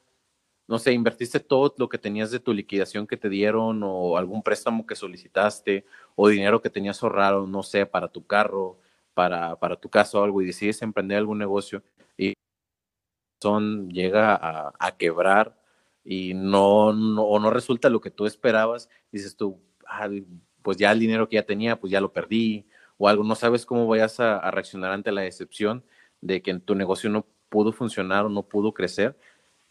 no 0.68 0.78
sé, 0.78 0.92
invertiste 0.92 1.40
todo 1.40 1.74
lo 1.78 1.88
que 1.88 1.98
tenías 1.98 2.30
de 2.30 2.40
tu 2.40 2.52
liquidación 2.52 3.06
que 3.06 3.16
te 3.16 3.28
dieron 3.28 3.82
o 3.84 4.16
algún 4.16 4.42
préstamo 4.42 4.86
que 4.86 4.96
solicitaste 4.96 5.84
o 6.16 6.28
dinero 6.28 6.60
que 6.60 6.70
tenías 6.70 7.02
ahorrado, 7.02 7.46
no 7.46 7.62
sé, 7.62 7.86
para 7.86 8.08
tu 8.08 8.26
carro, 8.26 8.78
para, 9.14 9.56
para 9.56 9.76
tu 9.76 9.88
casa 9.88 10.18
o 10.18 10.24
algo 10.24 10.42
y 10.42 10.46
decides 10.46 10.82
emprender 10.82 11.18
algún 11.18 11.38
negocio 11.38 11.82
y 12.18 12.34
son, 13.40 13.90
llega 13.90 14.38
a, 14.78 14.96
quebrar 14.96 15.58
y 16.04 16.34
no, 16.34 16.92
no, 16.92 17.22
o 17.22 17.38
no 17.38 17.50
resulta 17.50 17.88
lo 17.90 18.00
que 18.00 18.10
tú 18.10 18.26
esperabas, 18.26 18.88
dices 19.12 19.36
tú, 19.36 19.60
pues 20.62 20.76
ya 20.78 20.92
el 20.92 21.00
dinero 21.00 21.28
que 21.28 21.36
ya 21.36 21.46
tenía, 21.46 21.78
pues 21.78 21.90
ya 21.92 22.00
lo 22.00 22.12
perdí, 22.12 22.66
o 22.98 23.08
algo, 23.08 23.24
no 23.24 23.34
sabes 23.34 23.66
cómo 23.66 23.86
vayas 23.86 24.20
a, 24.20 24.50
reaccionar 24.50 24.92
ante 24.92 25.12
la 25.12 25.22
decepción 25.22 25.84
de 26.20 26.42
que 26.42 26.54
tu 26.58 26.74
negocio 26.74 27.10
no 27.10 27.26
pudo 27.48 27.72
funcionar 27.72 28.24
o 28.26 28.28
no 28.28 28.42
pudo 28.42 28.72
crecer. 28.72 29.18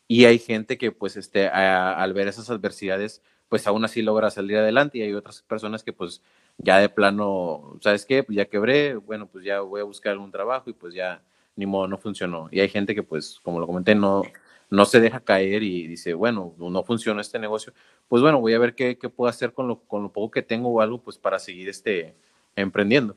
Y 0.08 0.26
hay 0.26 0.40
gente 0.40 0.78
que, 0.78 0.92
pues, 0.92 1.18
este, 1.18 1.48
al 1.48 2.14
ver 2.14 2.28
esas 2.28 2.50
adversidades, 2.50 3.22
pues 3.50 3.66
aún 3.68 3.86
así 3.86 4.02
logra 4.02 4.30
salir 4.30 4.58
adelante 4.58 4.98
y 4.98 5.02
hay 5.02 5.14
otras 5.14 5.42
personas 5.42 5.84
que, 5.84 5.94
pues, 5.94 6.22
ya 6.58 6.80
de 6.80 6.90
plano, 6.90 7.78
¿sabes 7.82 8.06
qué? 8.06 8.24
Pues 8.24 8.36
ya 8.36 8.46
quebré, 8.46 8.96
bueno, 8.96 9.28
pues 9.28 9.44
ya 9.44 9.62
voy 9.62 9.82
a 9.82 9.84
buscar 9.84 10.14
algún 10.14 10.32
trabajo 10.32 10.70
y 10.70 10.74
pues 10.74 10.94
ya 10.94 11.22
ni 11.56 11.66
modo, 11.66 11.88
no 11.88 11.98
funcionó. 11.98 12.48
Y 12.52 12.60
hay 12.60 12.70
gente 12.70 12.94
que, 12.96 13.04
pues, 13.04 13.40
como 13.42 13.60
lo 13.60 13.68
comenté, 13.68 13.96
no, 13.96 14.24
no 14.70 14.86
se 14.86 15.00
deja 15.00 15.20
caer 15.22 15.64
y 15.64 15.88
dice, 15.88 16.14
bueno, 16.14 16.54
no 16.58 16.84
funciona 16.84 17.22
este 17.22 17.40
negocio, 17.40 17.74
pues 18.08 18.22
bueno, 18.22 18.40
voy 18.42 18.54
a 18.54 18.60
ver 18.60 18.76
qué, 18.76 18.98
qué 18.98 19.10
puedo 19.10 19.30
hacer 19.30 19.54
con 19.54 19.68
lo, 19.68 19.80
con 19.82 20.04
lo 20.04 20.12
poco 20.12 20.32
que 20.32 20.42
tengo 20.42 20.70
o 20.70 20.82
algo, 20.82 21.02
pues 21.02 21.18
para 21.18 21.40
seguir 21.40 21.70
este, 21.70 22.16
emprendiendo. 22.56 23.16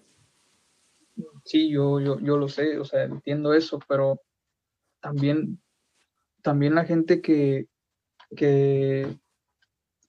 Sí, 1.44 1.70
yo, 1.70 1.98
yo, 2.00 2.20
yo 2.20 2.36
lo 2.36 2.48
sé, 2.48 2.78
o 2.78 2.84
sea, 2.84 3.04
entiendo 3.04 3.54
eso, 3.54 3.80
pero 3.88 4.20
también, 5.00 5.60
también 6.48 6.74
la 6.74 6.86
gente 6.86 7.20
que, 7.20 7.68
que, 8.34 9.06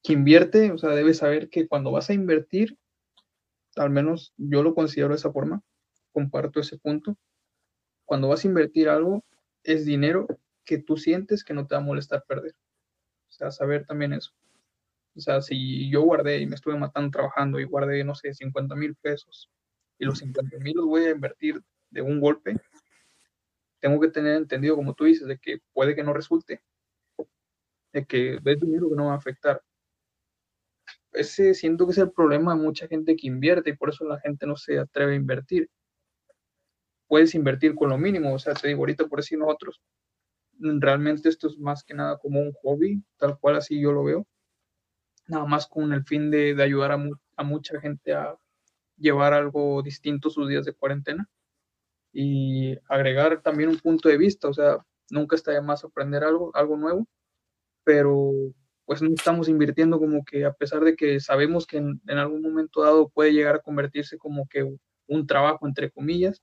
que 0.01 0.13
invierte, 0.13 0.71
o 0.71 0.77
sea, 0.77 0.91
debe 0.91 1.13
saber 1.13 1.49
que 1.49 1.67
cuando 1.67 1.91
vas 1.91 2.09
a 2.09 2.13
invertir, 2.13 2.77
al 3.75 3.89
menos 3.89 4.33
yo 4.37 4.63
lo 4.63 4.73
considero 4.73 5.09
de 5.09 5.15
esa 5.15 5.33
forma, 5.33 5.61
comparto 6.13 6.61
ese 6.61 6.77
punto, 6.77 7.17
cuando 8.05 8.29
vas 8.29 8.45
a 8.45 8.47
invertir 8.47 8.87
algo, 8.87 9.25
es 9.63 9.85
dinero 9.85 10.27
que 10.63 10.77
tú 10.77 10.95
sientes 10.95 11.43
que 11.43 11.53
no 11.53 11.67
te 11.67 11.75
va 11.75 11.81
a 11.81 11.83
molestar 11.83 12.23
perder. 12.25 12.55
O 13.27 13.31
sea, 13.33 13.51
saber 13.51 13.85
también 13.85 14.13
eso. 14.13 14.31
O 15.17 15.19
sea, 15.19 15.41
si 15.41 15.91
yo 15.91 16.03
guardé 16.03 16.39
y 16.39 16.47
me 16.47 16.55
estuve 16.55 16.77
matando 16.77 17.11
trabajando 17.11 17.59
y 17.59 17.65
guardé, 17.65 18.05
no 18.05 18.15
sé, 18.15 18.33
50 18.33 18.75
mil 18.75 18.95
pesos 18.95 19.49
y 19.97 20.05
los 20.05 20.19
50 20.19 20.57
mil 20.59 20.77
los 20.77 20.85
voy 20.85 21.03
a 21.03 21.11
invertir 21.11 21.61
de 21.89 22.01
un 22.01 22.21
golpe, 22.21 22.55
tengo 23.79 23.99
que 23.99 24.09
tener 24.09 24.35
entendido, 24.35 24.75
como 24.75 24.93
tú 24.93 25.05
dices, 25.05 25.27
de 25.27 25.37
que 25.37 25.59
puede 25.73 25.95
que 25.95 26.03
no 26.03 26.13
resulte, 26.13 26.61
de 27.93 28.05
que 28.05 28.39
ves 28.41 28.59
dinero 28.59 28.89
que 28.89 28.95
no 28.95 29.07
va 29.07 29.13
a 29.13 29.17
afectar. 29.17 29.61
Ese 31.11 31.53
siento 31.53 31.85
que 31.85 31.93
es 31.93 31.97
el 31.97 32.11
problema 32.11 32.55
de 32.55 32.61
mucha 32.61 32.87
gente 32.87 33.15
que 33.15 33.27
invierte 33.27 33.71
y 33.71 33.77
por 33.77 33.89
eso 33.89 34.05
la 34.05 34.19
gente 34.19 34.45
no 34.45 34.55
se 34.55 34.77
atreve 34.79 35.13
a 35.13 35.15
invertir. 35.15 35.69
Puedes 37.07 37.33
invertir 37.33 37.73
con 37.73 37.89
lo 37.89 37.97
mínimo, 37.97 38.33
o 38.33 38.39
sea, 38.39 38.53
te 38.53 38.67
digo 38.67 38.81
ahorita 38.81 39.07
por 39.07 39.19
decir 39.19 39.39
nosotros, 39.39 39.81
realmente 40.59 41.29
esto 41.29 41.47
es 41.47 41.57
más 41.57 41.83
que 41.83 41.95
nada 41.95 42.17
como 42.19 42.39
un 42.39 42.53
hobby, 42.61 43.03
tal 43.17 43.39
cual 43.39 43.55
así 43.55 43.81
yo 43.81 43.91
lo 43.91 44.03
veo, 44.03 44.27
nada 45.27 45.45
más 45.45 45.67
con 45.67 45.91
el 45.93 46.03
fin 46.03 46.29
de, 46.29 46.55
ayudar 46.61 46.91
a, 46.91 47.43
mucha 47.43 47.79
gente 47.79 48.13
a 48.13 48.35
llevar 48.97 49.33
algo 49.33 49.81
distinto 49.81 50.29
sus 50.29 50.47
días 50.49 50.65
de 50.65 50.73
cuarentena 50.73 51.27
y 52.11 52.77
agregar 52.87 53.41
también 53.41 53.69
un 53.69 53.79
punto 53.79 54.09
de 54.09 54.17
vista, 54.17 54.47
o 54.47 54.53
sea, 54.53 54.77
nunca 55.09 55.35
está 55.35 55.51
de 55.51 55.61
más 55.61 55.83
aprender 55.83 56.23
algo, 56.23 56.51
algo 56.55 56.77
nuevo, 56.77 57.07
pero 57.83 58.31
pues 58.85 59.01
no 59.01 59.09
estamos 59.13 59.47
invirtiendo 59.49 59.99
como 59.99 60.25
que 60.25 60.45
a 60.45 60.53
pesar 60.53 60.83
de 60.83 60.95
que 60.95 61.19
sabemos 61.19 61.67
que 61.67 61.77
en, 61.77 62.01
algún 62.07 62.41
momento 62.41 62.81
dado 62.81 63.09
puede 63.09 63.33
llegar 63.33 63.55
a 63.55 63.61
convertirse 63.61 64.17
como 64.17 64.47
que 64.47 64.67
un 65.07 65.27
trabajo 65.27 65.67
entre 65.67 65.91
comillas, 65.91 66.41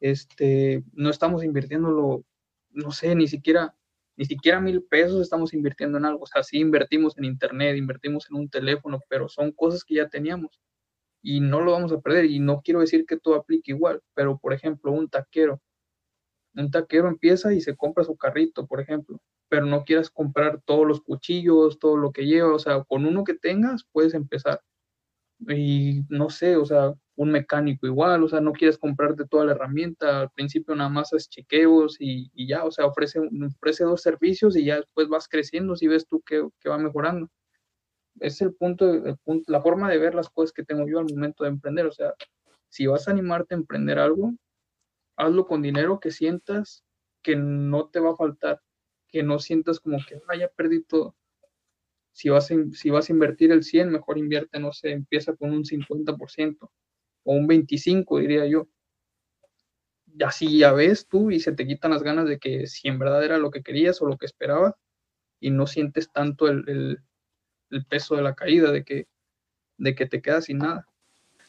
este, 0.00 0.84
no 0.92 1.10
estamos 1.10 1.44
invirtiéndolo, 1.44 2.24
no 2.70 2.92
sé, 2.92 3.14
ni 3.16 3.28
siquiera, 3.28 3.74
ni 4.16 4.24
siquiera 4.24 4.60
mil 4.60 4.84
pesos 4.84 5.20
estamos 5.20 5.52
invirtiendo 5.52 5.98
en 5.98 6.04
algo, 6.04 6.22
o 6.22 6.26
sea, 6.26 6.42
sí 6.44 6.58
invertimos 6.58 7.18
en 7.18 7.24
internet, 7.24 7.76
invertimos 7.76 8.26
en 8.30 8.36
un 8.36 8.48
teléfono, 8.48 9.00
pero 9.08 9.28
son 9.28 9.52
cosas 9.52 9.84
que 9.84 9.96
ya 9.96 10.08
teníamos 10.08 10.60
y 11.22 11.40
no 11.40 11.60
lo 11.60 11.72
vamos 11.72 11.92
a 11.92 12.00
perder 12.00 12.26
y 12.26 12.38
no 12.40 12.62
quiero 12.62 12.80
decir 12.80 13.04
que 13.06 13.18
todo 13.18 13.34
aplique 13.34 13.72
igual, 13.72 14.02
pero 14.14 14.38
por 14.38 14.52
ejemplo, 14.52 14.92
un 14.92 15.08
taquero, 15.08 15.60
un 16.54 16.70
taquero 16.70 17.08
empieza 17.08 17.52
y 17.54 17.60
se 17.60 17.76
compra 17.76 18.04
su 18.04 18.16
carrito, 18.16 18.66
por 18.66 18.80
ejemplo, 18.80 19.20
pero 19.48 19.66
no 19.66 19.84
quieras 19.84 20.10
comprar 20.10 20.60
todos 20.64 20.86
los 20.86 21.00
cuchillos, 21.02 21.78
todo 21.78 21.96
lo 21.96 22.12
que 22.12 22.26
lleva, 22.26 22.54
o 22.54 22.58
sea, 22.58 22.84
con 22.84 23.06
uno 23.06 23.24
que 23.24 23.34
tengas 23.34 23.84
puedes 23.92 24.14
empezar. 24.14 24.60
Y 25.48 26.02
no 26.10 26.28
sé, 26.30 26.56
o 26.56 26.66
sea, 26.66 26.94
un 27.16 27.30
mecánico 27.32 27.86
igual, 27.86 28.22
o 28.24 28.28
sea, 28.28 28.40
no 28.40 28.52
quieres 28.52 28.78
comprarte 28.78 29.26
toda 29.26 29.44
la 29.46 29.52
herramienta, 29.52 30.20
al 30.20 30.30
principio 30.30 30.74
nada 30.74 30.90
más 30.90 31.12
es 31.12 31.28
chequeos 31.28 31.96
y, 31.98 32.30
ya, 32.46 32.64
o 32.64 32.70
sea, 32.70 32.86
ofrece, 32.86 33.20
ofrece 33.20 33.84
dos 33.84 34.02
servicios 34.02 34.56
y 34.56 34.64
ya 34.66 34.76
después 34.76 35.08
vas 35.08 35.28
creciendo 35.28 35.76
si 35.76 35.88
ves 35.88 36.06
tú 36.06 36.22
que, 36.22 36.46
que 36.60 36.68
va 36.68 36.78
mejorando. 36.78 37.28
Es 38.20 38.40
el 38.40 38.54
punto, 38.54 38.92
el 38.92 39.16
punto, 39.18 39.50
la 39.50 39.60
forma 39.60 39.90
de 39.90 39.98
ver 39.98 40.14
las 40.14 40.28
cosas 40.28 40.52
que 40.52 40.64
tengo 40.64 40.86
yo 40.86 40.98
al 41.00 41.06
momento 41.10 41.44
de 41.44 41.50
emprender, 41.50 41.86
o 41.86 41.92
sea, 41.92 42.14
si 42.68 42.86
vas 42.86 43.08
a 43.08 43.10
animarte 43.10 43.54
a 43.54 43.58
emprender 43.58 43.98
algo, 43.98 44.32
hazlo 45.16 45.46
con 45.46 45.62
dinero 45.62 46.00
que 46.00 46.10
sientas 46.10 46.84
que 47.22 47.36
no 47.36 47.88
te 47.88 48.00
va 48.00 48.12
a 48.12 48.16
faltar 48.16 48.60
que 49.10 49.22
no 49.22 49.38
sientas 49.38 49.80
como 49.80 49.98
que, 50.06 50.20
ah, 50.28 50.36
ya 50.36 50.48
perdí 50.48 50.82
todo. 50.82 51.16
Si 52.12 52.28
vas, 52.28 52.50
a, 52.50 52.54
si 52.72 52.90
vas 52.90 53.08
a 53.08 53.12
invertir 53.12 53.52
el 53.52 53.64
100, 53.64 53.90
mejor 53.90 54.18
invierte, 54.18 54.58
no 54.58 54.72
sé, 54.72 54.90
empieza 54.92 55.34
con 55.36 55.52
un 55.52 55.64
50% 55.64 56.70
o 57.24 57.32
un 57.34 57.48
25%, 57.48 58.20
diría 58.20 58.46
yo. 58.46 58.68
Y 60.06 60.22
así 60.24 60.58
ya 60.58 60.72
ves 60.72 61.06
tú 61.06 61.30
y 61.30 61.40
se 61.40 61.52
te 61.52 61.66
quitan 61.66 61.92
las 61.92 62.02
ganas 62.02 62.26
de 62.26 62.38
que 62.38 62.66
si 62.66 62.88
en 62.88 62.98
verdad 62.98 63.24
era 63.24 63.38
lo 63.38 63.50
que 63.50 63.62
querías 63.62 64.02
o 64.02 64.06
lo 64.06 64.18
que 64.18 64.26
esperabas 64.26 64.74
y 65.40 65.50
no 65.50 65.66
sientes 65.66 66.10
tanto 66.12 66.48
el, 66.48 67.00
peso 67.88 68.16
de 68.16 68.22
la 68.22 68.34
caída, 68.34 68.70
de 68.72 68.84
que, 68.84 69.06
de 69.78 69.94
que 69.94 70.06
te 70.06 70.20
quedas 70.20 70.46
sin 70.46 70.58
nada. 70.58 70.86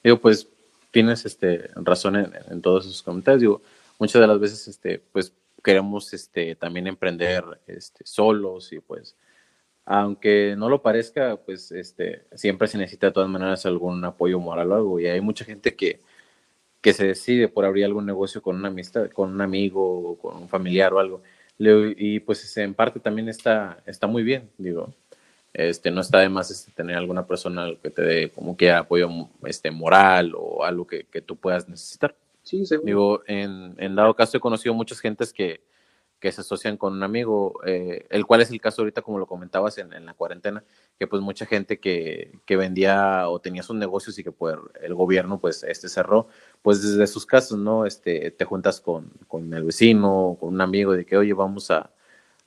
Digo, 0.04 0.20
pues 0.20 0.48
tienes 0.92 1.26
este, 1.26 1.70
razón 1.76 2.16
en, 2.16 2.32
en 2.50 2.62
todos 2.62 2.86
esos 2.86 3.02
comentarios. 3.02 3.42
Digo, 3.42 3.62
muchas 4.00 4.22
de 4.22 4.28
las 4.28 4.40
veces, 4.40 4.68
este, 4.68 5.00
pues 5.12 5.34
queremos 5.64 6.14
este, 6.14 6.56
también 6.56 6.88
emprender 6.88 7.44
este, 7.68 8.06
solos 8.06 8.74
y 8.74 8.80
pues, 8.80 9.16
aunque 9.86 10.56
no 10.58 10.70
lo 10.70 10.82
parezca, 10.82 11.38
pues 11.38 11.72
este, 11.72 12.24
siempre 12.34 12.68
se 12.68 12.78
necesita 12.78 13.08
de 13.08 13.14
todas 13.14 13.30
maneras 13.30 13.66
algún 13.66 14.04
apoyo 14.04 14.40
moral 14.40 14.72
o 14.72 14.76
algo. 14.76 15.00
Y 15.00 15.08
hay 15.08 15.22
mucha 15.22 15.46
gente 15.46 15.76
que, 15.76 16.00
que 16.82 16.94
se 16.94 17.06
decide 17.06 17.48
por 17.48 17.66
abrir 17.66 17.86
algún 17.86 18.06
negocio 18.06 18.42
con 18.42 18.56
una 18.56 18.70
amistad, 18.70 19.10
con 19.12 19.32
un 19.32 19.42
amigo 19.42 20.12
o 20.12 20.18
con 20.18 20.38
un 20.38 20.50
familiar 20.50 20.94
o 20.94 21.00
algo. 21.00 21.22
Y 21.58 22.22
pues 22.22 22.58
en 22.58 22.74
parte 22.74 23.00
también 23.00 23.30
está, 23.30 23.84
está 23.86 24.08
muy 24.08 24.24
bien, 24.24 24.50
digo. 24.58 24.94
Este, 25.54 25.92
no 25.92 26.02
está 26.02 26.20
de 26.20 26.30
más 26.30 26.50
este, 26.50 26.72
tener 26.72 26.96
alguna 26.96 27.28
persona 27.28 27.68
que 27.82 27.90
te 27.90 28.02
dé 28.02 28.30
como 28.30 28.56
que 28.56 28.72
apoyo 28.72 29.10
este, 29.46 29.70
moral 29.70 30.34
o 30.38 30.64
algo 30.64 30.88
que, 30.88 31.04
que 31.06 31.22
tú 31.22 31.36
puedas 31.36 31.68
necesitar. 31.68 32.16
Sí, 32.44 32.64
Digo, 32.84 33.22
en, 33.28 33.76
en, 33.78 33.96
dado 33.96 34.16
caso 34.16 34.38
he 34.38 34.40
conocido 34.40 34.74
muchas 34.74 35.00
gentes 35.00 35.32
que, 35.32 35.62
que 36.20 36.32
se 36.32 36.42
asocian 36.42 36.78
con 36.78 36.94
un 36.94 37.04
amigo, 37.04 37.60
eh, 37.66 38.08
el 38.10 38.26
cual 38.26 38.42
es 38.42 38.50
el 38.50 38.62
caso 38.62 38.82
ahorita, 38.82 39.02
como 39.02 39.20
lo 39.20 39.28
comentabas 39.28 39.78
en, 39.78 39.94
en 39.94 40.06
la 40.06 40.14
cuarentena, 40.14 40.64
que 40.98 41.06
pues 41.06 41.22
mucha 41.22 41.46
gente 41.46 41.80
que, 41.80 42.40
que, 42.46 42.58
vendía 42.58 43.30
o 43.30 43.40
tenía 43.40 43.62
sus 43.62 43.76
negocios 43.76 44.18
y 44.18 44.24
que 44.24 44.32
pues, 44.32 44.56
el 44.82 44.96
gobierno 44.96 45.40
pues 45.40 45.64
este 45.64 45.90
cerró, 45.90 46.28
pues 46.62 46.82
desde 46.82 47.06
sus 47.08 47.26
casas, 47.26 47.58
¿no? 47.58 47.86
Este, 47.86 48.32
te 48.32 48.46
juntas 48.46 48.82
con, 48.82 49.12
con 49.28 49.54
el 49.54 49.64
vecino, 49.64 50.38
con 50.40 50.50
un 50.50 50.62
amigo 50.62 50.94
de 50.94 51.06
que, 51.06 51.18
oye, 51.18 51.34
vamos 51.34 51.70
a, 51.72 51.92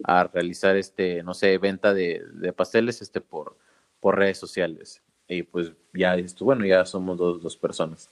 a 0.05 0.25
realizar 0.25 0.77
este, 0.77 1.23
no 1.23 1.35
sé, 1.35 1.57
venta 1.59 1.95
de, 1.95 2.23
de, 2.35 2.53
pasteles 2.53 3.01
este 3.01 3.21
por, 3.21 3.57
por 4.01 4.19
redes 4.19 4.39
sociales. 4.39 5.03
Y 5.27 5.43
pues 5.43 5.73
ya 5.95 6.15
bueno, 6.41 6.67
ya 6.67 6.85
somos 6.85 7.17
dos, 7.17 7.43
dos 7.43 7.57
personas. 7.57 8.11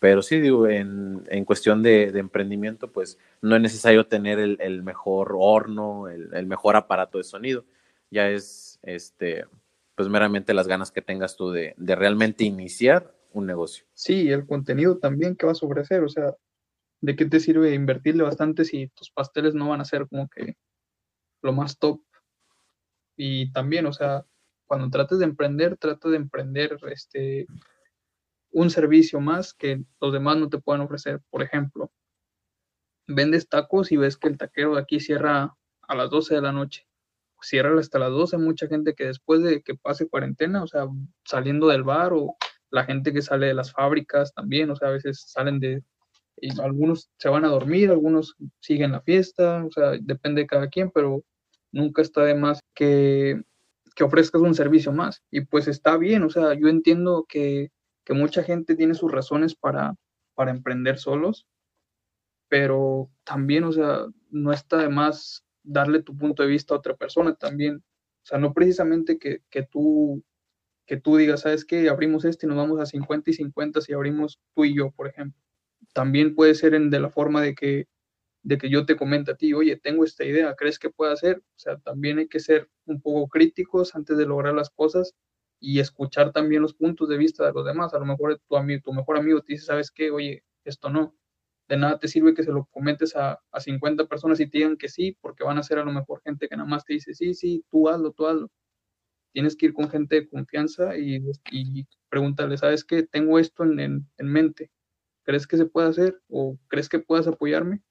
Pero 0.00 0.22
sí, 0.22 0.40
digo, 0.40 0.66
en, 0.66 1.22
en 1.28 1.44
cuestión 1.44 1.82
de, 1.82 2.04
emprendimiento, 2.18 2.90
pues 2.90 3.18
no 3.40 3.54
es 3.54 3.62
necesario 3.62 4.06
tener 4.06 4.38
el, 4.38 4.82
mejor 4.82 5.36
horno, 5.38 6.08
el, 6.08 6.46
mejor 6.46 6.74
aparato 6.74 7.18
de 7.18 7.24
sonido. 7.24 7.64
Ya 8.10 8.28
es, 8.28 8.80
este, 8.82 9.44
pues 9.94 10.08
meramente 10.08 10.52
las 10.52 10.66
ganas 10.66 10.90
que 10.90 11.02
tengas 11.02 11.36
tú 11.36 11.50
de, 11.50 11.74
de 11.76 11.94
realmente 11.94 12.42
iniciar 12.42 13.14
un 13.32 13.46
negocio. 13.46 13.84
Sí, 13.94 14.30
el 14.30 14.46
contenido 14.46 14.98
también 14.98 15.36
que 15.36 15.46
vas 15.46 15.62
a 15.62 15.66
ofrecer, 15.66 16.02
o 16.02 16.08
sea, 16.08 16.34
¿de 17.00 17.14
qué 17.14 17.26
te 17.26 17.38
sirve 17.38 17.74
invertirle 17.74 18.24
bastante 18.24 18.64
si 18.64 18.88
tus 18.88 19.10
pasteles 19.10 19.54
no 19.54 19.68
van 19.68 19.80
a 19.80 19.84
ser 19.84 20.08
como 20.08 20.28
que 20.28 20.56
lo 21.42 21.52
más 21.52 21.78
top? 21.78 22.00
Y 23.16 23.52
también, 23.52 23.86
o 23.86 23.92
sea, 23.92 24.24
cuando 24.66 24.90
trates 24.90 25.18
de 25.18 25.24
emprender, 25.24 25.76
trata 25.76 26.08
de 26.08 26.16
emprender 26.16 26.78
este, 26.90 27.46
un 28.52 28.70
servicio 28.70 29.20
más 29.20 29.52
que 29.54 29.84
los 30.00 30.12
demás 30.12 30.36
no 30.36 30.48
te 30.48 30.58
puedan 30.58 30.82
ofrecer. 30.82 31.20
Por 31.30 31.42
ejemplo, 31.42 31.92
vendes 33.06 33.48
tacos 33.48 33.92
y 33.92 33.96
ves 33.96 34.16
que 34.16 34.28
el 34.28 34.38
taquero 34.38 34.74
de 34.74 34.80
aquí 34.80 35.00
cierra 35.00 35.56
a 35.82 35.94
las 35.94 36.10
12 36.10 36.36
de 36.36 36.40
la 36.42 36.52
noche. 36.52 36.86
Cierra 37.42 37.78
hasta 37.78 37.98
las 37.98 38.10
12. 38.10 38.38
Mucha 38.38 38.68
gente 38.68 38.94
que 38.94 39.06
después 39.06 39.42
de 39.42 39.62
que 39.62 39.74
pase 39.74 40.08
cuarentena, 40.08 40.62
o 40.62 40.66
sea, 40.66 40.86
saliendo 41.24 41.68
del 41.68 41.82
bar 41.82 42.12
o 42.12 42.36
la 42.70 42.84
gente 42.84 43.12
que 43.12 43.22
sale 43.22 43.46
de 43.46 43.54
las 43.54 43.72
fábricas 43.72 44.32
también, 44.34 44.70
o 44.70 44.76
sea, 44.76 44.88
a 44.88 44.92
veces 44.92 45.24
salen 45.26 45.58
de, 45.58 45.82
algunos 46.62 47.10
se 47.18 47.28
van 47.28 47.44
a 47.44 47.48
dormir, 47.48 47.90
algunos 47.90 48.36
siguen 48.60 48.92
la 48.92 49.02
fiesta, 49.02 49.64
o 49.64 49.70
sea, 49.70 49.92
depende 50.00 50.42
de 50.42 50.46
cada 50.46 50.68
quien, 50.68 50.90
pero 50.90 51.24
nunca 51.72 52.02
está 52.02 52.22
de 52.24 52.34
más 52.34 52.60
que, 52.74 53.42
que 53.94 54.04
ofrezcas 54.04 54.42
un 54.42 54.54
servicio 54.54 54.92
más. 54.92 55.22
Y 55.30 55.42
pues 55.42 55.68
está 55.68 55.96
bien, 55.96 56.22
o 56.22 56.30
sea, 56.30 56.54
yo 56.54 56.68
entiendo 56.68 57.26
que 57.28 57.70
que 58.04 58.14
mucha 58.14 58.42
gente 58.42 58.74
tiene 58.74 58.94
sus 58.94 59.10
razones 59.10 59.54
para, 59.54 59.94
para 60.34 60.50
emprender 60.50 60.98
solos, 60.98 61.46
pero 62.48 63.10
también, 63.24 63.64
o 63.64 63.72
sea, 63.72 64.06
no 64.30 64.52
está 64.52 64.78
de 64.78 64.88
más 64.88 65.44
darle 65.62 66.02
tu 66.02 66.16
punto 66.16 66.42
de 66.42 66.48
vista 66.48 66.74
a 66.74 66.78
otra 66.78 66.96
persona 66.96 67.34
también. 67.34 67.76
O 67.76 68.26
sea, 68.26 68.38
no 68.38 68.52
precisamente 68.52 69.18
que, 69.18 69.42
que 69.50 69.62
tú 69.62 70.24
que 70.86 70.96
tú 70.96 71.16
digas, 71.16 71.42
¿sabes 71.42 71.64
qué? 71.64 71.88
Abrimos 71.88 72.24
este 72.24 72.46
y 72.46 72.48
nos 72.48 72.58
vamos 72.58 72.80
a 72.80 72.86
50 72.86 73.30
y 73.30 73.34
50 73.34 73.80
si 73.80 73.92
abrimos 73.92 74.40
tú 74.56 74.64
y 74.64 74.74
yo, 74.74 74.90
por 74.90 75.06
ejemplo. 75.06 75.40
También 75.92 76.34
puede 76.34 76.56
ser 76.56 76.74
en, 76.74 76.90
de 76.90 76.98
la 76.98 77.10
forma 77.10 77.40
de 77.40 77.54
que, 77.54 77.86
de 78.42 78.58
que 78.58 78.70
yo 78.70 78.86
te 78.86 78.96
comente 78.96 79.32
a 79.32 79.36
ti, 79.36 79.52
oye, 79.54 79.76
tengo 79.76 80.04
esta 80.04 80.24
idea, 80.24 80.54
¿crees 80.56 80.78
que 80.78 80.90
puede 80.90 81.12
hacer? 81.12 81.38
O 81.38 81.58
sea, 81.58 81.78
también 81.78 82.18
hay 82.18 82.28
que 82.28 82.40
ser 82.40 82.70
un 82.86 83.00
poco 83.02 83.28
críticos 83.28 83.94
antes 83.94 84.16
de 84.18 84.26
lograr 84.26 84.54
las 84.54 84.70
cosas 84.70 85.14
y 85.60 85.80
escuchar 85.80 86.32
también 86.32 86.62
los 86.62 86.74
puntos 86.74 87.08
de 87.08 87.18
vista 87.18 87.44
de 87.46 87.52
los 87.52 87.64
demás. 87.66 87.92
A 87.94 87.98
lo 87.98 88.06
mejor 88.06 88.40
tu, 88.48 88.56
amigo, 88.56 88.80
tu 88.84 88.92
mejor 88.94 89.18
amigo 89.18 89.42
te 89.42 89.54
dice, 89.54 89.66
¿sabes 89.66 89.90
qué? 89.90 90.10
Oye, 90.10 90.44
esto 90.64 90.88
no. 90.90 91.14
De 91.68 91.76
nada 91.76 91.98
te 91.98 92.08
sirve 92.08 92.34
que 92.34 92.42
se 92.42 92.50
lo 92.52 92.66
comentes 92.66 93.14
a, 93.16 93.40
a 93.52 93.60
50 93.60 94.06
personas 94.06 94.40
y 94.40 94.46
te 94.48 94.58
digan 94.58 94.76
que 94.76 94.88
sí, 94.88 95.16
porque 95.20 95.44
van 95.44 95.58
a 95.58 95.62
ser 95.62 95.78
a 95.78 95.84
lo 95.84 95.92
mejor 95.92 96.20
gente 96.24 96.48
que 96.48 96.56
nada 96.56 96.68
más 96.68 96.84
te 96.84 96.94
dice, 96.94 97.14
sí, 97.14 97.34
sí, 97.34 97.64
tú 97.70 97.88
hazlo, 97.88 98.12
tú 98.12 98.26
hazlo. 98.26 98.50
Tienes 99.32 99.56
que 99.56 99.66
ir 99.66 99.74
con 99.74 99.90
gente 99.90 100.16
de 100.16 100.28
confianza 100.28 100.96
y, 100.98 101.20
y 101.52 101.86
preguntarle, 102.08 102.56
¿sabes 102.58 102.84
qué? 102.84 103.02
Tengo 103.04 103.38
esto 103.40 103.64
en, 103.64 103.80
en, 103.80 104.08
en 104.18 104.28
mente. 104.28 104.70
¿Crees 105.24 105.46
que 105.48 105.56
se 105.58 105.66
puede 105.66 105.88
hacer? 105.88 106.20
¿O 106.28 106.58
crees 106.68 106.88
que 106.88 107.00
puedas 107.00 107.26
apoyarme? 107.28 107.82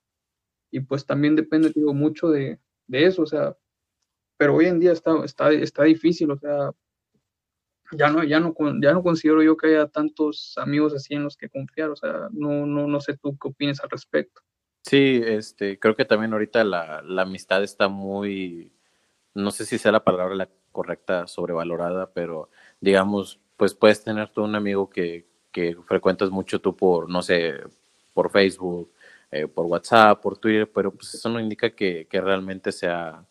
Y 0.71 0.81
pues 0.81 1.05
también 1.05 1.35
depende, 1.35 1.71
digo, 1.73 1.93
mucho 1.93 2.29
de, 2.29 2.59
de 2.87 3.05
eso, 3.05 3.23
o 3.23 3.25
sea, 3.25 3.57
pero 4.37 4.55
hoy 4.55 4.65
en 4.65 4.79
día 4.79 4.91
está, 4.91 5.23
está, 5.25 5.51
está 5.51 5.83
difícil, 5.83 6.31
o 6.31 6.37
sea, 6.37 6.71
ya 7.91 8.09
no, 8.09 8.23
ya 8.23 8.39
no, 8.39 8.53
ya 8.81 8.93
no 8.93 9.03
considero 9.03 9.41
yo 9.41 9.57
que 9.57 9.67
haya 9.67 9.87
tantos 9.87 10.53
amigos 10.57 10.93
así 10.93 11.15
en 11.15 11.23
los 11.23 11.35
que 11.35 11.49
confiar, 11.49 11.89
o 11.89 11.95
sea, 11.95 12.29
no, 12.31 12.65
no, 12.65 12.87
no 12.87 13.01
sé 13.01 13.17
tú 13.17 13.37
qué 13.37 13.47
opinas 13.47 13.81
al 13.81 13.89
respecto. 13.89 14.41
Sí, 14.83 15.21
este, 15.23 15.77
creo 15.79 15.95
que 15.95 16.05
también 16.05 16.33
ahorita 16.33 16.63
la, 16.63 17.01
la 17.01 17.23
amistad 17.23 17.63
está 17.63 17.89
muy, 17.89 18.71
no 19.33 19.51
sé 19.51 19.65
si 19.65 19.77
sea 19.77 19.91
la 19.91 20.03
palabra 20.03 20.35
la 20.35 20.49
correcta, 20.71 21.27
sobrevalorada, 21.27 22.11
pero 22.13 22.49
digamos, 22.79 23.39
pues 23.57 23.73
puedes 23.73 24.03
tener 24.03 24.29
tú 24.29 24.43
un 24.43 24.55
amigo 24.55 24.89
que, 24.89 25.27
que 25.51 25.75
frecuentas 25.87 26.29
mucho 26.29 26.61
tú 26.61 26.75
por, 26.75 27.09
no 27.09 27.21
sé, 27.21 27.55
por 28.13 28.31
Facebook, 28.31 28.91
eh, 29.31 29.47
por 29.47 29.65
WhatsApp, 29.65 30.21
por 30.21 30.37
Twitter, 30.37 30.69
pero 30.71 30.91
pues 30.91 31.13
eso 31.13 31.29
no 31.29 31.39
indica 31.39 31.69
que, 31.69 32.07
que 32.09 32.21
realmente 32.21 32.71
sea, 32.71 33.25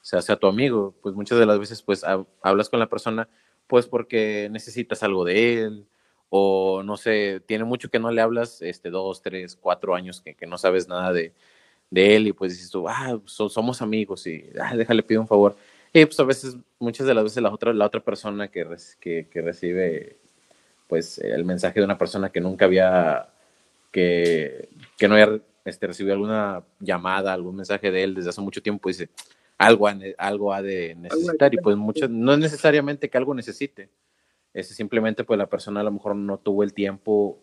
sea, 0.00 0.22
sea 0.22 0.36
tu 0.36 0.46
amigo. 0.46 0.94
Pues 1.02 1.14
muchas 1.14 1.38
de 1.38 1.46
las 1.46 1.58
veces 1.58 1.82
pues 1.82 2.04
hablas 2.42 2.68
con 2.68 2.80
la 2.80 2.88
persona 2.88 3.28
pues 3.66 3.86
porque 3.86 4.48
necesitas 4.50 5.02
algo 5.02 5.24
de 5.24 5.62
él, 5.62 5.86
o 6.30 6.82
no 6.82 6.96
sé, 6.96 7.40
tiene 7.46 7.64
mucho 7.64 7.90
que 7.90 7.98
no 7.98 8.10
le 8.10 8.20
hablas, 8.20 8.60
este, 8.62 8.90
dos, 8.90 9.22
tres, 9.22 9.56
cuatro 9.56 9.94
años 9.94 10.20
que, 10.20 10.34
que 10.34 10.46
no 10.46 10.58
sabes 10.58 10.88
nada 10.88 11.12
de, 11.12 11.32
de, 11.90 12.16
él, 12.16 12.28
y 12.28 12.32
pues 12.32 12.52
dices 12.52 12.70
tú, 12.70 12.88
ah, 12.88 13.20
somos 13.26 13.82
amigos, 13.82 14.26
y 14.26 14.44
ah, 14.60 14.76
déjale 14.76 15.02
pido 15.02 15.20
un 15.20 15.28
favor. 15.28 15.56
Y 15.92 16.04
pues 16.06 16.18
a 16.20 16.24
veces, 16.24 16.56
muchas 16.78 17.06
de 17.06 17.14
las 17.14 17.24
veces 17.24 17.42
la 17.42 17.52
otra, 17.52 17.72
la 17.72 17.86
otra 17.86 18.00
persona 18.00 18.48
que, 18.48 18.66
que, 19.00 19.28
que 19.30 19.42
recibe 19.42 20.18
pues 20.88 21.18
el 21.18 21.44
mensaje 21.44 21.80
de 21.80 21.84
una 21.84 21.98
persona 21.98 22.30
que 22.30 22.40
nunca 22.40 22.64
había, 22.66 23.28
que, 23.94 24.70
que 24.98 25.06
no 25.06 25.14
había 25.14 25.40
este, 25.64 25.86
recibido 25.86 26.14
alguna 26.14 26.64
llamada, 26.80 27.32
algún 27.32 27.54
mensaje 27.54 27.92
de 27.92 28.02
él 28.02 28.14
desde 28.16 28.30
hace 28.30 28.40
mucho 28.40 28.60
tiempo, 28.60 28.88
dice, 28.88 29.08
algo, 29.56 29.88
algo 30.18 30.52
ha 30.52 30.62
de 30.62 30.96
necesitar 30.96 31.54
y 31.54 31.58
pues 31.58 31.76
mucho, 31.76 32.08
no 32.08 32.32
es 32.32 32.40
necesariamente 32.40 33.08
que 33.08 33.16
algo 33.16 33.34
necesite, 33.34 33.88
es 34.52 34.66
simplemente 34.66 35.22
pues 35.22 35.38
la 35.38 35.46
persona 35.46 35.80
a 35.80 35.84
lo 35.84 35.92
mejor 35.92 36.16
no 36.16 36.38
tuvo 36.38 36.64
el 36.64 36.74
tiempo 36.74 37.38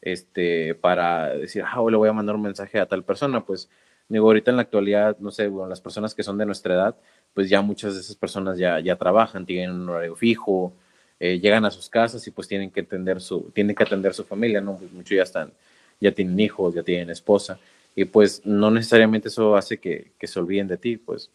este, 0.00 0.74
para 0.74 1.34
decir, 1.34 1.62
ah, 1.64 1.80
le 1.88 1.96
voy 1.96 2.08
a 2.08 2.12
mandar 2.12 2.34
un 2.34 2.42
mensaje 2.42 2.80
a 2.80 2.86
tal 2.86 3.04
persona, 3.04 3.46
pues 3.46 3.70
digo, 4.08 4.26
ahorita 4.26 4.50
en 4.50 4.56
la 4.56 4.62
actualidad, 4.62 5.16
no 5.20 5.30
sé, 5.30 5.46
bueno, 5.46 5.68
las 5.68 5.80
personas 5.80 6.16
que 6.16 6.24
son 6.24 6.36
de 6.36 6.46
nuestra 6.46 6.74
edad, 6.74 6.96
pues 7.32 7.48
ya 7.48 7.62
muchas 7.62 7.94
de 7.94 8.00
esas 8.00 8.16
personas 8.16 8.58
ya, 8.58 8.80
ya 8.80 8.96
trabajan, 8.96 9.46
tienen 9.46 9.70
un 9.70 9.88
horario 9.88 10.16
fijo, 10.16 10.72
eh, 11.20 11.38
llegan 11.38 11.64
a 11.64 11.70
sus 11.70 11.88
casas 11.88 12.26
y 12.26 12.32
pues 12.32 12.48
tienen 12.48 12.72
que 12.72 12.80
atender 12.80 13.20
su, 13.20 13.52
tienen 13.54 13.76
que 13.76 13.84
atender 13.84 14.14
su 14.14 14.24
familia, 14.24 14.60
¿no? 14.60 14.76
Pues 14.76 14.90
muchos 14.90 15.16
ya 15.16 15.22
están, 15.22 15.52
ya 16.02 16.12
tienen 16.12 16.38
hijos, 16.40 16.74
ya 16.74 16.82
tienen 16.82 17.10
esposa, 17.10 17.58
y 17.94 18.04
pues 18.04 18.42
no 18.44 18.70
necesariamente 18.70 19.28
eso 19.28 19.54
hace 19.56 19.78
que, 19.78 20.12
que 20.18 20.26
se 20.26 20.38
olviden 20.38 20.68
de 20.68 20.76
ti, 20.78 20.96
pues, 20.96 21.30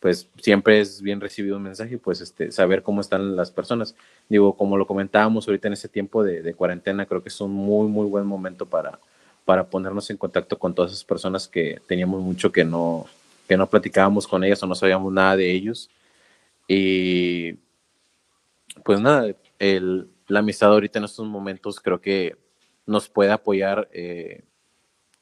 pues 0.00 0.28
siempre 0.40 0.80
es 0.80 1.00
bien 1.00 1.20
recibido 1.20 1.56
un 1.56 1.62
mensaje, 1.62 1.98
pues 1.98 2.20
este, 2.20 2.52
saber 2.52 2.82
cómo 2.82 3.00
están 3.00 3.36
las 3.36 3.50
personas. 3.50 3.94
Digo, 4.28 4.54
como 4.54 4.76
lo 4.76 4.86
comentábamos 4.86 5.48
ahorita 5.48 5.68
en 5.68 5.72
ese 5.74 5.88
tiempo 5.88 6.22
de, 6.22 6.42
de 6.42 6.54
cuarentena, 6.54 7.06
creo 7.06 7.22
que 7.22 7.30
es 7.30 7.40
un 7.40 7.52
muy, 7.52 7.88
muy 7.88 8.06
buen 8.06 8.26
momento 8.26 8.66
para, 8.66 8.98
para 9.46 9.66
ponernos 9.66 10.10
en 10.10 10.18
contacto 10.18 10.58
con 10.58 10.74
todas 10.74 10.92
esas 10.92 11.04
personas 11.04 11.48
que 11.48 11.80
teníamos 11.86 12.22
mucho 12.22 12.52
que 12.52 12.64
no, 12.64 13.06
que 13.48 13.56
no 13.56 13.68
platicábamos 13.68 14.26
con 14.26 14.44
ellas 14.44 14.62
o 14.62 14.66
no 14.66 14.74
sabíamos 14.74 15.10
nada 15.10 15.36
de 15.36 15.50
ellos. 15.50 15.88
Y 16.68 17.54
pues 18.84 19.00
nada, 19.00 19.34
el, 19.58 20.08
la 20.28 20.40
amistad 20.40 20.70
ahorita 20.70 20.98
en 20.98 21.06
estos 21.06 21.26
momentos 21.26 21.80
creo 21.80 22.00
que 22.00 22.36
nos 22.86 23.08
puede 23.08 23.32
apoyar 23.32 23.88
eh, 23.92 24.44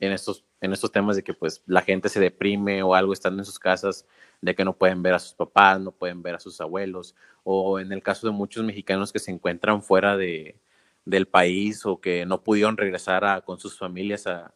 en, 0.00 0.12
estos, 0.12 0.44
en 0.60 0.72
estos 0.72 0.90
temas 0.92 1.16
de 1.16 1.22
que 1.22 1.34
pues 1.34 1.62
la 1.66 1.82
gente 1.82 2.08
se 2.08 2.20
deprime 2.20 2.82
o 2.82 2.94
algo 2.94 3.12
estando 3.12 3.40
en 3.40 3.46
sus 3.46 3.58
casas, 3.58 4.06
de 4.40 4.54
que 4.54 4.64
no 4.64 4.76
pueden 4.76 5.02
ver 5.02 5.14
a 5.14 5.18
sus 5.18 5.34
papás, 5.34 5.80
no 5.80 5.92
pueden 5.92 6.22
ver 6.22 6.34
a 6.34 6.40
sus 6.40 6.60
abuelos, 6.60 7.14
o 7.44 7.78
en 7.78 7.92
el 7.92 8.02
caso 8.02 8.26
de 8.26 8.32
muchos 8.32 8.64
mexicanos 8.64 9.12
que 9.12 9.20
se 9.20 9.30
encuentran 9.30 9.82
fuera 9.82 10.16
de, 10.16 10.56
del 11.04 11.26
país 11.26 11.84
o 11.86 12.00
que 12.00 12.26
no 12.26 12.42
pudieron 12.42 12.76
regresar 12.76 13.44
con 13.44 13.58
sus 13.58 13.78
familias 13.78 14.26
a, 14.26 14.52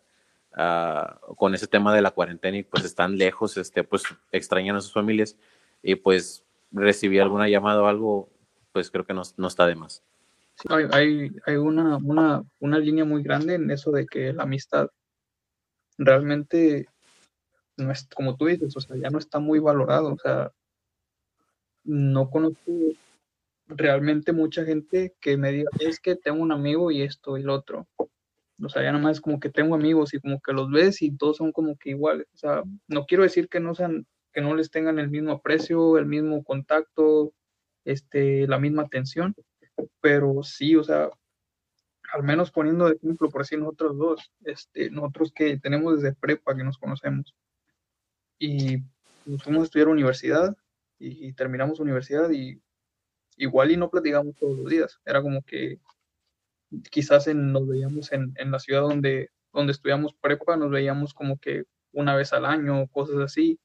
con 1.37 1.55
ese 1.55 1.67
tema 1.67 1.95
de 1.95 2.01
la 2.01 2.13
cuarentena 2.13 2.57
y 2.57 2.63
pues 2.63 2.85
están 2.85 3.19
lejos, 3.19 3.57
este, 3.59 3.85
pues 3.85 4.05
extrañan 4.33 4.77
a 4.77 4.81
sus 4.81 4.93
familias 4.93 5.37
y 5.83 5.97
pues 5.97 6.45
recibir 6.73 7.21
alguna 7.21 7.49
llamada 7.49 7.83
o 7.83 7.87
algo 7.87 8.31
pues 8.73 8.91
creo 8.91 9.07
que 9.07 9.15
no, 9.15 9.23
no 9.37 9.49
está 9.49 9.67
de 9.67 9.75
más. 9.75 10.03
Hay, 10.69 11.31
hay, 11.47 11.57
una, 11.57 11.97
una, 11.99 12.43
una, 12.61 12.79
línea 12.79 13.05
muy 13.05 13.23
grande 13.23 13.55
en 13.55 13.71
eso 13.71 13.91
de 13.91 14.07
que 14.07 14.33
la 14.33 14.45
amistad 14.45 14.89
realmente 15.99 16.87
no 17.77 17.93
es 17.93 18.09
como 18.15 18.37
tú 18.37 18.47
dices, 18.47 18.77
o 18.77 18.81
sea, 18.81 18.97
ya 18.97 19.11
no 19.11 19.19
está 19.19 19.39
muy 19.39 19.59
valorado, 19.59 20.15
o 20.15 20.19
sea, 20.19 20.53
no 21.85 22.31
conozco 22.31 22.73
realmente 23.69 24.33
mucha 24.33 24.65
gente 24.65 25.15
que 25.21 25.37
me 25.37 25.53
diga, 25.53 25.71
es 25.81 26.01
que 26.01 26.17
tengo 26.17 26.43
un 26.43 26.53
amigo 26.53 26.91
y 26.91 27.03
esto 27.03 27.37
y 27.37 27.43
lo 27.43 27.55
otro. 27.55 27.87
O 28.63 28.69
sea, 28.71 28.83
ya 28.83 28.93
nada 28.93 29.05
más 29.05 29.21
como 29.21 29.39
que 29.39 29.51
tengo 29.51 29.75
amigos 29.75 30.15
y 30.15 30.21
como 30.21 30.41
que 30.41 30.53
los 30.53 30.71
ves 30.71 31.03
y 31.03 31.15
todos 31.17 31.37
son 31.37 31.53
como 31.53 31.77
que 31.77 31.91
iguales. 31.91 32.27
O 32.35 32.39
sea, 32.39 32.63
no 32.89 33.05
quiero 33.05 33.23
decir 33.23 33.49
que 33.49 33.61
no 33.61 33.75
sean, 33.75 34.07
que 34.33 34.41
no 34.41 34.55
les 34.55 34.71
tengan 34.71 34.99
el 34.99 35.11
mismo 35.11 35.33
aprecio, 35.33 35.99
el 35.99 36.07
mismo 36.07 36.43
contacto, 36.43 37.35
este, 37.85 38.47
la 38.47 38.59
misma 38.59 38.83
atención, 38.83 39.35
pero 40.01 40.43
sí, 40.43 40.77
o 40.77 40.85
sea, 40.85 41.11
al 42.13 42.23
menos 42.23 42.51
poniendo 42.51 42.87
de 42.87 42.97
ejemplo, 42.97 43.29
por 43.29 43.43
decir 43.43 43.59
nosotros 43.59 43.97
dos, 43.97 44.33
este, 44.45 44.91
nosotros 44.91 45.33
que 45.35 45.59
tenemos 45.59 46.01
desde 46.01 46.17
prepa 46.17 46.57
que 46.57 46.65
nos 46.65 46.79
conocemos 46.79 47.35
y 48.39 48.79
nos 49.25 49.43
fuimos 49.43 49.63
a 49.63 49.65
estudiar 49.65 49.89
universidad 49.89 50.57
y, 50.99 51.33
terminamos 51.35 51.81
universidad 51.81 52.31
y 52.31 52.61
igual 53.37 53.71
y 53.71 53.77
no 53.77 53.91
platicamos 53.91 54.37
todos 54.37 54.57
los 54.57 54.71
días, 54.71 54.99
era 55.05 55.21
como 55.21 55.43
que 55.43 55.79
quizás 56.91 57.27
nos 57.35 57.67
veíamos 57.67 58.13
en, 58.13 58.33
en, 58.37 58.51
la 58.51 58.59
ciudad 58.59 58.83
donde, 58.83 59.31
donde 59.53 59.73
estudiamos 59.73 60.15
prepa, 60.15 60.57
nos 60.57 60.71
veíamos 60.71 61.13
como 61.13 61.39
que 61.39 61.65
una 61.93 62.15
vez 62.17 62.33
al 62.33 62.45
año, 62.47 62.87
cosas 62.89 63.17
así, 63.17 63.59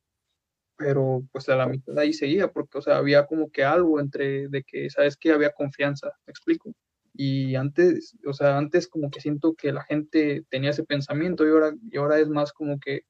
pero 0.77 1.23
pues 1.31 1.47
a 1.49 1.55
la 1.55 1.67
mitad 1.67 1.97
ahí 1.97 2.13
seguía, 2.13 2.51
porque, 2.51 2.79
o 2.79 2.81
sea, 2.81 2.97
había 2.97 3.25
como 3.27 3.51
que 3.51 3.63
algo 3.63 3.99
entre 3.99 4.47
de 4.47 4.63
que, 4.63 4.89
¿sabes 4.89 5.17
que 5.17 5.31
Había 5.31 5.51
confianza, 5.51 6.11
me 6.25 6.31
explico. 6.31 6.73
Y 7.13 7.55
antes, 7.55 8.17
o 8.25 8.33
sea, 8.33 8.57
antes 8.57 8.87
como 8.87 9.11
que 9.11 9.21
siento 9.21 9.53
que 9.53 9.71
la 9.73 9.83
gente 9.83 10.45
tenía 10.49 10.71
ese 10.71 10.83
pensamiento 10.83 11.45
y 11.45 11.51
ahora, 11.51 11.73
y 11.89 11.97
ahora 11.97 12.19
es 12.19 12.29
más 12.29 12.53
como 12.53 12.79
que 12.79 13.03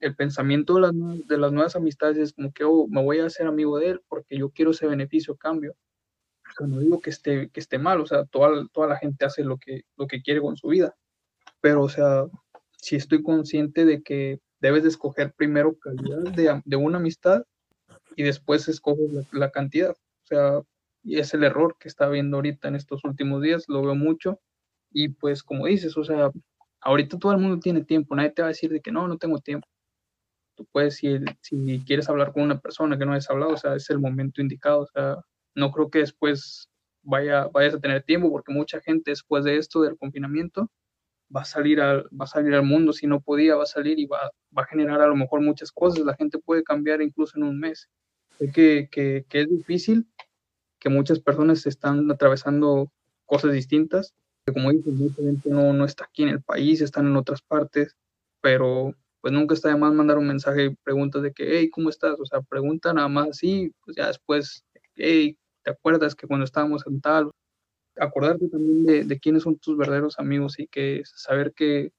el 0.00 0.14
pensamiento 0.14 0.76
de 0.76 0.80
las, 0.82 0.92
de 1.26 1.38
las 1.38 1.52
nuevas 1.52 1.76
amistades 1.76 2.18
es 2.18 2.32
como 2.32 2.52
que, 2.52 2.64
oh, 2.64 2.86
me 2.88 3.02
voy 3.02 3.18
a 3.18 3.26
hacer 3.26 3.46
amigo 3.46 3.78
de 3.78 3.90
él 3.90 4.02
porque 4.08 4.38
yo 4.38 4.50
quiero 4.50 4.70
ese 4.72 4.86
beneficio 4.86 5.36
cambio. 5.36 5.74
no 6.60 6.80
digo 6.80 7.00
que 7.00 7.10
esté, 7.10 7.50
que 7.50 7.60
esté 7.60 7.78
mal, 7.78 8.00
o 8.00 8.06
sea, 8.06 8.24
toda, 8.26 8.66
toda 8.72 8.88
la 8.88 8.96
gente 8.96 9.24
hace 9.24 9.42
lo 9.44 9.58
que, 9.58 9.82
lo 9.96 10.06
que 10.06 10.22
quiere 10.22 10.40
con 10.40 10.56
su 10.56 10.68
vida, 10.68 10.94
pero, 11.60 11.82
o 11.82 11.88
sea, 11.88 12.26
si 12.76 12.96
estoy 12.96 13.22
consciente 13.22 13.84
de 13.84 14.02
que 14.02 14.40
debes 14.60 14.82
de 14.82 14.88
escoger 14.88 15.32
primero 15.32 15.78
calidad 15.78 16.62
de, 16.64 16.76
una 16.76 16.98
amistad 16.98 17.44
y 18.16 18.22
después 18.22 18.68
escoges 18.68 19.32
la, 19.32 19.50
cantidad. 19.50 19.90
O 19.90 20.26
sea, 20.26 20.62
y 21.02 21.18
es 21.18 21.32
el 21.34 21.44
error 21.44 21.76
que 21.78 21.88
está 21.88 22.08
viendo 22.08 22.36
ahorita 22.36 22.68
en 22.68 22.76
estos 22.76 23.04
últimos 23.04 23.42
días, 23.42 23.64
lo 23.68 23.82
veo 23.82 23.94
mucho. 23.94 24.40
Y 24.90 25.08
pues 25.08 25.42
como 25.42 25.66
dices, 25.66 25.96
o 25.96 26.04
sea, 26.04 26.30
ahorita 26.80 27.18
todo 27.18 27.32
el 27.32 27.38
mundo 27.38 27.60
tiene 27.60 27.84
tiempo, 27.84 28.14
nadie 28.14 28.30
te 28.30 28.42
va 28.42 28.48
a 28.48 28.50
decir 28.50 28.70
de 28.70 28.80
que 28.80 28.92
no, 28.92 29.06
no 29.08 29.18
tengo 29.18 29.38
tiempo. 29.38 29.68
Tú 30.56 30.66
puedes, 30.72 30.96
si, 30.96 31.18
si 31.40 31.82
quieres 31.86 32.08
hablar 32.08 32.32
con 32.32 32.42
una 32.42 32.58
persona 32.60 32.98
que 32.98 33.06
no 33.06 33.12
hayas 33.12 33.30
hablado, 33.30 33.52
o 33.52 33.56
sea, 33.56 33.74
es 33.76 33.88
el 33.90 34.00
momento 34.00 34.40
indicado, 34.40 34.80
o 34.80 34.86
sea, 34.86 35.16
no 35.54 35.70
creo 35.70 35.90
que 35.90 36.00
después 36.00 36.68
vaya, 37.02 37.46
vayas 37.52 37.74
a 37.74 37.80
tener 37.80 38.02
tiempo, 38.02 38.30
porque 38.30 38.52
mucha 38.52 38.80
gente 38.80 39.12
después 39.12 39.44
de 39.44 39.56
esto, 39.56 39.82
del 39.82 39.96
confinamiento, 39.96 40.70
va 41.34 41.42
a 41.42 41.44
salir 41.44 41.80
al, 41.80 42.04
va 42.08 42.24
a 42.24 42.26
salir 42.26 42.54
al 42.54 42.62
mundo, 42.64 42.92
si 42.92 43.06
no 43.06 43.20
podía, 43.20 43.56
va 43.56 43.64
a 43.64 43.66
salir 43.66 43.98
y 43.98 44.06
va, 44.06 44.30
va 44.56 44.62
a 44.62 44.66
generar 44.66 45.00
a 45.00 45.06
lo 45.06 45.16
mejor 45.16 45.40
muchas 45.40 45.72
cosas, 45.72 46.04
la 46.04 46.14
gente 46.14 46.38
puede 46.38 46.62
cambiar 46.62 47.02
incluso 47.02 47.36
en 47.36 47.44
un 47.44 47.58
mes. 47.58 47.88
Sé 48.38 48.50
que, 48.52 48.88
que, 48.90 49.24
que 49.28 49.42
es 49.42 49.48
difícil, 49.50 50.06
que 50.78 50.88
muchas 50.88 51.20
personas 51.20 51.66
están 51.66 52.10
atravesando 52.10 52.90
cosas 53.26 53.52
distintas, 53.52 54.14
que 54.46 54.52
como 54.52 54.70
dices, 54.70 54.92
mucha 54.94 55.22
gente 55.22 55.50
no, 55.50 55.72
no 55.72 55.84
está 55.84 56.04
aquí 56.04 56.22
en 56.22 56.30
el 56.30 56.42
país, 56.42 56.80
están 56.80 57.06
en 57.06 57.16
otras 57.16 57.42
partes, 57.42 57.96
pero 58.40 58.94
pues 59.20 59.32
nunca 59.32 59.54
está 59.54 59.68
de 59.68 59.76
más 59.76 59.92
mandar 59.92 60.18
un 60.18 60.28
mensaje 60.28 60.66
y 60.66 60.74
preguntas 60.76 61.22
de 61.22 61.32
que, 61.32 61.58
hey, 61.58 61.70
¿cómo 61.70 61.90
estás? 61.90 62.18
O 62.20 62.24
sea, 62.24 62.40
pregunta 62.40 62.92
nada 62.92 63.08
más 63.08 63.30
así, 63.30 63.72
pues 63.84 63.96
ya 63.96 64.06
después, 64.06 64.64
hey, 64.94 65.36
¿te 65.62 65.72
acuerdas 65.72 66.14
que 66.14 66.26
cuando 66.26 66.44
estábamos 66.44 66.86
en 66.86 67.00
tal? 67.00 67.30
Acordarte 68.00 68.48
también 68.48 69.08
de, 69.08 69.18
quiénes 69.20 69.42
son 69.42 69.58
tus 69.58 69.76
verdaderos 69.76 70.18
amigos 70.18 70.58
y 70.58 70.66
que 70.66 71.02
saber 71.04 71.52
que, 71.54 71.92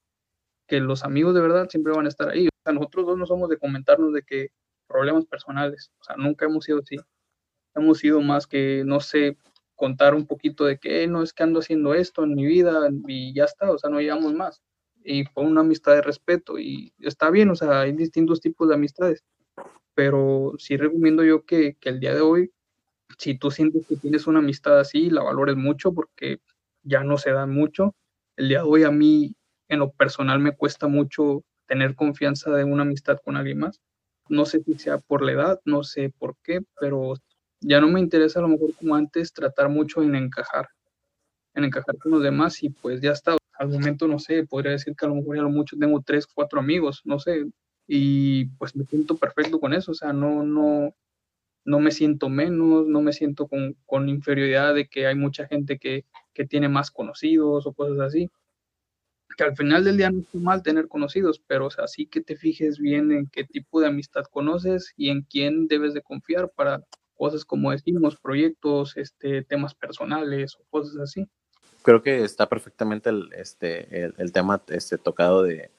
que, 0.66 0.80
los 0.80 1.04
amigos 1.04 1.34
de 1.34 1.40
verdad 1.40 1.68
siempre 1.68 1.92
van 1.92 2.06
a 2.06 2.08
estar 2.08 2.28
ahí. 2.28 2.48
O 2.48 2.62
sea, 2.64 2.72
nosotros 2.72 3.06
dos 3.06 3.18
no 3.18 3.26
somos 3.26 3.48
de 3.48 3.58
comentarnos 3.58 4.12
de 4.12 4.22
que 4.22 4.48
problemas 4.86 5.26
personales, 5.26 5.92
o 6.00 6.04
sea, 6.04 6.16
nunca 6.16 6.46
hemos 6.46 6.64
sido 6.64 6.80
así. 6.80 6.96
Hemos 7.74 7.98
sido 7.98 8.20
más 8.20 8.46
que, 8.46 8.82
no 8.84 9.00
sé, 9.00 9.36
contar 9.76 10.14
un 10.14 10.26
poquito 10.26 10.66
de 10.66 10.78
que 10.78 11.06
no 11.06 11.22
es 11.22 11.32
que 11.32 11.42
ando 11.42 11.60
haciendo 11.60 11.94
esto 11.94 12.24
en 12.24 12.34
mi 12.34 12.44
vida 12.44 12.88
y 13.06 13.32
ya 13.34 13.44
está, 13.44 13.70
o 13.70 13.78
sea, 13.78 13.90
no 13.90 14.00
llegamos 14.00 14.34
más. 14.34 14.62
Y 15.02 15.24
fue 15.24 15.44
una 15.44 15.62
amistad 15.62 15.94
de 15.94 16.02
respeto 16.02 16.58
y 16.58 16.92
está 16.98 17.30
bien, 17.30 17.50
o 17.50 17.54
sea, 17.56 17.80
hay 17.80 17.92
distintos 17.92 18.40
tipos 18.40 18.68
de 18.68 18.74
amistades, 18.74 19.24
pero 19.94 20.52
sí 20.58 20.76
recomiendo 20.76 21.24
yo 21.24 21.46
que, 21.46 21.76
que 21.80 21.88
el 21.88 22.00
día 22.00 22.14
de 22.14 22.20
hoy 22.20 22.52
si 23.18 23.36
tú 23.36 23.50
sientes 23.50 23.86
que 23.86 23.96
tienes 23.96 24.26
una 24.26 24.40
amistad 24.40 24.78
así, 24.78 25.10
la 25.10 25.22
valores 25.22 25.56
mucho 25.56 25.92
porque 25.92 26.40
ya 26.82 27.02
no 27.04 27.18
se 27.18 27.32
dan 27.32 27.52
mucho. 27.52 27.94
El 28.36 28.48
día 28.48 28.58
de 28.58 28.68
hoy 28.68 28.84
a 28.84 28.90
mí, 28.90 29.36
en 29.68 29.78
lo 29.80 29.92
personal, 29.92 30.38
me 30.40 30.56
cuesta 30.56 30.88
mucho 30.88 31.44
tener 31.66 31.94
confianza 31.94 32.50
de 32.50 32.64
una 32.64 32.82
amistad 32.82 33.18
con 33.24 33.36
alguien 33.36 33.58
más. 33.58 33.80
No 34.28 34.44
sé 34.44 34.62
si 34.62 34.74
sea 34.78 34.98
por 34.98 35.22
la 35.22 35.32
edad, 35.32 35.60
no 35.64 35.82
sé 35.82 36.12
por 36.18 36.36
qué, 36.42 36.60
pero 36.80 37.14
ya 37.60 37.80
no 37.80 37.88
me 37.88 38.00
interesa 38.00 38.38
a 38.38 38.42
lo 38.42 38.48
mejor 38.48 38.74
como 38.74 38.94
antes 38.94 39.32
tratar 39.32 39.68
mucho 39.68 40.02
en 40.02 40.14
encajar, 40.14 40.68
en 41.54 41.64
encajar 41.64 41.98
con 41.98 42.12
los 42.12 42.22
demás 42.22 42.62
y 42.62 42.70
pues 42.70 43.00
ya 43.00 43.12
está. 43.12 43.36
Al 43.58 43.68
momento, 43.68 44.08
no 44.08 44.18
sé, 44.18 44.46
podría 44.46 44.72
decir 44.72 44.94
que 44.96 45.04
a 45.04 45.08
lo 45.08 45.16
mejor 45.16 45.36
ya 45.36 45.42
lo 45.42 45.50
mucho 45.50 45.76
tengo 45.78 46.00
tres, 46.00 46.26
cuatro 46.26 46.60
amigos, 46.60 47.02
no 47.04 47.18
sé, 47.18 47.44
y 47.86 48.46
pues 48.56 48.74
me 48.74 48.84
siento 48.84 49.16
perfecto 49.16 49.60
con 49.60 49.74
eso, 49.74 49.90
o 49.90 49.94
sea, 49.94 50.12
no, 50.12 50.44
no, 50.44 50.94
no 51.64 51.80
me 51.80 51.90
siento 51.90 52.28
menos, 52.28 52.86
no 52.86 53.02
me 53.02 53.12
siento 53.12 53.48
con, 53.48 54.08
inferioridad 54.08 54.74
de 54.74 54.88
que 54.88 55.06
hay 55.06 55.14
mucha 55.14 55.46
gente 55.46 55.78
que, 55.78 56.04
tiene 56.48 56.70
más 56.70 56.90
conocidos 56.90 57.66
o 57.66 57.74
cosas 57.74 58.00
así. 58.00 58.30
que 59.36 59.44
al 59.44 59.54
final 59.54 59.84
del 59.84 59.98
día 59.98 60.10
no 60.10 60.20
es 60.20 60.34
mal 60.34 60.62
tener 60.62 60.88
conocidos, 60.88 61.38
pero 61.46 61.66
o 61.66 61.86
sí 61.86 62.06
que 62.06 62.22
te 62.22 62.34
fijes 62.34 62.78
bien 62.78 63.12
en 63.12 63.26
qué 63.26 63.44
tipo 63.44 63.78
de 63.78 63.88
amistad 63.88 64.24
conoces 64.24 64.94
y 64.96 65.10
en 65.10 65.20
quién 65.20 65.68
debes 65.68 65.92
de 65.92 66.00
confiar 66.00 66.50
para 66.50 66.82
cosas 67.20 67.44
como 67.44 67.70
decimos, 67.70 68.16
proyectos, 68.16 68.96
este, 68.96 69.44
temas 69.44 69.74
personales 69.74 70.56
o 70.56 70.64
cosas 70.70 70.96
así. 70.96 71.28
Creo 71.82 72.00
que 72.00 72.24
está 72.24 72.48
perfectamente 72.48 73.10
el, 73.10 73.30
este, 73.34 74.06
el, 74.16 74.32
tema 74.32 74.62
este, 74.68 74.96
tocado 74.96 75.42
de, 75.42 75.70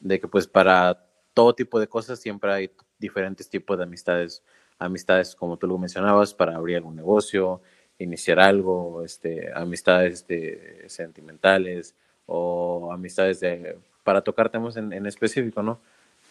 de 0.00 0.20
que 0.20 0.28
pues 0.28 0.46
para 0.46 1.06
todo 1.32 1.54
tipo 1.54 1.80
de 1.80 1.88
cosas 1.88 2.20
siempre 2.20 2.52
hay 2.52 2.70
diferentes 2.98 3.48
tipos 3.48 3.78
de 3.78 3.84
amistades. 3.84 4.42
Amistades, 4.78 5.34
como 5.34 5.56
tú 5.56 5.66
lo 5.66 5.78
mencionabas, 5.78 6.34
para 6.34 6.56
abrir 6.56 6.76
algún 6.76 6.96
negocio, 6.96 7.60
iniciar 7.98 8.40
algo, 8.40 9.02
este, 9.04 9.52
amistades 9.54 10.14
este, 10.14 10.88
sentimentales 10.88 11.94
o 12.26 12.90
amistades 12.92 13.40
de, 13.40 13.78
para 14.02 14.22
tocar 14.22 14.50
temas 14.50 14.76
en, 14.76 14.92
en 14.92 15.06
específico, 15.06 15.62
¿no? 15.62 15.80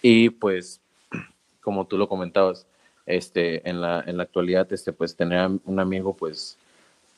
Y 0.02 0.30
pues, 0.30 0.82
como 1.62 1.88
tú 1.88 1.98
lo 1.98 2.10
comentabas, 2.10 2.68
este, 3.06 3.68
en, 3.70 3.82
la, 3.82 4.04
en 4.06 4.18
la 4.18 4.24
actualidad, 4.24 4.72
este, 4.72 4.94
pues 4.94 5.16
tener 5.16 5.50
un 5.66 5.80
amigo, 5.80 6.16
pues 6.16 6.58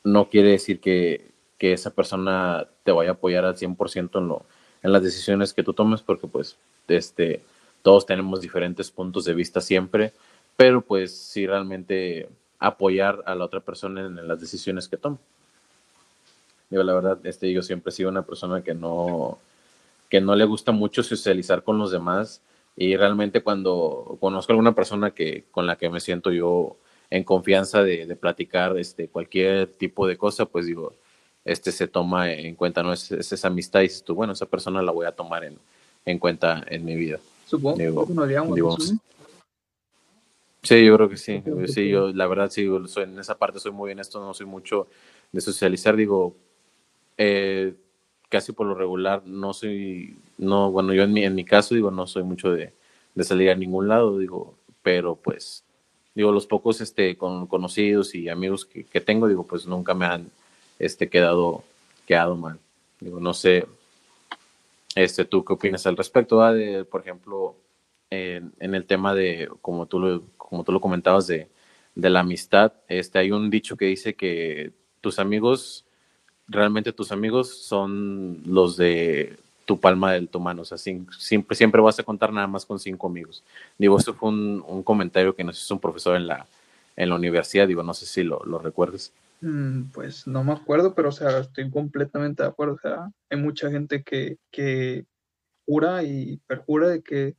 no 0.03 0.29
quiere 0.29 0.49
decir 0.49 0.79
que, 0.79 1.31
que 1.57 1.73
esa 1.73 1.91
persona 1.91 2.67
te 2.83 2.91
vaya 2.91 3.11
a 3.11 3.13
apoyar 3.13 3.45
al 3.45 3.55
100% 3.55 4.19
en, 4.19 4.27
lo, 4.27 4.45
en 4.83 4.91
las 4.91 5.03
decisiones 5.03 5.53
que 5.53 5.63
tú 5.63 5.73
tomes, 5.73 6.01
porque 6.01 6.27
pues 6.27 6.57
este, 6.87 7.43
todos 7.81 8.05
tenemos 8.05 8.41
diferentes 8.41 8.91
puntos 8.91 9.25
de 9.25 9.33
vista 9.33 9.61
siempre, 9.61 10.13
pero 10.57 10.81
pues 10.81 11.15
sí 11.15 11.45
realmente 11.45 12.29
apoyar 12.59 13.21
a 13.25 13.35
la 13.35 13.45
otra 13.45 13.59
persona 13.59 14.01
en, 14.01 14.27
las 14.27 14.39
decisiones 14.39 14.87
que 14.87 14.97
toma. 14.97 15.17
Digo, 16.69 16.83
la 16.83 16.93
verdad, 16.93 17.19
este, 17.25 17.51
yo 17.51 17.61
siempre 17.61 17.89
he 17.89 17.93
sido 17.93 18.09
una 18.09 18.23
persona 18.23 18.63
que 18.63 18.73
no, 18.73 19.37
que 20.09 20.21
no 20.21 20.35
le 20.35 20.45
gusta 20.45 20.71
mucho 20.71 21.03
socializar 21.03 21.63
con 21.63 21.77
los 21.77 21.91
demás 21.91 22.41
y 22.75 22.95
realmente 22.97 23.41
cuando 23.41 24.17
conozco 24.19 24.51
a 24.51 24.53
alguna 24.53 24.73
persona 24.73 25.11
que, 25.11 25.45
con 25.51 25.67
la 25.67 25.77
que 25.77 25.89
me 25.89 25.99
siento 25.99 26.31
yo 26.31 26.77
en 27.09 27.23
confianza 27.23 27.83
de, 27.83 28.05
de 28.05 28.15
platicar 28.15 28.77
este, 28.77 29.07
cualquier 29.07 29.67
tipo 29.67 30.07
de 30.07 30.17
cosa, 30.17 30.45
pues 30.45 30.65
digo, 30.65 30.93
este 31.45 31.71
se 31.71 31.87
toma 31.87 32.31
en 32.31 32.55
cuenta, 32.55 32.81
¿no? 32.81 32.91
Es, 32.91 33.11
esa 33.11 33.47
amistad 33.47 33.81
y 33.81 33.83
dices 33.83 34.03
tú, 34.03 34.15
bueno, 34.15 34.33
esa 34.33 34.47
persona 34.47 34.81
la 34.81 34.91
voy 34.91 35.05
a 35.05 35.11
tomar 35.11 35.43
en, 35.43 35.57
en 36.05 36.17
cuenta 36.17 36.63
en 36.67 36.83
mi 36.83 36.95
vida. 36.95 37.19
Supongo 37.45 37.77
que 37.77 38.13
nos 38.13 38.27
digamos, 38.27 38.95
Sí, 40.65 40.83
yo 40.83 40.95
creo 40.95 41.09
que 41.09 41.17
sí. 41.17 41.43
Sí, 41.67 41.89
yo 41.89 42.11
la 42.11 42.27
verdad 42.27 42.49
sí, 42.49 42.67
soy, 42.87 43.03
en 43.03 43.19
esa 43.19 43.37
parte 43.37 43.59
soy 43.59 43.71
muy 43.71 43.91
esto 43.91 44.19
no 44.19 44.33
soy 44.33 44.47
mucho 44.47 44.87
de 45.31 45.41
socializar, 45.41 45.95
digo, 45.95 46.35
eh, 47.17 47.73
casi 48.29 48.51
por 48.51 48.65
lo 48.67 48.73
regular 48.73 49.21
no 49.25 49.53
soy, 49.53 50.17
no, 50.37 50.71
bueno, 50.71 50.93
yo 50.93 51.03
en 51.03 51.13
mi, 51.13 51.23
en 51.23 51.35
mi 51.35 51.45
caso 51.45 51.75
digo, 51.75 51.91
no 51.91 52.07
soy 52.07 52.23
mucho 52.23 52.51
de, 52.51 52.73
de 53.13 53.23
salir 53.23 53.51
a 53.51 53.55
ningún 53.55 53.87
lado, 53.87 54.17
digo, 54.17 54.55
pero 54.81 55.15
pues, 55.15 55.63
digo, 56.15 56.31
los 56.31 56.47
pocos 56.47 56.81
este, 56.81 57.15
con, 57.15 57.47
conocidos 57.47 58.15
y 58.15 58.29
amigos 58.29 58.65
que, 58.65 58.85
que 58.85 59.01
tengo, 59.01 59.27
digo, 59.27 59.45
pues 59.45 59.67
nunca 59.67 59.93
me 59.93 60.05
han 60.05 60.31
este, 60.79 61.09
quedado, 61.09 61.63
quedado 62.07 62.35
mal. 62.35 62.59
Digo, 62.99 63.19
no 63.19 63.33
sé, 63.33 63.67
este, 64.95 65.25
¿tú 65.25 65.43
qué 65.45 65.53
opinas 65.53 65.85
al 65.85 65.97
respecto? 65.97 66.41
De, 66.51 66.85
por 66.85 67.01
ejemplo, 67.01 67.55
en, 68.09 68.53
el 68.59 68.85
tema 68.85 69.13
de, 69.13 69.49
como 69.61 69.85
tú 69.85 69.99
lo, 69.99 70.23
como 70.47 70.63
tú 70.63 70.71
lo 70.71 70.81
comentabas, 70.81 71.27
de, 71.27 71.49
de 71.95 72.09
la 72.09 72.21
amistad, 72.21 72.73
este, 72.87 73.19
hay 73.19 73.31
un 73.31 73.49
dicho 73.49 73.77
que 73.77 73.85
dice 73.85 74.15
que 74.15 74.71
tus 75.01 75.19
amigos, 75.19 75.85
realmente 76.47 76.93
tus 76.93 77.11
amigos 77.11 77.57
son 77.63 78.41
los 78.45 78.77
de 78.77 79.37
tu 79.65 79.79
palma 79.79 80.13
de 80.13 80.27
tu 80.27 80.39
mano, 80.39 80.61
o 80.61 80.65
sea, 80.65 80.77
siempre, 80.77 81.55
siempre 81.55 81.81
vas 81.81 81.97
a 81.97 82.03
contar 82.03 82.31
nada 82.31 82.45
más 82.45 82.65
con 82.65 82.79
cinco 82.79 83.07
amigos. 83.07 83.43
Digo, 83.79 83.97
esto 83.97 84.13
fue 84.13 84.29
un, 84.29 84.63
un 84.67 84.83
comentario 84.83 85.35
que 85.35 85.43
nos 85.43 85.61
hizo 85.61 85.73
un 85.73 85.79
profesor 85.79 86.15
en 86.15 86.27
la, 86.27 86.45
en 86.95 87.09
la 87.09 87.15
universidad, 87.15 87.67
digo, 87.67 87.81
no 87.81 87.93
sé 87.93 88.05
si 88.05 88.23
lo, 88.23 88.43
lo 88.45 88.59
recuerdas. 88.59 89.11
Mm, 89.41 89.85
pues 89.91 90.27
no 90.27 90.43
me 90.43 90.53
acuerdo, 90.53 90.93
pero 90.93 91.09
o 91.09 91.11
sea, 91.11 91.39
estoy 91.39 91.69
completamente 91.69 92.43
de 92.43 92.49
acuerdo. 92.49 92.75
O 92.75 92.79
sea, 92.79 93.11
hay 93.29 93.37
mucha 93.37 93.69
gente 93.69 94.03
que, 94.03 94.37
que 94.51 95.05
jura 95.65 96.03
y 96.03 96.37
perjura 96.47 96.89
de 96.89 97.01
que 97.01 97.35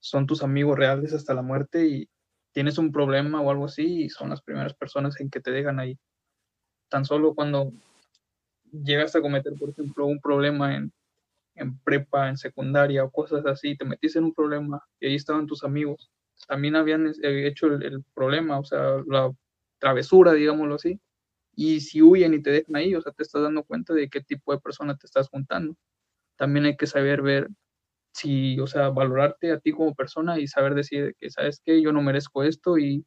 son 0.00 0.26
tus 0.26 0.42
amigos 0.42 0.78
reales 0.78 1.12
hasta 1.12 1.34
la 1.34 1.42
muerte 1.42 1.86
y 1.86 2.08
tienes 2.52 2.78
un 2.78 2.92
problema 2.92 3.40
o 3.40 3.50
algo 3.50 3.66
así 3.66 4.04
y 4.04 4.08
son 4.10 4.30
las 4.30 4.42
primeras 4.42 4.74
personas 4.74 5.20
en 5.20 5.30
que 5.30 5.40
te 5.40 5.50
dejan 5.50 5.80
ahí. 5.80 5.98
Tan 6.88 7.04
solo 7.04 7.34
cuando 7.34 7.72
llegas 8.72 9.14
a 9.16 9.20
cometer, 9.20 9.54
por 9.58 9.70
ejemplo, 9.70 10.06
un 10.06 10.20
problema 10.20 10.76
en, 10.76 10.92
en 11.54 11.78
prepa, 11.80 12.28
en 12.28 12.36
secundaria 12.36 13.04
o 13.04 13.10
cosas 13.10 13.44
así, 13.46 13.76
te 13.76 13.84
metiste 13.84 14.18
en 14.18 14.26
un 14.26 14.34
problema 14.34 14.82
y 15.00 15.06
ahí 15.06 15.14
estaban 15.14 15.46
tus 15.46 15.64
amigos. 15.64 16.10
También 16.48 16.76
habían 16.76 17.06
eh, 17.06 17.46
hecho 17.46 17.66
el, 17.66 17.82
el 17.82 18.04
problema, 18.14 18.58
o 18.58 18.64
sea, 18.64 19.02
la 19.06 19.30
travesura, 19.78 20.32
digámoslo 20.32 20.76
así 20.76 21.00
y 21.54 21.80
si 21.80 22.00
huyen 22.00 22.32
y 22.32 22.42
te 22.42 22.50
dejan 22.50 22.76
ahí, 22.76 22.94
o 22.94 23.02
sea, 23.02 23.12
te 23.12 23.22
estás 23.22 23.42
dando 23.42 23.64
cuenta 23.64 23.92
de 23.92 24.08
qué 24.08 24.22
tipo 24.22 24.52
de 24.52 24.60
persona 24.60 24.96
te 24.96 25.06
estás 25.06 25.28
juntando. 25.28 25.76
También 26.36 26.64
hay 26.64 26.76
que 26.76 26.86
saber 26.86 27.20
ver 27.20 27.48
si, 28.12 28.58
o 28.60 28.66
sea, 28.66 28.90
valorarte 28.90 29.52
a 29.52 29.60
ti 29.60 29.72
como 29.72 29.94
persona 29.94 30.38
y 30.38 30.46
saber 30.46 30.74
decir 30.74 31.14
que, 31.18 31.30
¿sabes 31.30 31.60
qué? 31.64 31.82
Yo 31.82 31.92
no 31.92 32.02
merezco 32.02 32.42
esto 32.42 32.78
y, 32.78 33.04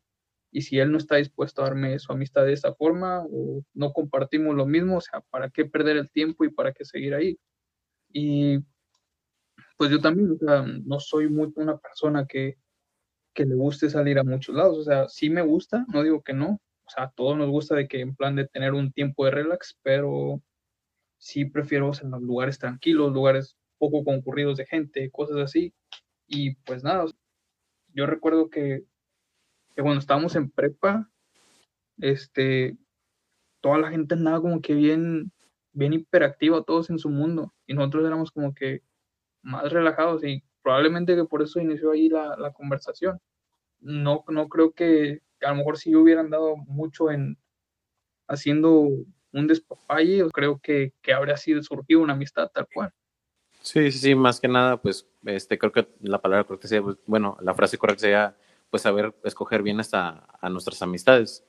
y 0.51 0.61
si 0.61 0.79
él 0.79 0.91
no 0.91 0.97
está 0.97 1.17
dispuesto 1.17 1.61
a 1.61 1.65
darme 1.65 1.99
su 1.99 2.11
amistad 2.11 2.45
de 2.45 2.53
esa 2.53 2.73
forma 2.75 3.23
o 3.25 3.63
no 3.73 3.93
compartimos 3.93 4.55
lo 4.55 4.65
mismo, 4.65 4.97
o 4.97 5.01
sea, 5.01 5.21
¿para 5.29 5.49
qué 5.49 5.65
perder 5.65 5.97
el 5.97 6.11
tiempo 6.11 6.45
y 6.45 6.51
para 6.51 6.73
qué 6.73 6.85
seguir 6.85 7.13
ahí? 7.15 7.37
Y 8.11 8.59
pues 9.77 9.91
yo 9.91 9.99
también, 9.99 10.31
o 10.31 10.37
sea, 10.37 10.63
no 10.85 10.99
soy 10.99 11.29
muy 11.29 11.51
una 11.55 11.77
persona 11.77 12.25
que, 12.27 12.57
que 13.33 13.45
le 13.45 13.55
guste 13.55 13.89
salir 13.89 14.19
a 14.19 14.23
muchos 14.23 14.55
lados, 14.55 14.77
o 14.77 14.83
sea, 14.83 15.09
sí 15.09 15.29
me 15.29 15.41
gusta, 15.41 15.85
no 15.93 16.03
digo 16.03 16.21
que 16.21 16.33
no, 16.33 16.61
o 16.85 16.89
sea, 16.89 17.05
a 17.05 17.11
todos 17.11 17.37
nos 17.37 17.49
gusta 17.49 17.75
de 17.75 17.87
que 17.87 18.01
en 18.01 18.15
plan 18.15 18.35
de 18.35 18.47
tener 18.47 18.73
un 18.73 18.91
tiempo 18.91 19.25
de 19.25 19.31
relax, 19.31 19.77
pero 19.81 20.41
sí 21.17 21.45
prefiero 21.45 21.91
en 22.01 22.11
los 22.11 22.21
lugares 22.21 22.59
tranquilos, 22.59 23.13
lugares 23.13 23.57
poco 23.78 24.03
concurridos 24.03 24.57
de 24.57 24.65
gente, 24.65 25.09
cosas 25.11 25.38
así. 25.38 25.74
Y 26.28 26.55
pues 26.65 26.84
nada, 26.84 27.05
yo 27.93 28.05
recuerdo 28.05 28.49
que, 28.49 28.84
que 29.76 29.82
cuando 29.82 29.99
estábamos 29.99 30.36
en 30.36 30.49
prepa, 30.49 31.09
este, 31.97 32.78
toda 33.61 33.78
la 33.78 33.91
gente 33.91 34.15
andaba 34.15 34.41
como 34.41 34.61
que 34.61 34.74
bien, 34.74 35.32
bien 35.71 35.93
hiperactiva, 35.93 36.63
todos 36.63 36.89
en 36.89 36.99
su 36.99 37.09
mundo, 37.09 37.53
y 37.67 37.74
nosotros 37.74 38.05
éramos 38.05 38.32
como 38.32 38.53
que 38.53 38.82
más 39.41 39.71
relajados, 39.71 40.24
y 40.24 40.43
probablemente 40.61 41.15
que 41.15 41.26
por 41.26 41.41
eso 41.43 41.59
inició 41.59 41.91
ahí 41.91 42.09
la, 42.09 42.36
la 42.38 42.53
conversación. 42.53 43.19
No, 43.80 44.24
no 44.30 44.47
creo 44.47 44.71
que 44.74 45.21
a 45.41 45.49
lo 45.49 45.57
mejor 45.57 45.78
si 45.78 45.95
hubieran 45.95 46.30
dado 46.30 46.55
mucho 46.55 47.11
en 47.11 47.38
haciendo 48.28 48.88
un 49.34 49.47
despapalle, 49.47 50.30
creo 50.32 50.59
que, 50.59 50.93
que 51.01 51.13
habría 51.13 51.38
sido 51.38 51.61
surgido 51.63 52.01
una 52.01 52.13
amistad 52.13 52.49
tal 52.53 52.67
cual. 52.74 52.93
Sí, 53.66 53.91
sí, 53.93 53.99
sí, 53.99 54.14
más 54.16 54.41
que 54.41 54.49
nada, 54.49 54.76
pues, 54.82 55.07
este, 55.26 55.57
creo 55.57 55.72
que 55.72 55.88
la 56.01 56.20
palabra 56.22 56.43
correcta 56.43 56.68
sería, 56.68 56.84
pues, 56.84 56.97
bueno, 57.05 57.38
la 57.41 57.53
frase 57.53 57.78
correcta 57.78 58.01
sería, 58.01 58.36
pues, 58.70 58.82
saber 58.84 59.16
escoger 59.24 59.64
bien 59.64 59.80
hasta 59.80 60.28
a 60.41 60.49
nuestras 60.49 60.82
amistades. 60.82 61.45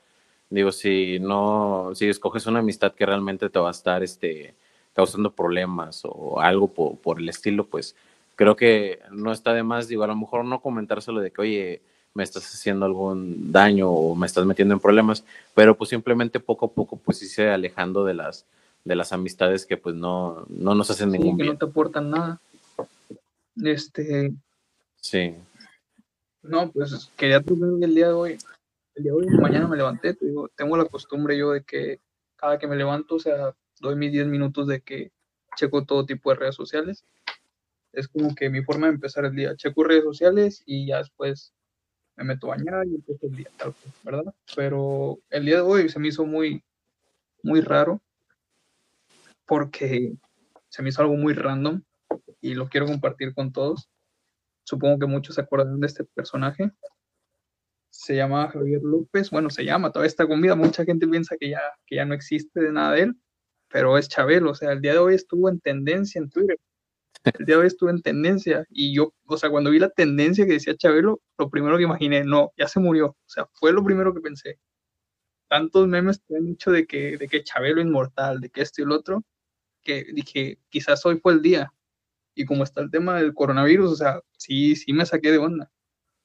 Digo, 0.49 0.71
si 0.71 1.19
no, 1.19 1.91
si 1.95 2.07
escoges 2.09 2.47
una 2.47 2.61
amistad 2.61 2.93
que 2.95 3.05
realmente 3.05 3.51
te 3.51 3.59
va 3.59 3.69
a 3.69 3.71
estar, 3.73 4.05
este, 4.05 4.55
causando 4.93 5.35
problemas 5.35 6.03
o 6.05 6.41
algo 6.41 6.69
por, 6.73 6.99
por 6.99 7.19
el 7.19 7.29
estilo, 7.29 7.67
pues, 7.67 7.97
creo 8.37 8.55
que 8.55 9.01
no 9.11 9.33
está 9.33 9.53
de 9.53 9.65
más, 9.65 9.89
digo, 9.89 10.05
a 10.05 10.07
lo 10.07 10.15
mejor 10.17 10.45
no 10.45 10.61
comentárselo 10.63 11.21
de 11.21 11.33
que, 11.33 11.43
oye, 11.43 11.83
me 12.15 12.23
estás 12.23 12.45
haciendo 12.55 12.87
algún 12.87 13.51
daño 13.51 13.91
o 13.91 14.15
me 14.15 14.27
estás 14.27 14.47
metiendo 14.47 14.73
en 14.75 14.79
problemas, 14.81 15.25
pero 15.53 15.77
pues 15.77 15.91
simplemente 15.91 16.39
poco 16.39 16.67
a 16.67 16.73
poco 16.73 16.97
pues 16.97 17.21
irse 17.23 17.51
alejando 17.51 18.05
de 18.05 18.15
las, 18.15 18.47
de 18.85 18.95
las 18.95 19.13
amistades 19.13 19.67
que 19.67 19.77
pues 19.77 19.95
no, 19.95 20.45
no 20.49 20.75
nos 20.75 20.91
hacen 20.91 21.11
ningún 21.11 21.39
que 21.39 21.45
no 21.45 21.57
te 21.57 21.65
aportan 21.65 22.11
nada. 22.11 22.41
Este. 23.57 24.33
Sí. 24.97 25.35
No, 26.43 26.71
pues 26.71 27.11
quería 27.17 27.41
tocar 27.43 27.69
el 27.81 27.95
día 27.95 28.09
de 28.09 28.13
hoy. 28.13 28.39
El 28.95 29.05
día 29.05 29.13
de 29.13 29.19
hoy, 29.19 29.27
mañana 29.41 29.67
me 29.67 29.77
levanté, 29.77 30.15
te 30.15 30.27
digo, 30.27 30.49
tengo 30.55 30.77
la 30.77 30.85
costumbre 30.85 31.37
yo 31.37 31.51
de 31.53 31.63
que 31.65 32.01
cada 32.37 32.59
que 32.59 32.67
me 32.67 32.77
levanto, 32.77 33.17
o 33.17 33.19
sea, 33.19 33.55
doy 33.81 33.97
mis 33.97 34.13
10 34.13 34.27
minutos 34.27 34.69
de 34.69 34.81
que 34.83 35.11
checo 35.57 35.85
todo 35.85 36.07
tipo 36.07 36.31
de 36.31 36.37
redes 36.37 36.55
sociales. 36.55 37.05
Es 37.93 38.09
como 38.09 38.35
que 38.35 38.51
mi 38.51 38.63
forma 38.63 38.89
de 38.89 38.95
empezar 38.95 39.25
el 39.25 39.35
día. 39.35 39.57
Checo 39.57 39.85
redes 39.85 40.05
sociales 40.05 40.63
y 40.67 40.89
ya 40.89 40.99
después 40.99 41.53
me 42.17 42.25
meto 42.25 42.49
a 42.53 42.57
bañar 42.57 42.87
y 42.87 42.97
empiezo 42.97 43.27
el 43.27 43.37
día, 43.37 43.51
tal 43.57 43.75
¿verdad? 44.03 44.35
Pero 44.55 45.19
el 45.31 45.45
día 45.47 45.57
de 45.57 45.63
hoy 45.63 45.89
se 45.89 45.99
me 45.99 46.09
hizo 46.09 46.27
muy, 46.27 46.63
muy 47.43 47.61
raro 47.61 48.01
porque 49.47 50.13
se 50.69 50.83
me 50.83 50.89
hizo 50.89 51.03
algo 51.03 51.17
muy 51.17 51.35
random 51.35 51.83
y 52.41 52.55
lo 52.55 52.69
quiero 52.69 52.87
compartir 52.87 53.35
con 53.35 53.53
todos. 53.53 53.89
Supongo 54.65 54.99
que 54.99 55.07
muchos 55.07 55.35
se 55.35 55.43
acuerdan 55.43 55.81
de 55.81 55.87
este 55.87 56.05
personaje. 56.05 56.71
Se 57.91 58.17
llama 58.17 58.49
Javier 58.51 58.83
López. 58.83 59.31
Bueno, 59.31 59.51
se 59.51 59.65
llama, 59.65 59.93
toda 59.93 60.07
esta 60.07 60.27
comida. 60.27 60.55
Mucha 60.55 60.85
gente 60.85 61.07
piensa 61.07 61.37
que 61.39 61.51
ya, 61.51 61.61
que 61.87 61.97
ya 61.97 62.05
no 62.05 62.15
existe 62.15 62.61
de 62.61 62.73
nada 62.73 62.93
de 62.93 63.03
él, 63.03 63.17
pero 63.69 63.99
es 63.99 64.09
Chabelo. 64.09 64.51
O 64.51 64.55
sea, 64.55 64.73
el 64.73 64.81
día 64.81 64.93
de 64.93 64.99
hoy 64.99 65.15
estuvo 65.15 65.49
en 65.49 65.61
tendencia 65.61 66.19
en 66.21 66.31
Twitter 66.31 66.59
el 67.39 67.47
día 67.47 67.57
de 67.57 67.63
hoy 67.63 67.67
estuve 67.67 67.91
en 67.91 68.03
tendencia 68.03 68.67
y 68.71 68.95
yo, 68.95 69.15
o 69.27 69.37
sea, 69.37 69.51
cuando 69.51 69.71
vi 69.71 69.79
la 69.79 69.89
tendencia 69.89 70.47
que 70.47 70.55
decía 70.55 70.77
Chabelo, 70.77 71.21
lo 71.39 71.51
primero 71.51 71.77
que 71.77 71.85
imaginé, 71.85 72.25
no, 72.25 72.53
ya 72.57 72.69
se 72.69 72.81
murió, 72.81 73.07
o 73.07 73.17
sea, 73.29 73.47
fue 73.55 73.73
lo 73.73 73.83
primero 73.85 74.13
que 74.15 74.21
pensé. 74.21 74.59
Tantos 75.49 75.89
memes 75.89 76.21
que 76.27 76.37
han 76.37 76.47
dicho 76.47 76.71
de 76.71 76.87
que, 76.87 77.17
de 77.17 77.29
que 77.29 77.43
Chabelo 77.45 77.81
inmortal, 77.81 78.41
de 78.41 78.51
que 78.51 78.63
esto 78.63 78.83
y 78.83 78.85
el 78.85 78.93
otro, 78.93 79.23
que 79.85 80.05
dije, 80.13 80.59
quizás 80.71 81.05
hoy 81.07 81.19
fue 81.19 81.35
el 81.35 81.43
día. 81.43 81.73
Y 82.35 82.45
como 82.45 82.65
está 82.65 82.81
el 82.81 82.91
tema 82.91 83.17
del 83.17 83.35
coronavirus, 83.35 83.93
o 83.93 83.97
sea, 83.97 84.21
sí, 84.37 84.75
sí 84.77 84.93
me 84.93 85.07
saqué 85.07 85.31
de 85.31 85.39
onda. 85.39 85.71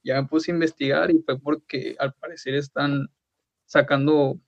Ya 0.03 0.22
me 0.22 0.28
puse 0.28 0.51
a 0.51 0.55
investigar 0.55 1.12
y 1.12 1.20
fue 1.20 1.39
porque 1.39 1.95
al 1.99 2.14
parecer 2.14 2.55
están 2.55 3.10
sacando 3.66 4.39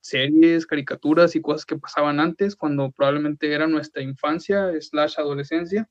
series, 0.00 0.66
caricaturas 0.66 1.36
y 1.36 1.40
cosas 1.40 1.66
que 1.66 1.78
pasaban 1.78 2.20
antes, 2.20 2.56
cuando 2.56 2.90
probablemente 2.90 3.52
era 3.52 3.66
nuestra 3.66 4.02
infancia 4.02 4.70
slash 4.80 5.18
adolescencia, 5.18 5.88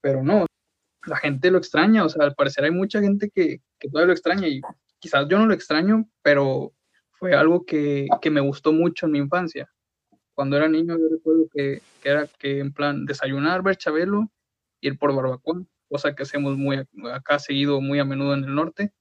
pero 0.00 0.22
no, 0.22 0.46
la 1.06 1.16
gente 1.16 1.50
lo 1.50 1.58
extraña, 1.58 2.04
o 2.04 2.08
sea, 2.08 2.24
al 2.24 2.34
parecer 2.34 2.64
hay 2.64 2.70
mucha 2.70 3.00
gente 3.00 3.30
que, 3.30 3.60
que 3.78 3.88
todavía 3.88 4.08
lo 4.08 4.12
extraña 4.12 4.46
y 4.46 4.60
quizás 5.00 5.26
yo 5.28 5.38
no 5.38 5.46
lo 5.46 5.54
extraño, 5.54 6.08
pero 6.22 6.72
fue 7.12 7.34
algo 7.34 7.64
que, 7.64 8.06
que 8.22 8.30
me 8.30 8.40
gustó 8.40 8.72
mucho 8.72 9.06
en 9.06 9.12
mi 9.12 9.18
infancia. 9.18 9.68
Cuando 10.38 10.56
era 10.56 10.68
niño 10.68 10.96
yo 10.96 11.08
recuerdo 11.08 11.48
que, 11.52 11.82
que 12.00 12.08
era 12.08 12.28
que 12.38 12.60
en 12.60 12.72
plan 12.72 13.06
desayunar, 13.06 13.64
ver 13.64 13.74
Chabelo, 13.74 14.30
ir 14.80 14.96
por 14.96 15.12
barbacoa, 15.12 15.64
cosa 15.88 16.14
que 16.14 16.22
hacemos 16.22 16.56
muy 16.56 16.84
acá 17.12 17.40
seguido 17.40 17.80
muy 17.80 17.98
a 17.98 18.04
menudo 18.04 18.34
en 18.34 18.44
el 18.44 18.54
norte, 18.54 18.92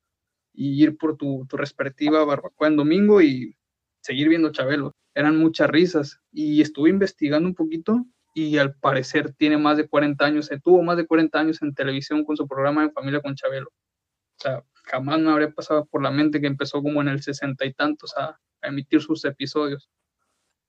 y 0.51 0.81
ir 0.81 0.97
por 0.97 1.15
tu, 1.15 1.45
tu 1.47 1.55
respectiva 1.55 2.25
barbacoa 2.25 2.69
en 2.69 2.75
domingo 2.75 3.21
y 3.21 3.55
seguir 4.01 4.29
viendo 4.29 4.51
Chabelo. 4.51 4.95
Eran 5.13 5.37
muchas 5.37 5.69
risas 5.69 6.19
y 6.31 6.59
estuve 6.59 6.89
investigando 6.89 7.47
un 7.47 7.53
poquito 7.53 8.03
y 8.33 8.57
al 8.57 8.73
parecer 8.73 9.31
tiene 9.35 9.59
más 9.59 9.77
de 9.77 9.87
40 9.87 10.25
años, 10.25 10.51
eh, 10.51 10.59
tuvo 10.59 10.81
más 10.81 10.97
de 10.97 11.05
40 11.05 11.39
años 11.39 11.61
en 11.61 11.75
televisión 11.75 12.25
con 12.25 12.35
su 12.35 12.47
programa 12.47 12.81
de 12.81 12.91
familia 12.93 13.21
con 13.21 13.35
Chabelo. 13.35 13.69
O 13.69 14.41
sea, 14.41 14.63
jamás 14.85 15.19
me 15.19 15.29
habría 15.29 15.51
pasado 15.51 15.85
por 15.85 16.01
la 16.01 16.09
mente 16.09 16.41
que 16.41 16.47
empezó 16.47 16.81
como 16.81 16.99
en 16.99 17.09
el 17.09 17.21
sesenta 17.21 17.63
y 17.63 17.73
tantos 17.73 18.17
a, 18.17 18.39
emitir 18.63 19.03
sus 19.03 19.23
episodios. 19.23 19.87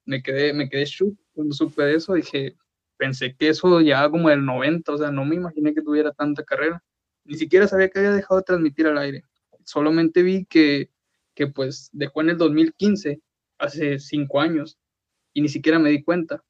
Me 0.09 0.23
quedé, 0.23 0.55
me 0.55 0.71
quedé 0.71 0.87
shook 0.87 1.19
cuando 1.35 1.55
supe 1.55 1.83
de 1.83 1.97
eso, 1.97 2.15
dije, 2.15 2.57
pensé 2.97 3.37
que 3.37 3.51
eso 3.51 3.83
ya 3.83 4.09
como 4.09 4.31
el 4.31 4.43
90, 4.43 4.91
o 4.91 4.97
sea, 4.97 5.11
no 5.11 5.27
me 5.27 5.37
imaginé 5.37 5.75
que 5.75 5.83
tuviera 5.83 6.13
tanta 6.13 6.43
carrera. 6.45 6.83
Ni 7.25 7.37
siquiera 7.37 7.69
sabía 7.69 7.91
que 7.91 7.99
había 7.99 8.13
dejado 8.13 8.41
de 8.41 8.45
transmitir 8.45 8.87
al 8.87 8.97
aire. 8.97 9.23
Solamente 9.65 10.23
vi 10.23 10.47
que, 10.47 10.91
que 11.35 11.47
pues 11.49 11.91
dejó 11.93 12.23
en 12.23 12.31
el 12.31 12.39
2015 12.39 13.21
hace 13.59 13.99
cinco 13.99 14.41
años 14.41 14.79
y 15.35 15.43
ni 15.43 15.49
siquiera 15.51 15.79
me 15.79 15.91
di 15.91 16.03
cuenta. 16.03 16.43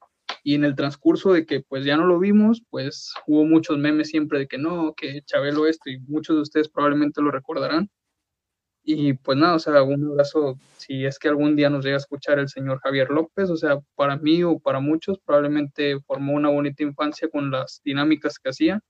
Y 0.45 0.55
en 0.55 0.63
el 0.63 0.77
transcurso 0.77 1.33
de 1.33 1.45
que 1.45 1.61
pues 1.61 1.85
ya 1.85 1.97
no 1.97 2.07
lo 2.07 2.21
vimos, 2.21 2.63
pues 2.71 3.13
hubo 3.27 3.45
muchos 3.45 3.77
memes 3.77 4.09
siempre 4.11 4.39
de 4.39 4.47
que 4.47 4.59
no, 4.59 4.95
que 4.95 5.23
Chabelo 5.23 5.67
esto 5.67 5.91
y 5.91 5.99
muchos 6.03 6.37
de 6.37 6.43
ustedes 6.43 6.69
probablemente 6.69 7.21
lo 7.21 7.33
recordarán. 7.33 7.91
Y 8.91 9.12
pues 9.12 9.36
nada, 9.36 9.57
o 9.57 9.59
sea, 9.59 9.82
un 9.82 10.03
abrazo, 10.12 10.59
si 10.78 11.05
es 11.05 11.18
que 11.18 11.28
algún 11.28 11.57
día 11.57 11.68
nos 11.68 11.84
llega 11.84 11.97
a 11.97 12.01
escuchar 12.01 12.39
el 12.39 12.49
señor 12.49 12.80
Javier 12.80 13.11
López, 13.11 13.51
o 13.51 13.57
sea, 13.59 13.78
para 13.95 14.16
mí 14.16 14.43
o 14.43 14.59
para 14.59 14.80
muchos 14.80 15.18
probablemente 15.18 16.01
formó 16.07 16.32
una 16.32 16.49
bonita 16.49 16.84
infancia 16.84 17.28
con 17.28 17.51
las 17.51 17.82
dinámicas 17.84 18.39
que 18.39 18.49
hacía. 18.49 18.80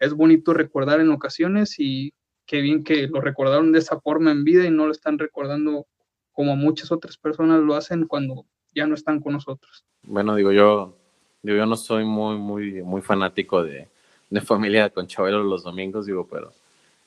Es 0.00 0.14
bonito 0.14 0.52
recordar 0.52 0.98
en 0.98 1.12
ocasiones 1.12 1.76
y 1.78 2.12
qué 2.44 2.60
bien 2.60 2.82
que 2.82 3.06
lo 3.06 3.20
recordaron 3.20 3.70
de 3.70 3.78
esa 3.78 4.00
forma 4.00 4.32
en 4.32 4.42
vida 4.42 4.64
y 4.66 4.70
no 4.72 4.86
lo 4.86 4.90
están 4.90 5.16
recordando 5.16 5.86
como 6.32 6.56
muchas 6.56 6.90
otras 6.90 7.16
personas 7.16 7.60
lo 7.60 7.76
hacen 7.76 8.08
cuando 8.08 8.46
ya 8.74 8.88
no 8.88 8.96
están 8.96 9.20
con 9.20 9.34
nosotros. 9.34 9.84
Bueno, 10.02 10.34
digo 10.34 10.50
yo, 10.50 10.96
digo, 11.42 11.56
yo 11.56 11.66
no 11.66 11.76
soy 11.76 12.04
muy, 12.04 12.36
muy, 12.36 12.82
muy 12.82 13.00
fanático 13.00 13.62
de, 13.62 13.86
de 14.28 14.40
familia 14.40 14.90
con 14.90 15.06
Chabelo 15.06 15.44
los 15.44 15.62
domingos, 15.62 16.06
digo, 16.06 16.26
pero 16.28 16.52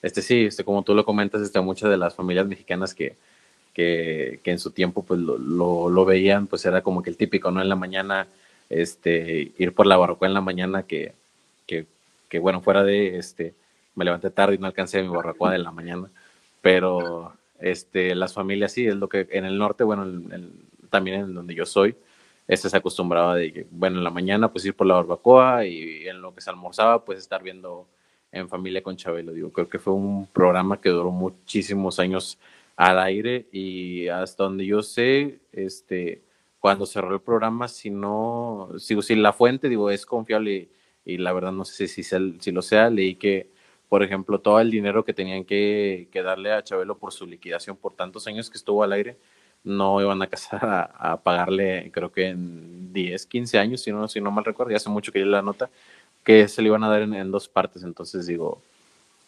este 0.04 0.22
sí, 0.22 0.46
este, 0.46 0.64
como 0.64 0.84
tú 0.84 0.94
lo 0.94 1.06
comentas, 1.06 1.42
este, 1.42 1.60
muchas 1.62 1.90
de 1.90 1.98
las 1.98 2.14
familias 2.14 2.46
mexicanas 2.46 2.94
que, 2.94 3.16
que, 3.74 4.42
que 4.44 4.52
en 4.52 4.60
su 4.60 4.72
tiempo 4.72 5.04
pues 5.04 5.20
lo, 5.20 5.38
lo, 5.90 6.06
veían, 6.06 6.46
pues 6.48 6.66
era 6.66 6.84
como 6.84 7.02
que 7.02 7.10
el 7.10 7.18
típico, 7.18 7.52
¿no? 7.52 7.62
En 7.62 7.70
la 7.70 7.78
mañana, 7.78 8.28
este, 8.70 9.54
ir 9.58 9.74
por 9.74 9.88
la 9.88 9.98
barroca 9.98 10.28
en 10.28 10.34
la 10.34 10.42
mañana 10.42 10.84
que, 10.84 11.14
que, 11.66 12.40
bueno, 12.40 12.62
fuera 12.62 12.84
de, 12.84 13.18
este, 13.18 13.54
me 13.96 14.06
levanté 14.06 14.32
tarde 14.32 14.56
y 14.56 14.58
no 14.58 14.66
alcancé 14.66 15.04
mi 15.04 15.08
barbacoa 15.08 15.52
de 15.52 15.60
la 15.60 15.72
mañana, 15.72 16.10
pero 16.62 17.34
este, 17.60 18.16
las 18.16 18.34
familias 18.34 18.72
sí, 18.72 18.88
es 18.88 18.96
lo 18.96 19.08
que 19.08 19.28
en 19.32 19.46
el 19.46 19.58
norte, 19.58 19.84
bueno, 19.84 20.06
también 20.90 21.22
en 21.22 21.34
donde 21.36 21.54
yo 21.54 21.66
soy, 21.68 21.96
este 22.48 22.70
se 22.70 22.78
acostumbraba 22.78 23.36
de 23.36 23.54
que, 23.54 23.68
bueno, 23.70 24.00
en 24.00 24.04
la 24.04 24.10
mañana 24.10 24.52
pues 24.52 24.66
ir 24.66 24.76
por 24.76 24.88
la 24.88 24.96
barbacoa 24.96 25.66
y 25.66 26.08
en 26.08 26.22
lo 26.22 26.34
que 26.34 26.42
se 26.42 26.50
almorzaba 26.50 27.06
pues 27.06 27.20
estar 27.20 27.44
viendo 27.44 27.88
en 28.34 28.50
familia 28.50 28.84
con 28.84 28.98
Chabelo. 28.98 29.32
Digo, 29.32 29.52
creo 29.54 29.70
que 29.70 29.80
fue 29.80 29.94
un 29.94 30.28
programa 30.28 30.82
que 30.82 30.90
duró 30.90 31.12
muchísimos 31.12 32.00
años 32.00 32.38
al 32.76 33.00
aire 33.00 33.48
y 33.52 34.08
hasta 34.10 34.44
donde 34.44 34.66
yo 34.66 34.82
sé, 34.84 35.40
este, 35.54 36.22
cuando 36.60 36.86
cerró 36.86 37.14
el 37.14 37.22
programa, 37.22 37.68
si 37.70 37.90
no, 37.90 38.70
si, 38.78 39.02
si 39.02 39.16
la 39.16 39.32
fuente, 39.32 39.70
digo, 39.70 39.90
es 39.90 40.06
confiable 40.06 40.70
y, 41.06 41.18
la 41.18 41.34
verdad 41.34 41.52
no 41.52 41.64
sé 41.66 41.88
si, 41.88 42.04
si, 42.04 42.38
si 42.40 42.52
lo 42.52 42.62
sea, 42.62 42.90
leí 42.90 43.16
que 43.16 43.54
por 43.94 44.02
ejemplo, 44.02 44.40
todo 44.40 44.60
el 44.60 44.72
dinero 44.72 45.06
que 45.06 45.14
tenían 45.14 45.46
que, 45.46 46.08
darle 46.12 46.52
a 46.52 46.64
Chabelo 46.64 46.98
por 46.98 47.14
su 47.14 47.28
liquidación 47.28 47.78
por 47.78 47.94
tantos 47.94 48.26
años 48.26 48.50
que 48.50 48.58
estuvo 48.58 48.82
al 48.82 48.92
aire, 48.92 49.18
no 49.64 50.02
iban 50.02 50.20
a 50.24 50.26
casar 50.26 50.90
a, 50.98 51.22
pagarle, 51.22 51.92
creo 51.94 52.12
que 52.12 52.30
en 52.30 52.92
10, 52.92 53.28
15 53.28 53.60
años, 53.60 53.82
si 53.82 53.92
no, 53.92 54.08
si 54.08 54.20
no 54.20 54.32
mal 54.32 54.46
recuerdo, 54.46 54.72
ya 54.72 54.78
hace 54.78 54.90
mucho 54.90 55.12
que 55.12 55.20
leí 55.20 55.30
la 55.30 55.44
nota, 55.44 55.70
que 56.24 56.48
se 56.48 56.62
le 56.62 56.70
iban 56.70 56.84
a 56.84 56.90
dar 56.90 57.02
en, 57.02 57.32
dos 57.32 57.48
partes, 57.48 57.84
entonces 57.84 58.26
digo, 58.28 58.62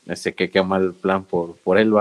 este, 0.05 0.33
que 0.33 0.49
qué 0.49 0.61
mal 0.63 0.93
plan 0.93 1.23
por, 1.23 1.55
por 1.57 1.77
él 1.77 1.93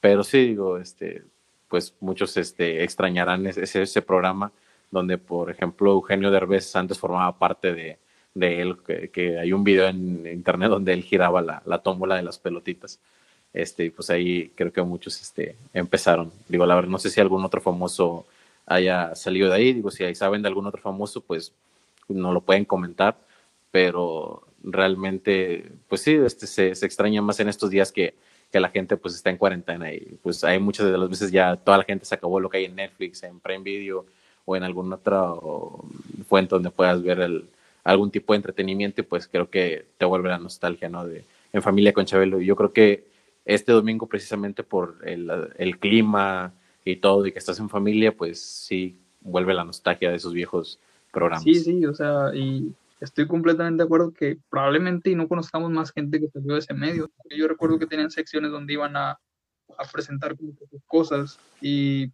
pero 0.00 0.22
sí, 0.22 0.48
digo, 0.48 0.78
este, 0.78 1.22
pues 1.68 1.94
muchos 2.00 2.36
este, 2.36 2.84
extrañarán 2.84 3.46
ese, 3.46 3.82
ese 3.82 4.02
programa 4.02 4.52
donde, 4.90 5.18
por 5.18 5.50
ejemplo, 5.50 5.92
Eugenio 5.92 6.30
Derbez 6.30 6.74
antes 6.76 6.98
formaba 6.98 7.38
parte 7.38 7.74
de, 7.74 7.98
de 8.34 8.62
él, 8.62 8.76
que, 9.12 9.38
hay 9.38 9.52
un 9.52 9.64
video 9.64 9.86
en 9.88 10.26
internet 10.26 10.70
donde 10.70 10.92
él 10.92 11.02
giraba 11.02 11.42
la, 11.42 11.62
la 11.66 11.78
tómbola 11.78 12.16
de 12.16 12.22
las 12.22 12.38
pelotitas. 12.38 12.98
Este, 13.52 13.90
pues 13.90 14.10
ahí 14.10 14.52
creo 14.54 14.72
que 14.72 14.82
muchos 14.82 15.20
este, 15.20 15.56
empezaron. 15.72 16.30
Digo, 16.48 16.66
la 16.66 16.74
verdad, 16.74 16.90
no 16.90 16.98
sé 16.98 17.10
si 17.10 17.20
algún 17.20 17.44
otro 17.44 17.60
famoso 17.60 18.26
haya 18.66 19.14
salido 19.14 19.48
de 19.48 19.56
ahí. 19.56 19.72
Digo, 19.72 19.90
si 19.90 20.14
saben 20.14 20.42
de 20.42 20.48
algún 20.48 20.66
otro 20.66 20.80
famoso, 20.80 21.20
pues 21.20 21.52
no 22.08 22.32
lo 22.32 22.40
pueden 22.40 22.64
comentar. 22.64 23.16
Pero 23.78 24.42
realmente, 24.64 25.70
pues 25.86 26.00
sí, 26.00 26.14
este, 26.14 26.48
se, 26.48 26.74
se 26.74 26.84
extraña 26.84 27.22
más 27.22 27.38
en 27.38 27.48
estos 27.48 27.70
días 27.70 27.92
que, 27.92 28.14
que 28.50 28.58
la 28.58 28.70
gente 28.70 28.96
pues 28.96 29.14
está 29.14 29.30
en 29.30 29.36
cuarentena 29.36 29.92
y 29.92 30.18
pues 30.20 30.42
hay 30.42 30.58
muchas 30.58 30.90
de 30.90 30.98
las 30.98 31.08
veces 31.08 31.30
ya 31.30 31.54
toda 31.54 31.78
la 31.78 31.84
gente 31.84 32.04
se 32.04 32.16
acabó 32.16 32.40
lo 32.40 32.50
que 32.50 32.58
hay 32.58 32.64
en 32.64 32.74
Netflix, 32.74 33.22
en 33.22 33.38
Prime 33.38 33.62
Video 33.62 34.04
o 34.44 34.56
en 34.56 34.64
alguna 34.64 34.96
otra 34.96 35.32
fuente 36.26 36.56
donde 36.56 36.72
puedas 36.72 37.00
ver 37.04 37.20
el, 37.20 37.48
algún 37.84 38.10
tipo 38.10 38.32
de 38.32 38.38
entretenimiento 38.38 39.00
y 39.00 39.04
pues 39.04 39.28
creo 39.28 39.48
que 39.48 39.86
te 39.96 40.04
vuelve 40.04 40.28
la 40.28 40.38
nostalgia, 40.38 40.88
¿no? 40.88 41.06
De, 41.06 41.22
en 41.52 41.62
familia 41.62 41.92
con 41.92 42.04
Chabelo. 42.04 42.40
Y 42.40 42.46
yo 42.46 42.56
creo 42.56 42.72
que 42.72 43.04
este 43.44 43.70
domingo 43.70 44.06
precisamente 44.06 44.64
por 44.64 44.96
el, 45.04 45.30
el, 45.56 45.78
clima 45.78 46.52
y 46.84 46.96
todo 46.96 47.24
y 47.26 47.30
que 47.30 47.38
estás 47.38 47.60
en 47.60 47.68
familia, 47.68 48.10
pues 48.10 48.40
sí 48.40 48.96
vuelve 49.20 49.54
la 49.54 49.62
nostalgia 49.62 50.10
de 50.10 50.16
esos 50.16 50.32
viejos 50.32 50.80
programas. 51.12 51.44
Sí, 51.44 51.54
sí, 51.54 51.86
o 51.86 51.94
sea, 51.94 52.34
y 52.34 52.74
estoy 53.00 53.26
completamente 53.26 53.82
de 53.82 53.86
acuerdo 53.86 54.12
que 54.12 54.38
probablemente 54.50 55.14
no 55.14 55.28
conozcamos 55.28 55.70
más 55.70 55.92
gente 55.92 56.20
que 56.20 56.28
salió 56.28 56.54
de 56.54 56.60
ese 56.60 56.74
medio. 56.74 57.10
Yo 57.36 57.48
recuerdo 57.48 57.78
que 57.78 57.86
tenían 57.86 58.10
secciones 58.10 58.50
donde 58.50 58.72
iban 58.72 58.96
a, 58.96 59.10
a 59.10 59.84
presentar 59.92 60.36
cosas 60.86 61.38
y, 61.60 62.12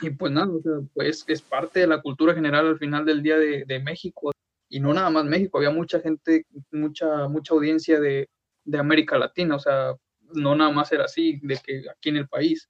y, 0.00 0.10
pues 0.10 0.32
nada, 0.32 0.52
o 0.52 0.62
sea, 0.62 0.72
pues 0.94 1.24
es 1.26 1.42
parte 1.42 1.80
de 1.80 1.86
la 1.86 2.00
cultura 2.00 2.34
general 2.34 2.66
al 2.66 2.78
final 2.78 3.04
del 3.04 3.22
día 3.22 3.36
de, 3.36 3.64
de 3.66 3.78
México 3.80 4.32
y 4.68 4.80
no 4.80 4.94
nada 4.94 5.10
más 5.10 5.26
México, 5.26 5.58
había 5.58 5.70
mucha 5.70 6.00
gente, 6.00 6.46
mucha, 6.70 7.28
mucha 7.28 7.52
audiencia 7.52 8.00
de, 8.00 8.30
de 8.64 8.78
América 8.78 9.18
Latina, 9.18 9.56
o 9.56 9.58
sea, 9.58 9.94
no 10.32 10.56
nada 10.56 10.70
más 10.70 10.90
era 10.92 11.04
así, 11.04 11.38
de 11.42 11.58
que 11.62 11.84
aquí 11.90 12.08
en 12.08 12.16
el 12.16 12.28
país. 12.28 12.68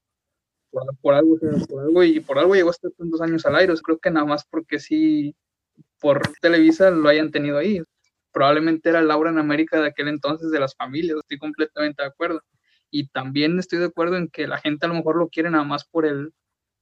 Por, 1.02 1.14
algo, 1.14 1.38
por 1.68 1.82
algo, 1.82 2.02
y 2.02 2.18
por 2.20 2.38
algo 2.38 2.54
llegó 2.54 2.70
hasta 2.70 2.88
tantos 2.90 3.20
años 3.20 3.44
al 3.44 3.56
aire, 3.56 3.74
creo 3.84 3.98
que 3.98 4.10
nada 4.10 4.24
más 4.24 4.44
porque 4.46 4.80
sí, 4.80 5.36
por 6.02 6.20
Televisa 6.40 6.90
lo 6.90 7.08
hayan 7.08 7.30
tenido 7.30 7.58
ahí. 7.58 7.80
Probablemente 8.32 8.90
era 8.90 9.02
Laura 9.02 9.30
en 9.30 9.38
América 9.38 9.80
de 9.80 9.88
aquel 9.88 10.08
entonces 10.08 10.50
de 10.50 10.60
las 10.60 10.74
familias, 10.74 11.18
estoy 11.18 11.38
completamente 11.38 12.02
de 12.02 12.08
acuerdo. 12.08 12.42
Y 12.90 13.08
también 13.08 13.58
estoy 13.58 13.78
de 13.78 13.86
acuerdo 13.86 14.16
en 14.16 14.28
que 14.28 14.46
la 14.48 14.58
gente 14.58 14.84
a 14.84 14.88
lo 14.88 14.96
mejor 14.96 15.16
lo 15.16 15.28
quiere 15.28 15.48
nada 15.50 15.64
más 15.64 15.84
por 15.84 16.04
el, 16.04 16.34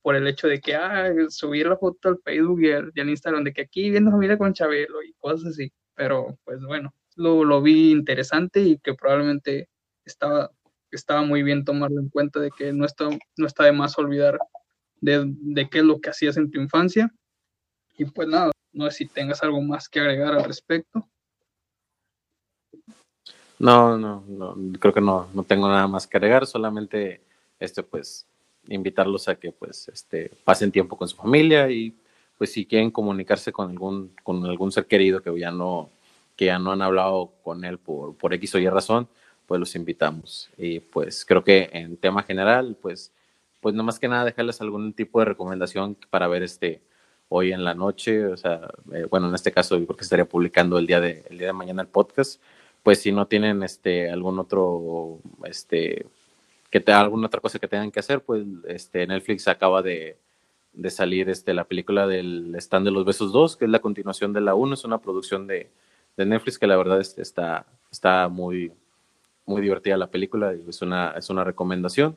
por 0.03 0.17
el 0.17 0.27
hecho 0.27 0.49
de 0.49 0.61
que 0.61 0.75
ah, 0.75 1.13
subir 1.29 1.67
la 1.69 1.77
foto 1.77 2.09
al 2.09 2.19
Facebook 2.25 2.61
y 2.63 2.73
al, 2.73 2.93
Instagram 2.97 3.45
de 3.45 3.53
que 3.53 3.63
aquí 3.63 3.91
viendo 3.91 4.11
familia 4.11 4.39
con 4.39 4.55
Chabelo 4.55 5.03
y 5.03 5.13
cosas 5.19 5.49
así. 5.53 5.73
Pero 5.95 6.39
pues 6.45 6.63
bueno, 6.65 6.95
lo, 7.17 7.45
lo 7.45 7.63
vi 7.63 7.91
interesante 7.93 8.61
y 8.61 8.79
que 8.79 8.95
probablemente 8.95 9.69
estaba, 10.05 10.51
estaba 10.91 11.23
muy 11.23 11.43
bien 11.43 11.65
tomarlo 11.65 12.01
en 12.01 12.09
cuenta 12.09 12.41
de 12.41 12.51
que 12.57 12.73
no 12.73 12.87
está, 12.87 13.09
no 13.37 13.47
está 13.47 13.65
de 13.65 13.73
más 13.73 13.99
olvidar 13.99 14.39
de, 15.01 15.25
de 15.27 15.69
qué 15.69 15.79
es 15.79 15.85
lo 15.85 16.01
que 16.01 16.11
hacías 16.11 16.37
en 16.39 16.51
tu 16.51 16.61
infancia. 16.61 17.13
Y 17.99 18.07
pues 18.07 18.29
nada, 18.29 18.51
no 18.73 18.91
sé 18.91 18.99
si 18.99 19.07
tengas 19.07 19.43
algo 19.43 19.61
más 19.61 19.89
que 19.89 20.01
agregar 20.01 20.35
al 20.35 20.45
respecto. 20.45 21.09
No, 23.59 23.99
no, 23.99 24.25
no, 24.27 24.57
creo 24.79 24.95
que 24.95 25.01
no, 25.01 25.29
no 25.35 25.43
tengo 25.43 25.69
nada 25.69 25.87
más 25.87 26.07
que 26.07 26.17
agregar, 26.17 26.47
solamente 26.47 27.21
este 27.59 27.83
pues 27.83 28.27
invitarlos 28.69 29.29
a 29.29 29.35
que 29.35 29.53
pues 29.53 29.89
este 29.89 30.31
pasen 30.45 30.73
tiempo 30.73 30.97
con 30.97 31.09
su 31.09 31.17
familia 31.17 31.71
y 31.71 31.95
pues 32.39 32.53
si 32.53 32.65
quieren 32.65 32.91
comunicarse 32.91 33.53
con 33.53 33.71
algún 33.71 34.15
con 34.23 34.45
algún 34.47 34.73
ser 34.73 34.87
querido 34.87 35.23
que 35.23 35.39
ya 35.39 35.51
no 35.51 35.91
que 36.41 36.47
ya 36.47 36.59
no 36.59 36.73
han 36.73 36.81
hablado 36.81 37.35
con 37.43 37.67
él 37.67 37.77
por, 37.77 38.17
por 38.17 38.33
X 38.33 38.55
o 38.55 38.59
Y 38.59 38.67
razón, 38.67 39.07
pues 39.45 39.61
los 39.61 39.77
invitamos. 39.77 40.49
Y 40.57 40.81
pues 40.81 41.27
creo 41.27 41.45
que 41.45 41.69
en 41.71 41.99
tema 41.99 42.23
general, 42.23 42.79
pues, 42.81 43.13
pues 43.61 43.75
no 43.75 43.83
más 43.83 43.99
que 43.99 44.09
nada 44.09 44.25
dejarles 44.25 44.59
algún 44.63 44.95
tipo 44.95 45.19
de 45.19 45.27
recomendación 45.27 45.99
para 46.09 46.29
ver 46.29 46.43
este 46.43 46.81
hoy 47.31 47.53
en 47.53 47.65
la 47.65 47.75
noche, 47.75 48.27
o 48.27 48.37
sea, 48.37 48.69
eh, 48.93 49.07
bueno, 49.09 49.29
en 49.29 49.35
este 49.35 49.53
caso 49.53 49.79
yo 49.79 49.87
estaría 49.99 50.25
publicando 50.25 50.79
el 50.79 50.87
día 50.87 51.01
de, 51.01 51.25
el 51.31 51.39
día 51.39 51.49
de 51.49 51.53
mañana 51.53 51.83
el 51.83 51.89
podcast, 51.89 52.43
pues 52.83 53.01
si 53.01 53.13
no 53.13 53.27
tienen 53.27 53.63
este 53.63 54.11
algún 54.11 54.39
otro, 54.39 55.21
este, 55.45 56.07
que 56.71 56.81
te, 56.81 56.93
alguna 56.93 57.29
otra 57.29 57.41
cosa 57.41 57.59
que 57.59 57.69
tengan 57.69 57.93
que 57.93 58.01
hacer, 58.01 58.23
pues 58.23 58.45
este 58.67 59.07
Netflix 59.07 59.47
acaba 59.47 59.81
de, 59.81 60.19
de 60.73 60.91
salir 60.91 61.29
este, 61.29 61.55
la 61.55 61.65
película 61.65 62.09
del 62.09 62.55
Stand 62.57 62.87
de 62.87 62.91
los 62.93 63.05
Besos 63.05 63.33
2, 63.33 63.57
que 63.57 63.65
es 63.67 63.71
la 63.71 63.79
continuación 63.79 64.33
de 64.33 64.41
la 64.41 64.57
1, 64.57 64.75
es 64.75 64.85
una 64.85 64.99
producción 64.99 65.47
de, 65.47 65.71
de 66.17 66.27
Netflix, 66.27 66.59
que 66.59 66.67
la 66.67 66.77
verdad 66.77 67.01
está, 67.01 67.65
está 67.93 68.29
muy, 68.29 68.73
muy 69.47 69.63
divertida 69.63 69.97
la 69.97 70.11
película, 70.11 70.53
es 70.53 70.83
una, 70.83 71.13
es 71.13 71.31
una 71.31 71.45
recomendación. 71.45 72.17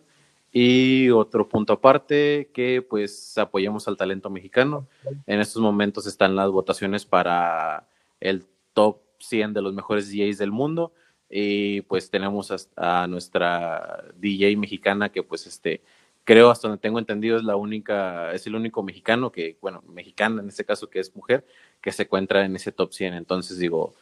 Y 0.56 1.10
otro 1.10 1.50
punto 1.50 1.74
aparte, 1.74 2.52
que 2.54 2.84
pues 2.84 3.36
apoyemos 3.40 3.88
al 3.88 3.98
talento 3.98 4.30
mexicano. 4.30 4.88
En 5.26 5.40
estos 5.40 5.60
momentos 5.60 6.06
están 6.06 6.36
las 6.36 6.52
votaciones 6.52 7.06
para 7.06 7.88
el 8.20 8.46
top 8.74 9.00
100 9.18 9.54
de 9.54 9.64
los 9.64 9.74
mejores 9.74 10.12
DJs 10.12 10.38
del 10.38 10.52
mundo. 10.52 10.94
Y 11.28 11.82
pues 11.82 12.12
tenemos 12.12 12.54
a, 12.76 13.08
nuestra 13.08 14.04
DJ 14.16 14.56
mexicana 14.56 15.10
que 15.10 15.24
pues 15.24 15.48
este, 15.48 15.82
creo 16.24 16.52
hasta 16.52 16.68
donde 16.68 16.82
tengo 16.82 17.00
entendido 17.00 17.38
es 17.38 17.44
la 17.44 17.56
única, 17.56 18.32
es 18.32 18.46
el 18.46 18.54
único 18.54 18.84
mexicano 18.84 19.32
que, 19.32 19.58
bueno, 19.60 19.84
mexicana 19.88 20.44
en 20.44 20.50
este 20.50 20.66
caso 20.66 20.88
que 20.88 21.00
es 21.00 21.16
mujer, 21.16 21.48
que 21.82 21.92
se 21.92 22.04
encuentra 22.04 22.46
en 22.46 22.56
ese 22.56 22.72
top 22.72 22.94
100. 22.94 23.16
Entonces 23.16 23.58
digo, 23.58 23.96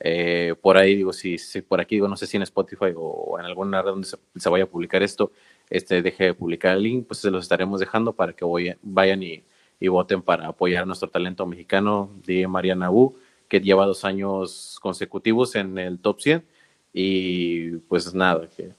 eh, 0.00 0.54
por 0.60 0.76
ahí 0.76 0.94
digo, 0.94 1.12
si, 1.12 1.38
por 1.66 1.80
aquí 1.80 1.96
digo, 1.96 2.08
no 2.08 2.16
sé 2.16 2.26
si 2.26 2.36
en 2.36 2.42
Spotify 2.42 2.92
o 2.94 3.38
en 3.38 3.46
alguna 3.46 3.82
red 3.82 3.90
donde 3.90 4.08
se, 4.08 4.48
vaya 4.48 4.64
a 4.64 4.68
publicar 4.68 5.02
esto, 5.02 5.32
este 5.70 6.02
deje 6.02 6.24
de 6.24 6.34
publicar 6.34 6.76
el 6.76 6.82
link, 6.82 7.06
pues 7.06 7.20
se 7.20 7.30
los 7.30 7.44
estaremos 7.44 7.80
dejando 7.80 8.12
para 8.12 8.32
que 8.32 8.44
vayan 8.82 9.22
y, 9.22 9.42
voten 9.88 10.22
para 10.22 10.48
apoyar 10.48 10.86
nuestro 10.86 11.08
talento 11.08 11.46
mexicano 11.46 12.10
de 12.24 12.46
Mariana 12.46 12.90
U, 12.90 13.16
que 13.48 13.60
lleva 13.60 13.86
dos 13.86 14.04
años 14.04 14.78
consecutivos 14.82 15.54
en 15.54 15.78
el 15.78 15.98
top 15.98 16.20
100. 16.20 16.44
Y 16.92 17.70
pues 17.88 18.14
nada, 18.14 18.48
que, 18.48 18.70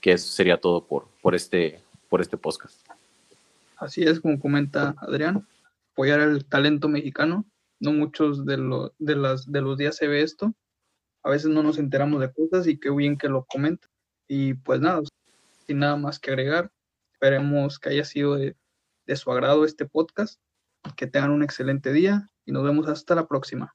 que 0.00 0.12
eso 0.12 0.28
sería 0.28 0.56
todo 0.56 0.84
por, 0.84 1.06
por, 1.22 1.34
este, 1.34 1.80
por 2.08 2.20
este 2.20 2.36
podcast. 2.36 2.76
Así 3.76 4.02
es, 4.02 4.20
como 4.20 4.40
comenta 4.40 4.94
Adrián, 4.98 5.46
apoyar 5.92 6.20
al 6.20 6.44
talento 6.44 6.88
mexicano 6.88 7.44
no 7.80 7.92
muchos 7.92 8.44
de, 8.46 8.56
de, 8.98 9.16
las, 9.16 9.50
de 9.50 9.60
los 9.60 9.76
días 9.76 9.96
se 9.96 10.08
ve 10.08 10.22
esto. 10.22 10.54
A 11.22 11.30
veces 11.30 11.50
no 11.50 11.62
nos 11.62 11.78
enteramos 11.78 12.20
de 12.20 12.32
cosas 12.32 12.66
y 12.66 12.78
qué 12.78 12.90
bien 12.90 13.18
que 13.18 13.28
lo 13.28 13.44
comenta. 13.44 13.88
Y 14.28 14.54
pues 14.54 14.80
nada, 14.80 15.02
sin 15.66 15.78
nada 15.78 15.96
más 15.96 16.18
que 16.18 16.30
agregar, 16.30 16.70
esperemos 17.12 17.78
que 17.78 17.90
haya 17.90 18.04
sido 18.04 18.36
de, 18.36 18.56
de 19.06 19.16
su 19.16 19.30
agrado 19.30 19.64
este 19.64 19.86
podcast. 19.86 20.40
Que 20.96 21.08
tengan 21.08 21.32
un 21.32 21.42
excelente 21.42 21.92
día 21.92 22.30
y 22.44 22.52
nos 22.52 22.62
vemos 22.62 22.86
hasta 22.88 23.16
la 23.16 23.26
próxima. 23.26 23.74